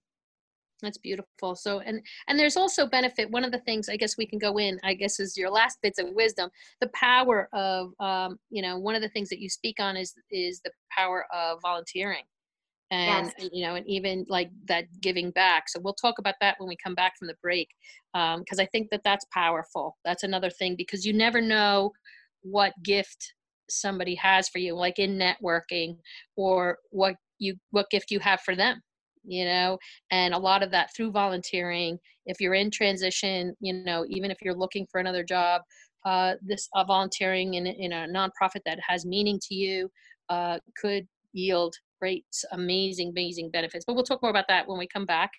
That's 0.82 0.97
beautiful. 0.97 1.55
So, 1.55 1.80
and 1.80 2.01
and 2.27 2.39
there's 2.39 2.55
also 2.55 2.86
benefit. 2.88 3.30
One 3.30 3.43
of 3.43 3.51
the 3.51 3.59
things 3.59 3.89
I 3.89 3.97
guess 3.97 4.17
we 4.17 4.25
can 4.25 4.39
go 4.39 4.57
in, 4.59 4.80
I 4.84 4.93
guess, 4.93 5.19
is 5.19 5.38
your 5.38 5.49
last 5.49 5.80
bits 5.82 5.99
of 5.99 6.07
wisdom. 6.11 6.49
The 6.80 6.89
power 6.93 7.49
of, 7.51 7.93
um, 7.99 8.39
you 8.49 8.61
know, 8.61 8.80
one 8.80 8.95
of 8.95 9.01
the 9.01 9.09
things 9.09 9.30
that 9.30 9.39
you 9.39 9.49
speak 9.49 9.80
on 9.80 9.97
is 9.97 10.13
is 10.32 10.61
the 10.63 10.71
power 10.89 11.25
of 11.34 11.59
volunteering, 11.61 12.23
and 12.91 13.31
Yes. 13.37 13.49
you 13.51 13.65
know, 13.65 13.75
and 13.75 13.87
even 13.87 14.25
like 14.29 14.49
that 14.67 14.85
giving 15.01 15.31
back. 15.31 15.69
So 15.69 15.79
we'll 15.81 15.93
talk 15.93 16.19
about 16.19 16.35
that 16.41 16.55
when 16.57 16.67
we 16.67 16.77
come 16.83 16.95
back 16.95 17.13
from 17.17 17.27
the 17.27 17.35
break, 17.41 17.69
because 18.13 18.59
I 18.59 18.65
think 18.65 18.89
that 18.91 19.01
that's 19.03 19.25
powerful. 19.33 19.97
That's 20.05 20.23
another 20.23 20.49
thing 20.49 20.75
because 20.75 21.05
you 21.05 21.13
never 21.13 21.41
know 21.41 21.91
what 22.41 22.73
gift 22.83 23.33
somebody 23.69 24.15
has 24.15 24.49
for 24.49 24.57
you, 24.59 24.75
like 24.75 24.97
in 24.99 25.19
networking, 25.19 25.97
or 26.35 26.77
what 26.89 27.15
you 27.37 27.55
what 27.71 27.89
gift 27.89 28.11
you 28.11 28.19
have 28.19 28.41
for 28.41 28.55
them 28.55 28.81
you 29.23 29.45
know 29.45 29.77
and 30.11 30.33
a 30.33 30.37
lot 30.37 30.63
of 30.63 30.71
that 30.71 30.89
through 30.95 31.11
volunteering 31.11 31.97
if 32.25 32.39
you're 32.39 32.53
in 32.53 32.71
transition 32.71 33.53
you 33.59 33.73
know 33.73 34.05
even 34.09 34.31
if 34.31 34.37
you're 34.41 34.55
looking 34.55 34.85
for 34.91 34.99
another 34.99 35.23
job 35.23 35.61
uh, 36.05 36.35
this 36.41 36.69
uh, 36.75 36.83
volunteering 36.83 37.55
in, 37.55 37.67
in 37.67 37.91
a 37.91 38.07
nonprofit 38.07 38.61
that 38.65 38.79
has 38.85 39.05
meaning 39.05 39.37
to 39.41 39.53
you 39.53 39.89
uh, 40.29 40.57
could 40.79 41.05
yield 41.33 41.75
great 41.99 42.25
amazing 42.51 43.09
amazing 43.09 43.49
benefits 43.49 43.85
but 43.85 43.95
we'll 43.95 44.03
talk 44.03 44.21
more 44.21 44.31
about 44.31 44.45
that 44.47 44.67
when 44.67 44.77
we 44.77 44.87
come 44.87 45.05
back 45.05 45.31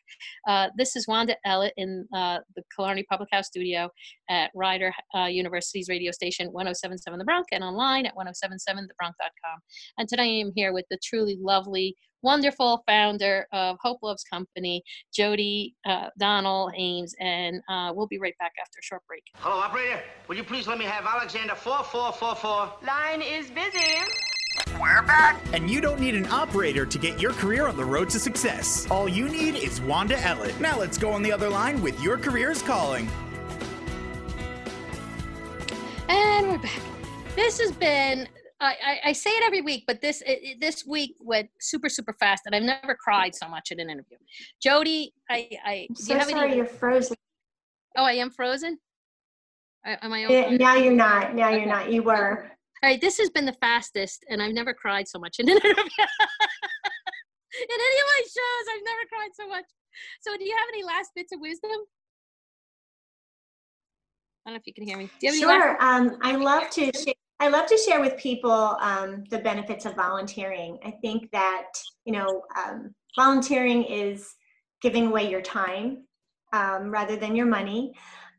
uh, 0.49 0.69
this 0.77 0.97
is 0.97 1.07
wanda 1.07 1.37
ellett 1.47 1.73
in 1.77 2.07
uh, 2.15 2.39
the 2.57 2.63
killarney 2.75 3.05
public 3.11 3.29
house 3.33 3.47
studio 3.47 3.89
at 4.29 4.51
rider 4.55 4.93
uh, 5.15 5.25
university's 5.25 5.89
radio 5.89 6.11
station 6.11 6.49
1077 6.53 7.19
the 7.19 7.25
Bronc 7.25 7.47
and 7.53 7.65
online 7.65 8.07
at 8.07 8.15
1077thebronc.com 8.15 9.59
and 9.99 10.09
today 10.09 10.23
i 10.23 10.41
am 10.41 10.53
here 10.55 10.73
with 10.73 10.85
the 10.91 10.99
truly 11.03 11.39
lovely 11.41 11.97
wonderful 12.23 12.83
founder 12.87 13.47
of 13.53 13.77
Hope 13.81 13.99
Loves 14.03 14.25
Company, 14.25 14.83
Jodi 15.13 15.75
uh, 15.87 16.09
O'Donnell-Ames, 16.17 17.15
and 17.21 17.63
uh, 17.69 17.93
we'll 17.95 18.07
be 18.07 18.19
right 18.19 18.35
back 18.39 18.53
after 18.61 18.79
a 18.79 18.83
short 18.83 19.03
break. 19.07 19.23
Hello, 19.37 19.57
operator. 19.57 20.01
Would 20.29 20.37
you 20.37 20.45
please 20.45 20.67
let 20.67 20.79
me 20.79 20.85
have 20.85 21.07
Alexander 21.07 21.55
4444? 21.55 22.87
Line 22.87 23.23
is 23.23 23.51
busy. 23.51 24.30
We're 24.81 25.03
back. 25.03 25.41
And 25.53 25.71
you 25.71 25.81
don't 25.81 26.01
need 26.01 26.15
an 26.15 26.27
operator 26.27 26.85
to 26.87 26.99
get 26.99 27.21
your 27.21 27.33
career 27.33 27.67
on 27.69 27.77
the 27.77 27.85
road 27.85 28.09
to 28.11 28.19
success. 28.19 28.87
All 28.91 29.09
you 29.09 29.29
need 29.29 29.55
is 29.57 29.81
Wanda 29.81 30.17
Ellett. 30.17 30.59
Now 30.61 30.79
let's 30.79 30.99
go 30.99 31.13
on 31.13 31.23
the 31.23 31.33
other 31.33 31.49
line 31.49 31.81
with 31.83 32.01
Your 32.03 32.17
Career's 32.19 32.63
Calling. 32.63 33.09
And 36.09 36.49
we're 36.49 36.59
back. 36.59 36.81
This 37.37 37.61
has 37.61 37.73
been. 37.73 38.29
I, 38.63 38.75
I, 38.85 39.01
I 39.07 39.13
say 39.13 39.31
it 39.31 39.43
every 39.45 39.63
week, 39.63 39.85
but 39.87 40.03
this 40.03 40.21
it, 40.23 40.41
it- 40.43 40.61
this 40.61 40.85
week 40.85 41.15
went 41.21 41.49
super 41.61 41.89
super 41.89 42.13
fast, 42.13 42.43
and 42.47 42.55
I've 42.55 42.63
never 42.63 42.95
cried 42.95 43.35
so 43.35 43.49
much 43.49 43.71
in 43.71 43.81
an 43.81 43.89
interview. 43.89 44.19
Jodi, 44.63 45.15
I, 45.31 45.49
I 45.65 45.87
I'm 45.89 45.95
do 45.95 46.03
so 46.03 46.13
you 46.13 46.19
have 46.19 46.29
sorry 46.29 46.47
any? 46.49 46.57
you're 46.57 46.67
frozen. 46.67 47.17
Oh, 47.97 48.05
I 48.05 48.13
am 48.15 48.31
frozen. 48.31 48.79
I- 49.85 49.97
Am 50.03 50.13
I? 50.13 50.19
Yeah, 50.21 50.27
okay? 50.27 50.57
Now 50.59 50.75
you're 50.75 50.93
not. 50.93 51.35
Now 51.35 51.49
you're 51.51 51.65
not. 51.67 51.91
You 51.91 52.03
were. 52.03 52.51
All 52.83 52.89
right, 52.89 53.01
this 53.01 53.19
has 53.19 53.29
been 53.29 53.45
the 53.45 53.57
fastest, 53.61 54.25
and 54.31 54.43
I've 54.43 54.55
never 54.55 54.73
cried 54.73 55.07
so 55.07 55.19
much 55.19 55.39
in 55.39 55.49
an 55.51 55.57
interview. 55.57 55.73
in 55.77 55.77
any 57.71 57.99
of 58.01 58.07
my 58.07 58.23
shows, 58.23 58.67
I've 58.73 58.85
never 58.85 59.05
cried 59.13 59.31
so 59.35 59.49
much. 59.49 59.65
So, 60.23 60.37
do 60.39 60.45
you 60.45 60.57
have 60.57 60.67
any 60.73 60.83
last 60.83 61.11
bits 61.15 61.33
of 61.33 61.41
wisdom? 61.41 61.71
I 64.47 64.51
don't 64.51 64.55
know 64.55 64.61
if 64.61 64.67
you 64.67 64.73
can 64.73 64.87
hear 64.87 64.97
me. 64.97 65.11
Do 65.21 65.27
you 65.27 65.33
have 65.33 65.37
any 65.37 65.45
last- 65.45 65.63
Sure. 65.63 65.77
Um, 65.85 66.19
I 66.23 66.37
love 66.37 66.71
to 66.71 66.91
share. 66.97 67.15
I 67.39 67.49
love 67.49 67.67
to 67.67 67.77
share 67.77 68.01
with 68.01 68.17
people 68.19 68.51
um, 68.51 69.25
the 69.31 69.39
benefits 69.39 69.85
of 69.85 69.95
volunteering. 69.95 70.79
I 70.85 70.93
think 71.03 71.31
that 71.33 71.69
you 72.07 72.13
know, 72.13 72.43
um, 72.57 72.95
volunteering 73.15 73.85
is 73.85 74.35
giving 74.81 75.07
away 75.09 75.31
your 75.31 75.43
time 75.43 76.07
um, 76.55 76.91
rather 76.91 77.17
than 77.17 77.37
your 77.37 77.47
money, 77.47 77.93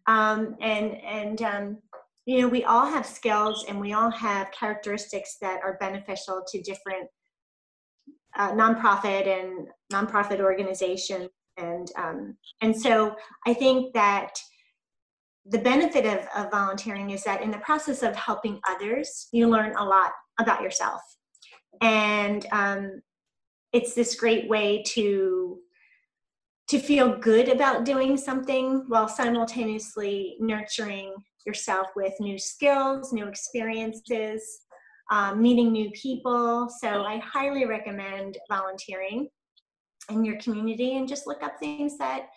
um, 0.07 0.55
and 0.61 0.97
and 1.03 1.41
um, 1.43 1.77
you 2.25 2.41
know, 2.41 2.47
we 2.47 2.63
all 2.63 2.85
have 2.85 3.05
skills 3.05 3.65
and 3.67 3.79
we 3.79 3.93
all 3.93 4.11
have 4.11 4.51
characteristics 4.51 5.37
that 5.41 5.61
are 5.63 5.77
beneficial 5.79 6.43
to 6.47 6.61
different 6.61 7.07
uh, 8.37 8.51
nonprofit 8.51 9.27
and 9.27 9.67
nonprofit 9.91 10.39
organizations, 10.39 11.29
and 11.57 11.91
um, 11.97 12.37
and 12.61 12.79
so 12.79 13.15
I 13.45 13.53
think 13.53 13.93
that 13.93 14.31
the 15.45 15.57
benefit 15.57 16.05
of, 16.05 16.27
of 16.35 16.51
volunteering 16.51 17.09
is 17.09 17.23
that 17.23 17.41
in 17.41 17.51
the 17.51 17.57
process 17.57 18.03
of 18.03 18.15
helping 18.15 18.59
others, 18.69 19.27
you 19.31 19.49
learn 19.49 19.75
a 19.75 19.83
lot 19.83 20.11
about 20.39 20.61
yourself. 20.61 21.01
And 21.81 22.45
um, 22.51 23.01
it's 23.73 23.93
this 23.93 24.15
great 24.15 24.47
way 24.49 24.83
to 24.87 25.57
to 26.69 26.79
feel 26.79 27.17
good 27.17 27.49
about 27.49 27.83
doing 27.83 28.15
something 28.15 28.85
while 28.87 29.09
simultaneously 29.09 30.37
nurturing 30.39 31.13
yourself 31.45 31.87
with 31.95 32.13
new 32.19 32.37
skills, 32.37 33.13
new 33.13 33.27
experiences, 33.27 34.61
um, 35.11 35.41
meeting 35.41 35.71
new 35.71 35.91
people. 35.91 36.69
So 36.79 37.03
I 37.03 37.17
highly 37.19 37.65
recommend 37.65 38.37
volunteering 38.49 39.27
in 40.09 40.23
your 40.23 40.37
community 40.37 40.97
and 40.97 41.07
just 41.07 41.27
look 41.27 41.43
up 41.43 41.59
things 41.59 41.97
that 41.97 42.27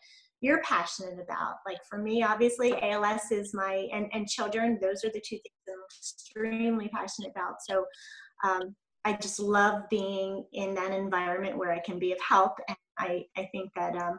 you're 0.41 0.61
passionate 0.63 1.19
about. 1.19 1.57
Like 1.67 1.79
for 1.89 1.99
me, 1.99 2.23
obviously, 2.23 2.75
ALS 2.83 3.31
is 3.31 3.55
my 3.55 3.89
and 3.93 4.09
and 4.13 4.29
children. 4.29 4.79
Those 4.81 5.05
are 5.05 5.11
the 5.11 5.23
two 5.27 5.37
things 5.37 5.65
I'm 5.69 5.83
extremely 5.99 6.89
passionate 6.89 7.31
about. 7.31 7.57
So 7.69 7.85
um, 8.45 8.75
I 9.05 9.15
just 9.15 9.41
love 9.41 9.83
being 9.89 10.45
in 10.53 10.75
that 10.75 10.93
environment 10.93 11.57
where 11.57 11.73
I 11.73 11.79
can 11.79 11.99
be 11.99 12.13
of 12.13 12.19
help, 12.21 12.53
and 12.69 12.77
I 12.99 13.25
I 13.37 13.49
think 13.53 13.71
that 13.77 13.97
um, 13.97 14.19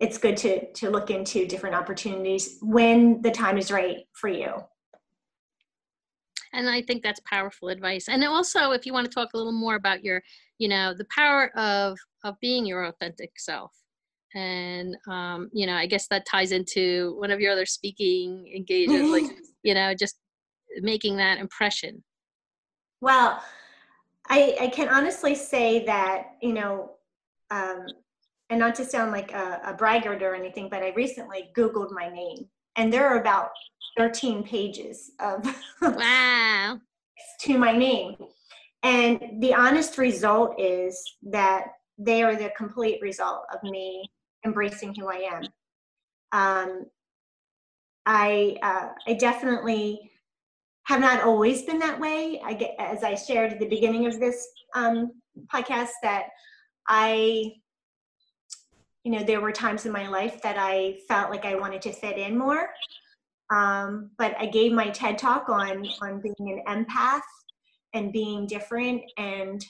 it's 0.00 0.18
good 0.18 0.36
to 0.38 0.72
to 0.72 0.90
look 0.90 1.10
into 1.10 1.46
different 1.46 1.76
opportunities 1.76 2.58
when 2.62 3.20
the 3.22 3.30
time 3.30 3.58
is 3.58 3.70
right 3.70 3.98
for 4.12 4.28
you. 4.28 4.52
and 6.52 6.68
I 6.68 6.82
think 6.82 7.02
that's 7.02 7.20
powerful 7.20 7.68
advice. 7.68 8.08
And 8.08 8.24
also, 8.24 8.72
if 8.72 8.84
you 8.86 8.92
want 8.92 9.06
to 9.06 9.14
talk 9.14 9.30
a 9.34 9.36
little 9.36 9.52
more 9.52 9.76
about 9.76 10.02
your, 10.02 10.22
you 10.58 10.68
know, 10.68 10.94
the 10.94 11.06
power 11.14 11.56
of 11.56 11.98
of 12.24 12.34
being 12.40 12.66
your 12.66 12.84
authentic 12.84 13.32
self, 13.38 13.72
and 14.34 14.96
um, 15.08 15.50
you 15.52 15.66
know, 15.66 15.74
I 15.74 15.86
guess 15.86 16.08
that 16.08 16.26
ties 16.26 16.52
into 16.52 17.14
one 17.18 17.30
of 17.30 17.40
your 17.40 17.52
other 17.52 17.66
speaking 17.66 18.50
engagements, 18.54 19.10
like 19.10 19.36
you 19.62 19.74
know, 19.74 19.94
just 19.94 20.16
making 20.80 21.16
that 21.16 21.38
impression. 21.38 22.02
Well, 23.00 23.42
I, 24.28 24.56
I 24.60 24.68
can 24.68 24.88
honestly 24.88 25.34
say 25.34 25.84
that, 25.86 26.36
you 26.40 26.52
know, 26.52 26.92
um, 27.50 27.86
and 28.50 28.58
not 28.58 28.74
to 28.76 28.84
sound 28.84 29.12
like 29.12 29.32
a, 29.32 29.60
a 29.64 29.74
braggart 29.74 30.22
or 30.22 30.34
anything, 30.34 30.68
but 30.68 30.82
I 30.82 30.90
recently 30.90 31.50
Googled 31.56 31.92
my 31.92 32.08
name, 32.08 32.46
and 32.76 32.92
there 32.92 33.06
are 33.08 33.20
about 33.20 33.50
13 33.96 34.42
pages 34.42 35.12
of 35.20 35.44
Wow. 35.82 36.80
to 37.40 37.58
my 37.58 37.76
name. 37.76 38.16
And 38.82 39.40
the 39.40 39.54
honest 39.54 39.98
result 39.98 40.58
is 40.58 41.02
that 41.22 41.64
they 41.98 42.22
are 42.22 42.34
the 42.34 42.50
complete 42.56 43.00
result 43.02 43.42
of 43.52 43.62
me 43.68 44.10
embracing 44.44 44.94
who 44.94 45.08
I 45.08 45.28
am. 45.30 45.42
Um, 46.32 46.86
I 48.06 48.56
uh, 48.62 48.88
I 49.06 49.14
definitely 49.14 50.10
have 50.84 51.00
not 51.00 51.22
always 51.22 51.62
been 51.62 51.78
that 51.78 52.00
way. 52.00 52.40
I 52.44 52.54
get 52.54 52.74
as 52.78 53.04
I 53.04 53.14
shared 53.14 53.52
at 53.52 53.60
the 53.60 53.68
beginning 53.68 54.06
of 54.06 54.18
this 54.18 54.48
um, 54.74 55.12
podcast 55.52 55.90
that 56.02 56.24
I, 56.88 57.52
you 59.04 59.12
know, 59.12 59.22
there 59.22 59.40
were 59.40 59.52
times 59.52 59.86
in 59.86 59.92
my 59.92 60.08
life 60.08 60.42
that 60.42 60.56
I 60.58 60.98
felt 61.08 61.30
like 61.30 61.44
I 61.44 61.54
wanted 61.54 61.82
to 61.82 61.92
fit 61.92 62.18
in 62.18 62.36
more. 62.36 62.68
Um, 63.50 64.10
but 64.18 64.34
I 64.38 64.46
gave 64.46 64.72
my 64.72 64.90
TED 64.90 65.18
talk 65.18 65.48
on 65.48 65.86
on 66.00 66.20
being 66.20 66.62
an 66.66 66.84
empath 66.84 67.22
and 67.94 68.12
being 68.12 68.46
different. 68.46 69.02
And 69.16 69.64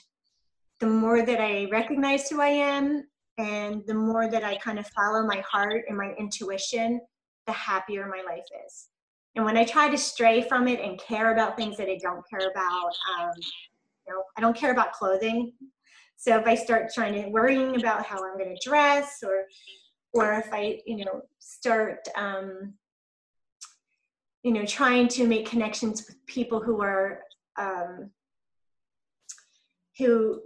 the 0.79 0.87
more 0.87 1.25
that 1.25 1.39
I 1.39 1.67
recognize 1.71 2.29
who 2.29 2.41
I 2.41 2.49
am 2.49 3.07
and 3.37 3.83
the 3.87 3.93
more 3.93 4.29
that 4.29 4.43
I 4.43 4.57
kind 4.57 4.77
of 4.77 4.87
follow 4.87 5.25
my 5.25 5.43
heart 5.49 5.85
and 5.87 5.97
my 5.97 6.13
intuition, 6.19 7.01
the 7.47 7.53
happier 7.53 8.07
my 8.07 8.21
life 8.29 8.45
is. 8.65 8.87
And 9.35 9.45
when 9.45 9.57
I 9.57 9.63
try 9.63 9.89
to 9.89 9.97
stray 9.97 10.41
from 10.41 10.67
it 10.67 10.81
and 10.81 10.99
care 10.99 11.33
about 11.33 11.55
things 11.55 11.77
that 11.77 11.87
I 11.87 11.97
don't 12.01 12.23
care 12.29 12.49
about, 12.51 12.93
um, 13.17 13.31
you 14.07 14.13
know, 14.13 14.23
I 14.37 14.41
don't 14.41 14.55
care 14.55 14.71
about 14.71 14.93
clothing. 14.93 15.53
So 16.21 16.37
if 16.37 16.45
I 16.45 16.53
start 16.53 16.93
trying 16.93 17.15
to 17.15 17.29
worrying 17.29 17.79
about 17.79 18.05
how 18.05 18.23
I'm 18.23 18.37
going 18.37 18.55
to 18.55 18.69
dress, 18.69 19.23
or 19.23 19.45
or 20.13 20.33
if 20.33 20.53
I, 20.53 20.79
you 20.85 21.03
know, 21.03 21.23
start, 21.39 22.07
um, 22.15 22.75
you 24.43 24.51
know, 24.51 24.63
trying 24.63 25.07
to 25.07 25.25
make 25.25 25.49
connections 25.49 26.05
with 26.05 26.23
people 26.27 26.61
who 26.61 26.79
are 26.83 27.21
um, 27.57 28.11
who 29.97 30.43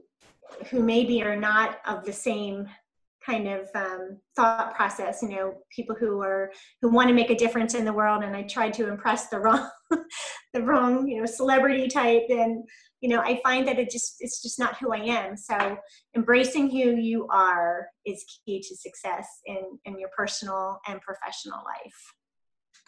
who 0.69 0.81
maybe 0.81 1.21
are 1.23 1.35
not 1.35 1.79
of 1.85 2.05
the 2.05 2.13
same 2.13 2.69
kind 3.25 3.49
of 3.49 3.67
um, 3.75 4.17
thought 4.35 4.75
process 4.75 5.23
you 5.23 5.29
know 5.29 5.55
people 5.75 5.95
who 5.95 6.21
are 6.21 6.51
who 6.81 6.89
want 6.89 7.07
to 7.07 7.13
make 7.13 7.31
a 7.31 7.35
difference 7.35 7.73
in 7.73 7.83
the 7.83 7.91
world 7.91 8.23
and 8.23 8.35
i 8.35 8.43
tried 8.43 8.71
to 8.71 8.87
impress 8.87 9.29
the 9.29 9.39
wrong 9.39 9.67
the 10.53 10.61
wrong 10.61 11.07
you 11.07 11.19
know 11.19 11.25
celebrity 11.25 11.87
type 11.87 12.25
and 12.29 12.63
you 13.05 13.11
know 13.11 13.21
i 13.21 13.39
find 13.43 13.67
that 13.67 13.77
it 13.77 13.91
just 13.91 14.15
it's 14.19 14.41
just 14.41 14.57
not 14.57 14.77
who 14.79 14.91
i 14.91 14.97
am. 14.97 15.37
So 15.37 15.77
embracing 16.15 16.71
who 16.71 16.95
you 17.09 17.27
are 17.29 17.87
is 18.03 18.25
key 18.43 18.59
to 18.67 18.75
success 18.75 19.27
in 19.45 19.77
in 19.85 19.99
your 19.99 20.09
personal 20.17 20.79
and 20.87 20.99
professional 21.01 21.59
life. 21.59 21.99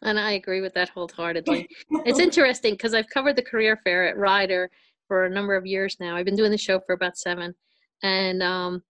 And 0.02 0.20
i 0.20 0.32
agree 0.32 0.62
with 0.62 0.74
that 0.74 0.90
wholeheartedly. 0.90 1.70
It's 2.08 2.20
interesting 2.20 2.74
because 2.74 2.96
i've 2.96 3.10
covered 3.10 3.36
the 3.36 3.50
career 3.52 3.80
fair 3.84 4.08
at 4.08 4.18
Rider 4.18 4.72
for 5.08 5.26
a 5.26 5.30
number 5.30 5.56
of 5.56 5.68
years 5.68 5.98
now. 6.00 6.16
I've 6.16 6.26
been 6.26 6.36
doing 6.36 6.52
the 6.52 6.58
show 6.58 6.80
for 6.80 6.94
about 6.94 7.16
seven. 7.16 7.54
And 8.02 8.42
um 8.42 8.82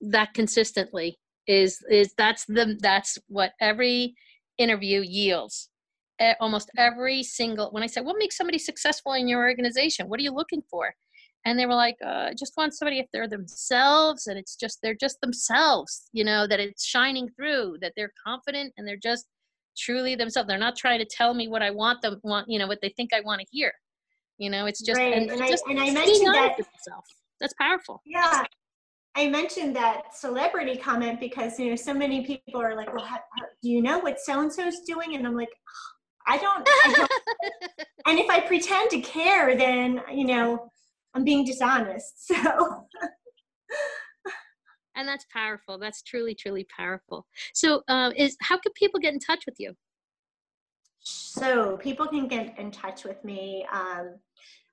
that 0.00 0.32
consistently 0.32 1.18
is 1.48 1.84
is 1.90 2.14
that's 2.16 2.44
the 2.44 2.78
that's 2.80 3.18
what 3.26 3.50
every 3.60 4.14
interview 4.58 5.00
yields 5.00 5.70
almost 6.40 6.70
every 6.76 7.22
single 7.22 7.70
when 7.70 7.82
i 7.82 7.86
said 7.86 8.04
what 8.04 8.16
makes 8.18 8.36
somebody 8.36 8.58
successful 8.58 9.12
in 9.14 9.28
your 9.28 9.40
organization? 9.40 10.08
What 10.08 10.20
are 10.20 10.22
you 10.22 10.32
looking 10.32 10.62
for? 10.70 10.94
And 11.44 11.58
they 11.58 11.66
were 11.66 11.74
like 11.74 11.96
uh, 12.04 12.28
i 12.30 12.34
just 12.38 12.54
want 12.56 12.74
somebody 12.74 12.98
if 12.98 13.06
they're 13.12 13.28
themselves 13.28 14.26
and 14.28 14.38
it's 14.38 14.54
just 14.56 14.78
they're 14.82 14.94
just 14.94 15.20
themselves 15.20 16.08
you 16.12 16.24
know 16.24 16.46
that 16.46 16.60
it's 16.60 16.84
shining 16.84 17.28
through 17.36 17.78
that 17.80 17.92
they're 17.96 18.12
confident 18.24 18.72
and 18.76 18.86
they're 18.86 18.96
just 18.96 19.26
truly 19.76 20.14
themselves. 20.14 20.46
They're 20.46 20.58
not 20.58 20.76
trying 20.76 20.98
to 20.98 21.06
tell 21.06 21.34
me 21.34 21.48
what 21.48 21.62
i 21.62 21.70
want 21.70 22.02
them 22.02 22.20
want 22.22 22.48
you 22.48 22.58
know 22.58 22.66
what 22.66 22.80
they 22.82 22.90
think 22.96 23.10
i 23.12 23.20
want 23.20 23.40
to 23.40 23.46
hear. 23.50 23.72
You 24.38 24.50
know 24.50 24.66
it's 24.66 24.82
just 24.82 24.98
right. 24.98 25.14
and, 25.14 25.30
and, 25.30 25.40
just 25.48 25.64
I, 25.66 25.70
and 25.70 25.80
I 25.80 25.90
mentioned 25.90 26.34
that 26.34 26.56
that's 27.40 27.54
powerful. 27.54 28.00
Yeah 28.06 28.44
I 29.14 29.28
mentioned 29.28 29.76
that 29.76 30.14
celebrity 30.14 30.76
comment 30.76 31.20
because 31.20 31.58
you 31.58 31.68
know 31.70 31.76
so 31.76 31.92
many 31.92 32.24
people 32.24 32.60
are 32.60 32.74
like, 32.74 32.92
"Well, 32.94 33.04
how, 33.04 33.16
how, 33.16 33.46
do 33.62 33.68
you 33.68 33.82
know 33.82 33.98
what 33.98 34.18
so 34.18 34.40
and 34.40 34.52
so's 34.52 34.80
doing?" 34.86 35.14
And 35.16 35.26
I'm 35.26 35.36
like, 35.36 35.50
"I 36.26 36.38
don't." 36.38 36.68
I 36.84 36.94
don't. 36.96 37.10
and 38.06 38.18
if 38.18 38.28
I 38.30 38.40
pretend 38.40 38.90
to 38.90 39.00
care, 39.00 39.56
then 39.56 40.00
you 40.12 40.26
know 40.26 40.70
I'm 41.14 41.24
being 41.24 41.44
dishonest. 41.44 42.26
So. 42.26 42.34
and 44.96 45.08
that's 45.08 45.26
powerful. 45.32 45.78
That's 45.78 46.02
truly, 46.02 46.34
truly 46.34 46.66
powerful. 46.76 47.26
So, 47.54 47.82
uh, 47.88 48.10
is 48.16 48.36
how 48.40 48.58
can 48.58 48.72
people 48.74 49.00
get 49.00 49.14
in 49.14 49.20
touch 49.20 49.44
with 49.46 49.56
you? 49.58 49.74
So 51.00 51.76
people 51.78 52.06
can 52.06 52.28
get 52.28 52.58
in 52.58 52.70
touch 52.70 53.04
with 53.04 53.22
me. 53.24 53.66
Um, 53.72 54.16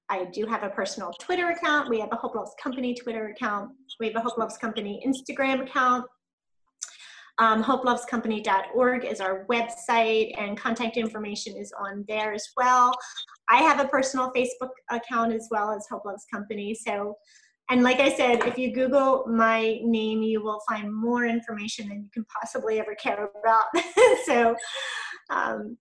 I 0.09 0.25
do 0.25 0.45
have 0.45 0.63
a 0.63 0.69
personal 0.69 1.11
Twitter 1.19 1.49
account. 1.49 1.89
We 1.89 1.99
have 1.99 2.09
a 2.11 2.15
Hope 2.15 2.35
Loves 2.35 2.53
Company 2.61 2.93
Twitter 2.93 3.29
account. 3.29 3.71
We 3.99 4.07
have 4.07 4.15
a 4.15 4.21
Hope 4.21 4.37
Loves 4.37 4.57
Company 4.57 5.03
Instagram 5.05 5.61
account. 5.63 6.05
Um, 7.39 7.63
hopelovescompany.org 7.63 9.05
is 9.05 9.21
our 9.21 9.45
website, 9.45 10.33
and 10.37 10.57
contact 10.57 10.97
information 10.97 11.55
is 11.55 11.73
on 11.79 12.03
there 12.07 12.33
as 12.33 12.49
well. 12.57 12.93
I 13.49 13.57
have 13.57 13.79
a 13.79 13.87
personal 13.87 14.31
Facebook 14.35 14.71
account 14.91 15.33
as 15.33 15.47
well 15.49 15.71
as 15.71 15.87
Hope 15.89 16.05
Loves 16.05 16.25
Company. 16.31 16.75
So, 16.75 17.15
and 17.69 17.81
like 17.81 17.99
I 17.99 18.13
said, 18.13 18.45
if 18.45 18.57
you 18.57 18.73
Google 18.73 19.25
my 19.27 19.79
name, 19.83 20.21
you 20.21 20.43
will 20.43 20.59
find 20.67 20.93
more 20.93 21.25
information 21.25 21.87
than 21.87 22.01
you 22.01 22.09
can 22.13 22.25
possibly 22.25 22.79
ever 22.79 22.95
care 22.95 23.29
about. 23.41 23.65
so, 24.25 24.55
um, 25.29 25.77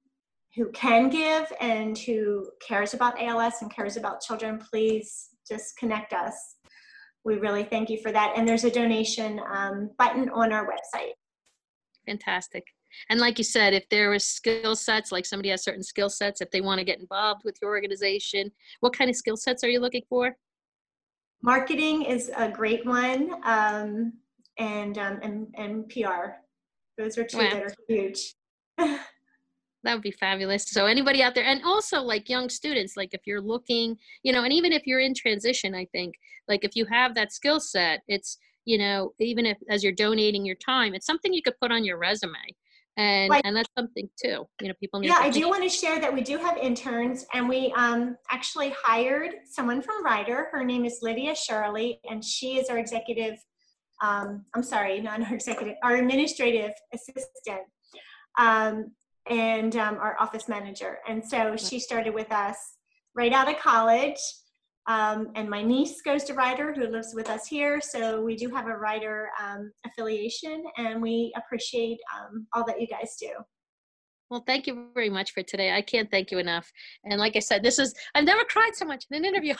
who 0.54 0.70
can 0.72 1.08
give 1.08 1.52
and 1.60 1.98
who 1.98 2.48
cares 2.66 2.94
about 2.94 3.20
ALS 3.20 3.62
and 3.62 3.74
cares 3.74 3.96
about 3.96 4.20
children, 4.20 4.58
please 4.58 5.30
just 5.48 5.76
connect 5.76 6.12
us. 6.12 6.34
We 7.24 7.36
really 7.36 7.64
thank 7.64 7.90
you 7.90 8.00
for 8.02 8.12
that. 8.12 8.34
And 8.36 8.48
there's 8.48 8.64
a 8.64 8.70
donation 8.70 9.40
um, 9.52 9.90
button 9.98 10.30
on 10.30 10.52
our 10.52 10.66
website. 10.66 11.12
Fantastic. 12.06 12.64
And 13.08 13.20
like 13.20 13.38
you 13.38 13.44
said, 13.44 13.74
if 13.74 13.88
there 13.88 14.10
was 14.10 14.24
skill 14.24 14.76
sets, 14.76 15.12
like 15.12 15.26
somebody 15.26 15.50
has 15.50 15.64
certain 15.64 15.82
skill 15.82 16.10
sets, 16.10 16.40
if 16.40 16.50
they 16.50 16.60
want 16.60 16.78
to 16.78 16.84
get 16.84 17.00
involved 17.00 17.42
with 17.44 17.56
your 17.60 17.70
organization, 17.70 18.50
what 18.80 18.96
kind 18.96 19.10
of 19.10 19.16
skill 19.16 19.36
sets 19.36 19.62
are 19.64 19.68
you 19.68 19.80
looking 19.80 20.02
for? 20.08 20.36
Marketing 21.42 22.02
is 22.02 22.30
a 22.36 22.48
great 22.48 22.84
one, 22.86 23.34
um, 23.44 24.12
and, 24.58 24.98
um, 24.98 25.18
and 25.22 25.46
and 25.56 25.88
PR. 25.88 26.32
Those 26.98 27.18
are 27.18 27.24
two 27.24 27.38
wow. 27.38 27.50
that 27.50 27.62
are 27.62 27.74
huge. 27.88 28.34
that 28.78 29.00
would 29.84 30.02
be 30.02 30.10
fabulous. 30.10 30.64
So 30.64 30.86
anybody 30.86 31.22
out 31.22 31.34
there, 31.34 31.44
and 31.44 31.62
also 31.64 32.00
like 32.00 32.28
young 32.28 32.48
students, 32.48 32.96
like 32.96 33.12
if 33.12 33.20
you're 33.26 33.40
looking, 33.40 33.96
you 34.22 34.32
know, 34.32 34.44
and 34.44 34.52
even 34.52 34.72
if 34.72 34.86
you're 34.86 35.00
in 35.00 35.14
transition, 35.14 35.74
I 35.74 35.86
think 35.92 36.14
like 36.48 36.64
if 36.64 36.74
you 36.74 36.86
have 36.86 37.14
that 37.14 37.32
skill 37.32 37.60
set, 37.60 38.02
it's 38.08 38.38
you 38.64 38.78
know, 38.78 39.12
even 39.20 39.46
if 39.46 39.58
as 39.70 39.84
you're 39.84 39.92
donating 39.92 40.44
your 40.44 40.56
time, 40.56 40.94
it's 40.94 41.06
something 41.06 41.32
you 41.32 41.42
could 41.42 41.58
put 41.60 41.70
on 41.70 41.84
your 41.84 41.98
resume 41.98 42.34
and 42.96 43.32
and 43.44 43.54
that's 43.56 43.68
something 43.76 44.08
too 44.22 44.46
you 44.60 44.68
know 44.68 44.74
people 44.80 45.04
yeah 45.04 45.18
i 45.20 45.28
do 45.28 45.48
want 45.48 45.62
to 45.62 45.68
share 45.68 46.00
that 46.00 46.12
we 46.12 46.22
do 46.22 46.38
have 46.38 46.56
interns 46.56 47.26
and 47.34 47.46
we 47.48 47.72
um, 47.76 48.16
actually 48.30 48.74
hired 48.82 49.32
someone 49.44 49.82
from 49.82 50.02
Rider 50.04 50.48
her 50.50 50.64
name 50.64 50.84
is 50.84 51.00
lydia 51.02 51.34
shirley 51.34 52.00
and 52.08 52.24
she 52.24 52.58
is 52.58 52.68
our 52.70 52.78
executive 52.78 53.38
um, 54.02 54.44
i'm 54.54 54.62
sorry 54.62 55.00
not 55.00 55.20
our 55.20 55.34
executive 55.34 55.74
our 55.82 55.96
administrative 55.96 56.72
assistant 56.94 57.62
um, 58.38 58.92
and 59.28 59.76
um, 59.76 59.96
our 59.96 60.16
office 60.20 60.48
manager. 60.48 60.98
And 61.08 61.24
so 61.24 61.56
she 61.56 61.80
started 61.80 62.14
with 62.14 62.30
us 62.30 62.56
right 63.14 63.32
out 63.32 63.50
of 63.50 63.58
college 63.58 64.18
um, 64.86 65.28
and 65.34 65.50
my 65.50 65.62
niece 65.62 66.00
goes 66.00 66.24
to 66.24 66.34
Rider, 66.34 66.72
who 66.72 66.86
lives 66.86 67.12
with 67.14 67.28
us 67.28 67.46
here. 67.46 67.80
So 67.80 68.20
we 68.20 68.36
do 68.36 68.48
have 68.50 68.66
a 68.66 68.76
Rider 68.76 69.28
um, 69.42 69.72
affiliation, 69.84 70.64
and 70.76 71.02
we 71.02 71.32
appreciate 71.36 71.98
um, 72.16 72.46
all 72.54 72.64
that 72.66 72.80
you 72.80 72.86
guys 72.86 73.16
do. 73.20 73.30
Well, 74.30 74.42
thank 74.46 74.66
you 74.66 74.88
very 74.92 75.10
much 75.10 75.32
for 75.32 75.42
today. 75.42 75.72
I 75.72 75.82
can't 75.82 76.10
thank 76.10 76.30
you 76.30 76.38
enough. 76.38 76.70
And 77.04 77.20
like 77.20 77.36
I 77.36 77.40
said, 77.40 77.62
this 77.62 77.78
is, 77.78 77.94
I've 78.14 78.24
never 78.24 78.44
cried 78.44 78.72
so 78.74 78.84
much 78.84 79.04
in 79.10 79.16
an 79.16 79.24
interview. 79.24 79.54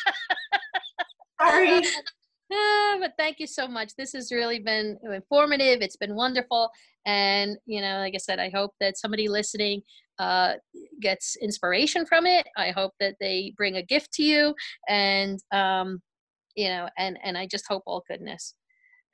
Sorry. 1.40 1.82
Uh, 2.50 2.98
but 2.98 3.12
thank 3.18 3.38
you 3.38 3.46
so 3.46 3.68
much. 3.68 3.92
This 3.96 4.12
has 4.12 4.32
really 4.32 4.58
been 4.58 4.98
informative. 5.04 5.82
It's 5.82 5.96
been 5.96 6.14
wonderful. 6.14 6.70
And, 7.04 7.56
you 7.66 7.80
know, 7.80 7.98
like 7.98 8.14
I 8.14 8.18
said, 8.18 8.38
I 8.38 8.50
hope 8.50 8.72
that 8.80 8.96
somebody 8.96 9.28
listening 9.28 9.82
uh, 10.18 10.54
gets 11.00 11.36
inspiration 11.36 12.06
from 12.06 12.26
it. 12.26 12.46
I 12.56 12.70
hope 12.70 12.92
that 13.00 13.16
they 13.20 13.52
bring 13.56 13.76
a 13.76 13.82
gift 13.82 14.12
to 14.14 14.22
you. 14.22 14.54
And 14.88 15.38
um, 15.52 16.00
you 16.58 16.68
know, 16.68 16.88
and 16.98 17.16
and 17.22 17.38
I 17.38 17.46
just 17.46 17.66
hope 17.68 17.84
all 17.86 18.02
goodness. 18.08 18.54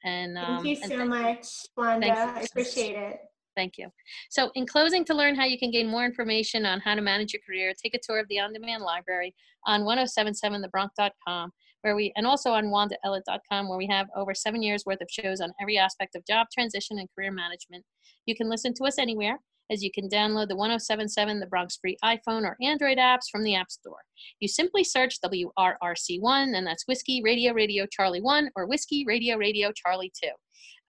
And 0.02 0.36
Thank 0.36 0.48
um, 0.48 0.66
you 0.66 0.76
so 0.76 0.88
th- 0.88 1.00
much, 1.00 1.46
Wanda. 1.76 2.08
I 2.08 2.40
appreciate 2.40 2.96
it. 2.96 3.18
Thank 3.54 3.74
you. 3.78 3.88
So, 4.30 4.50
in 4.54 4.66
closing, 4.66 5.04
to 5.04 5.14
learn 5.14 5.36
how 5.36 5.44
you 5.44 5.58
can 5.58 5.70
gain 5.70 5.88
more 5.88 6.04
information 6.04 6.66
on 6.66 6.80
how 6.80 6.94
to 6.94 7.02
manage 7.02 7.32
your 7.34 7.42
career, 7.46 7.72
take 7.80 7.94
a 7.94 8.00
tour 8.02 8.18
of 8.18 8.26
the 8.28 8.40
On 8.40 8.52
Demand 8.52 8.82
Library 8.82 9.34
on 9.66 9.82
1077thebronc.com, 9.82 11.52
where 11.84 11.94
we, 11.94 12.12
and 12.16 12.26
also 12.26 12.50
on 12.50 12.66
wandaellett.com, 12.66 13.68
where 13.68 13.76
we 13.76 13.86
have 13.86 14.06
over 14.16 14.34
seven 14.34 14.62
years 14.62 14.84
worth 14.86 15.02
of 15.02 15.08
shows 15.10 15.42
on 15.42 15.52
every 15.60 15.76
aspect 15.76 16.14
of 16.14 16.24
job 16.26 16.46
transition 16.52 16.98
and 16.98 17.08
career 17.14 17.30
management. 17.30 17.84
You 18.24 18.34
can 18.34 18.48
listen 18.48 18.72
to 18.74 18.84
us 18.84 18.98
anywhere, 18.98 19.38
as 19.70 19.82
you 19.82 19.90
can 19.92 20.08
download 20.08 20.48
the 20.48 20.56
1077 20.56 21.40
The 21.40 21.46
Bronc 21.46 21.68
free 21.78 21.98
iPhone 22.02 22.44
or 22.44 22.56
Android 22.62 22.96
apps 22.96 23.28
from 23.30 23.44
the 23.44 23.54
App 23.54 23.70
Store. 23.70 24.00
You 24.40 24.48
simply 24.48 24.82
search 24.82 25.18
WRRC1, 25.20 26.56
and 26.56 26.66
that's 26.66 26.88
Whiskey 26.88 27.20
Radio 27.22 27.52
Radio 27.52 27.84
Charlie 27.92 28.22
1 28.22 28.50
or 28.56 28.66
Whiskey 28.66 29.04
Radio 29.06 29.36
Radio 29.36 29.70
Charlie 29.76 30.12
2. 30.22 30.30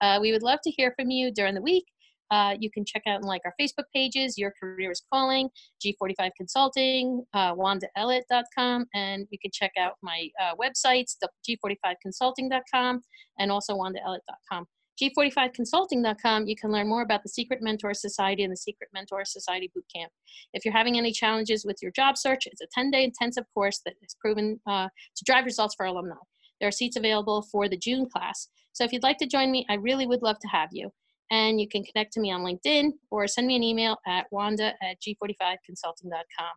Uh, 0.00 0.18
we 0.20 0.32
would 0.32 0.42
love 0.42 0.60
to 0.64 0.70
hear 0.70 0.94
from 0.98 1.10
you 1.10 1.30
during 1.30 1.54
the 1.54 1.60
week. 1.60 1.84
Uh, 2.30 2.56
you 2.58 2.70
can 2.70 2.84
check 2.84 3.02
out 3.06 3.22
like 3.22 3.42
our 3.44 3.54
Facebook 3.60 3.84
pages, 3.94 4.36
Your 4.36 4.52
Career 4.60 4.90
is 4.90 5.02
Calling, 5.12 5.48
G45 5.84 6.30
Consulting, 6.36 7.24
uh, 7.34 7.54
WandaEllett.com, 7.54 8.86
and 8.94 9.26
you 9.30 9.38
can 9.38 9.50
check 9.52 9.72
out 9.78 9.94
my 10.02 10.28
uh, 10.40 10.54
websites, 10.54 11.16
G45Consulting.com 11.48 13.00
and 13.38 13.52
also 13.52 13.76
WandaEllett.com. 13.76 14.66
G45Consulting.com, 15.00 16.46
you 16.46 16.56
can 16.56 16.72
learn 16.72 16.88
more 16.88 17.02
about 17.02 17.22
the 17.22 17.28
Secret 17.28 17.60
Mentor 17.60 17.92
Society 17.92 18.44
and 18.44 18.52
the 18.52 18.56
Secret 18.56 18.88
Mentor 18.94 19.24
Society 19.24 19.70
Bootcamp. 19.76 20.08
If 20.54 20.64
you're 20.64 20.72
having 20.74 20.96
any 20.96 21.12
challenges 21.12 21.64
with 21.66 21.76
your 21.82 21.92
job 21.92 22.16
search, 22.16 22.46
it's 22.46 22.62
a 22.62 22.66
10 22.74 22.90
day 22.90 23.04
intensive 23.04 23.44
course 23.52 23.82
that 23.84 23.94
is 24.02 24.16
proven 24.18 24.58
uh, 24.66 24.88
to 24.88 25.24
drive 25.24 25.44
results 25.44 25.74
for 25.76 25.84
alumni. 25.84 26.14
There 26.60 26.68
are 26.68 26.72
seats 26.72 26.96
available 26.96 27.42
for 27.52 27.68
the 27.68 27.76
June 27.76 28.08
class. 28.08 28.48
So 28.72 28.84
if 28.84 28.92
you'd 28.92 29.02
like 29.02 29.18
to 29.18 29.26
join 29.26 29.50
me, 29.50 29.66
I 29.68 29.74
really 29.74 30.06
would 30.06 30.22
love 30.22 30.38
to 30.40 30.48
have 30.48 30.70
you 30.72 30.90
and 31.30 31.60
you 31.60 31.68
can 31.68 31.82
connect 31.84 32.12
to 32.12 32.20
me 32.20 32.30
on 32.32 32.42
LinkedIn 32.42 32.92
or 33.10 33.26
send 33.26 33.46
me 33.46 33.56
an 33.56 33.62
email 33.62 33.96
at 34.06 34.26
wanda 34.30 34.74
at 34.82 35.00
g45consulting.com. 35.00 36.52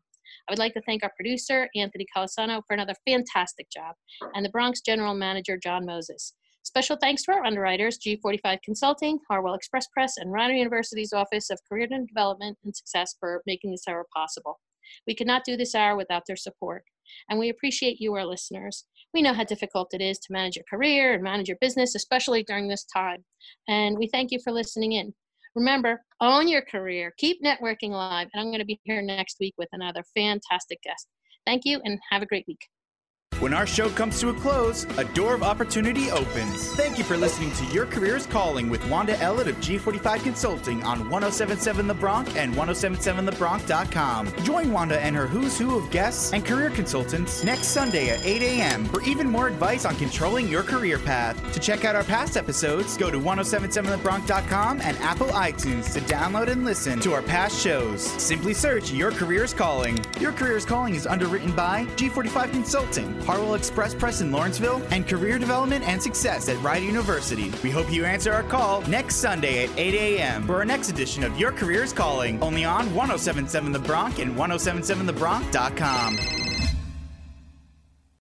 I 0.47 0.51
would 0.51 0.59
like 0.59 0.73
to 0.73 0.81
thank 0.81 1.03
our 1.03 1.11
producer, 1.15 1.67
Anthony 1.75 2.05
Colasano, 2.15 2.61
for 2.67 2.73
another 2.73 2.93
fantastic 3.07 3.69
job, 3.71 3.95
and 4.33 4.45
the 4.45 4.49
Bronc 4.49 4.75
General 4.85 5.15
Manager, 5.15 5.57
John 5.57 5.85
Moses. 5.85 6.33
Special 6.63 6.97
thanks 6.97 7.23
to 7.23 7.31
our 7.31 7.43
underwriters, 7.43 7.97
G45 7.97 8.61
Consulting, 8.63 9.19
Harwell 9.27 9.55
Express 9.55 9.87
Press, 9.87 10.17
and 10.17 10.31
Rider 10.31 10.53
University's 10.53 11.13
Office 11.13 11.49
of 11.49 11.59
Career 11.67 11.87
and 11.89 12.07
Development 12.07 12.57
and 12.63 12.75
Success 12.75 13.15
for 13.19 13.41
making 13.47 13.71
this 13.71 13.87
hour 13.87 14.05
possible. 14.15 14.59
We 15.07 15.15
could 15.15 15.27
not 15.27 15.45
do 15.45 15.57
this 15.57 15.73
hour 15.73 15.95
without 15.95 16.23
their 16.27 16.35
support, 16.35 16.83
and 17.29 17.39
we 17.39 17.49
appreciate 17.49 17.99
you, 17.99 18.13
our 18.15 18.25
listeners. 18.25 18.85
We 19.13 19.21
know 19.21 19.33
how 19.33 19.43
difficult 19.43 19.93
it 19.93 20.01
is 20.01 20.19
to 20.19 20.33
manage 20.33 20.55
your 20.55 20.65
career 20.69 21.13
and 21.13 21.23
manage 21.23 21.47
your 21.47 21.57
business, 21.59 21.95
especially 21.95 22.43
during 22.43 22.67
this 22.67 22.85
time. 22.85 23.23
And 23.67 23.97
we 23.97 24.07
thank 24.07 24.31
you 24.31 24.39
for 24.43 24.51
listening 24.51 24.93
in. 24.93 25.13
Remember, 25.55 26.01
own 26.21 26.47
your 26.47 26.61
career, 26.61 27.13
keep 27.17 27.43
networking 27.43 27.89
alive. 27.89 28.27
And 28.33 28.41
I'm 28.41 28.49
going 28.49 28.59
to 28.59 28.65
be 28.65 28.79
here 28.83 29.01
next 29.01 29.37
week 29.39 29.55
with 29.57 29.69
another 29.71 30.03
fantastic 30.15 30.81
guest. 30.83 31.07
Thank 31.45 31.63
you 31.65 31.81
and 31.83 31.99
have 32.11 32.21
a 32.21 32.27
great 32.27 32.45
week. 32.47 32.59
When 33.39 33.53
our 33.53 33.65
show 33.65 33.89
comes 33.89 34.19
to 34.19 34.29
a 34.29 34.33
close, 34.33 34.83
a 34.97 35.05
door 35.05 35.33
of 35.33 35.43
opportunity 35.43 36.11
opens. 36.11 36.75
Thank 36.75 36.97
you 36.97 37.05
for 37.05 37.15
listening 37.15 37.53
to 37.53 37.63
Your 37.73 37.85
Career's 37.85 38.25
Calling 38.25 38.69
with 38.69 38.85
Wanda 38.89 39.13
Ellett 39.15 39.47
of 39.47 39.55
G45 39.61 40.23
Consulting 40.23 40.83
on 40.83 41.09
1077 41.09 41.87
The 41.87 41.93
Bronc 41.93 42.35
and 42.35 42.53
1077thebronc.com. 42.55 44.43
Join 44.43 44.73
Wanda 44.73 44.99
and 44.99 45.15
her 45.15 45.25
who's 45.25 45.57
who 45.57 45.77
of 45.77 45.89
guests 45.89 46.33
and 46.33 46.45
career 46.45 46.69
consultants 46.69 47.41
next 47.45 47.67
Sunday 47.67 48.09
at 48.09 48.25
8 48.25 48.41
a.m. 48.41 48.83
for 48.87 49.01
even 49.03 49.29
more 49.29 49.47
advice 49.47 49.85
on 49.85 49.95
controlling 49.95 50.49
your 50.49 50.63
career 50.63 50.99
path. 50.99 51.41
To 51.53 51.61
check 51.61 51.85
out 51.85 51.95
our 51.95 52.03
past 52.03 52.35
episodes, 52.35 52.97
go 52.97 53.09
to 53.09 53.17
1077thebronc.com 53.19 54.81
and 54.81 54.97
Apple 54.97 55.27
iTunes 55.27 55.93
to 55.93 56.01
download 56.01 56.49
and 56.49 56.65
listen 56.65 56.99
to 56.99 57.13
our 57.13 57.21
past 57.21 57.57
shows. 57.57 58.01
Simply 58.01 58.53
search 58.53 58.91
Your 58.91 59.11
Career's 59.11 59.53
Calling. 59.53 59.97
Your 60.19 60.33
Career's 60.33 60.65
Calling 60.65 60.93
is 60.93 61.07
underwritten 61.07 61.55
by 61.55 61.85
G45 61.95 62.51
Consulting. 62.51 63.28
Harwell 63.29 63.53
Express 63.53 63.93
Press 63.93 64.21
in 64.21 64.31
Lawrenceville, 64.31 64.81
and 64.89 65.07
Career 65.07 65.37
Development 65.37 65.87
and 65.87 66.01
Success 66.01 66.49
at 66.49 66.59
Rider 66.63 66.87
University. 66.87 67.51
We 67.61 67.69
hope 67.69 67.93
you 67.93 68.03
answer 68.03 68.33
our 68.33 68.41
call 68.41 68.81
next 68.87 69.17
Sunday 69.17 69.65
at 69.65 69.69
8 69.77 69.93
a.m. 69.93 70.47
for 70.47 70.55
our 70.55 70.65
next 70.65 70.89
edition 70.89 71.23
of 71.23 71.37
Your 71.37 71.51
Career's 71.51 71.93
Calling, 71.93 72.41
only 72.41 72.65
on 72.65 72.91
1077 72.95 73.71
The 73.71 73.77
Bronc 73.77 74.17
and 74.17 74.35
1077thebronc.com. 74.35 76.58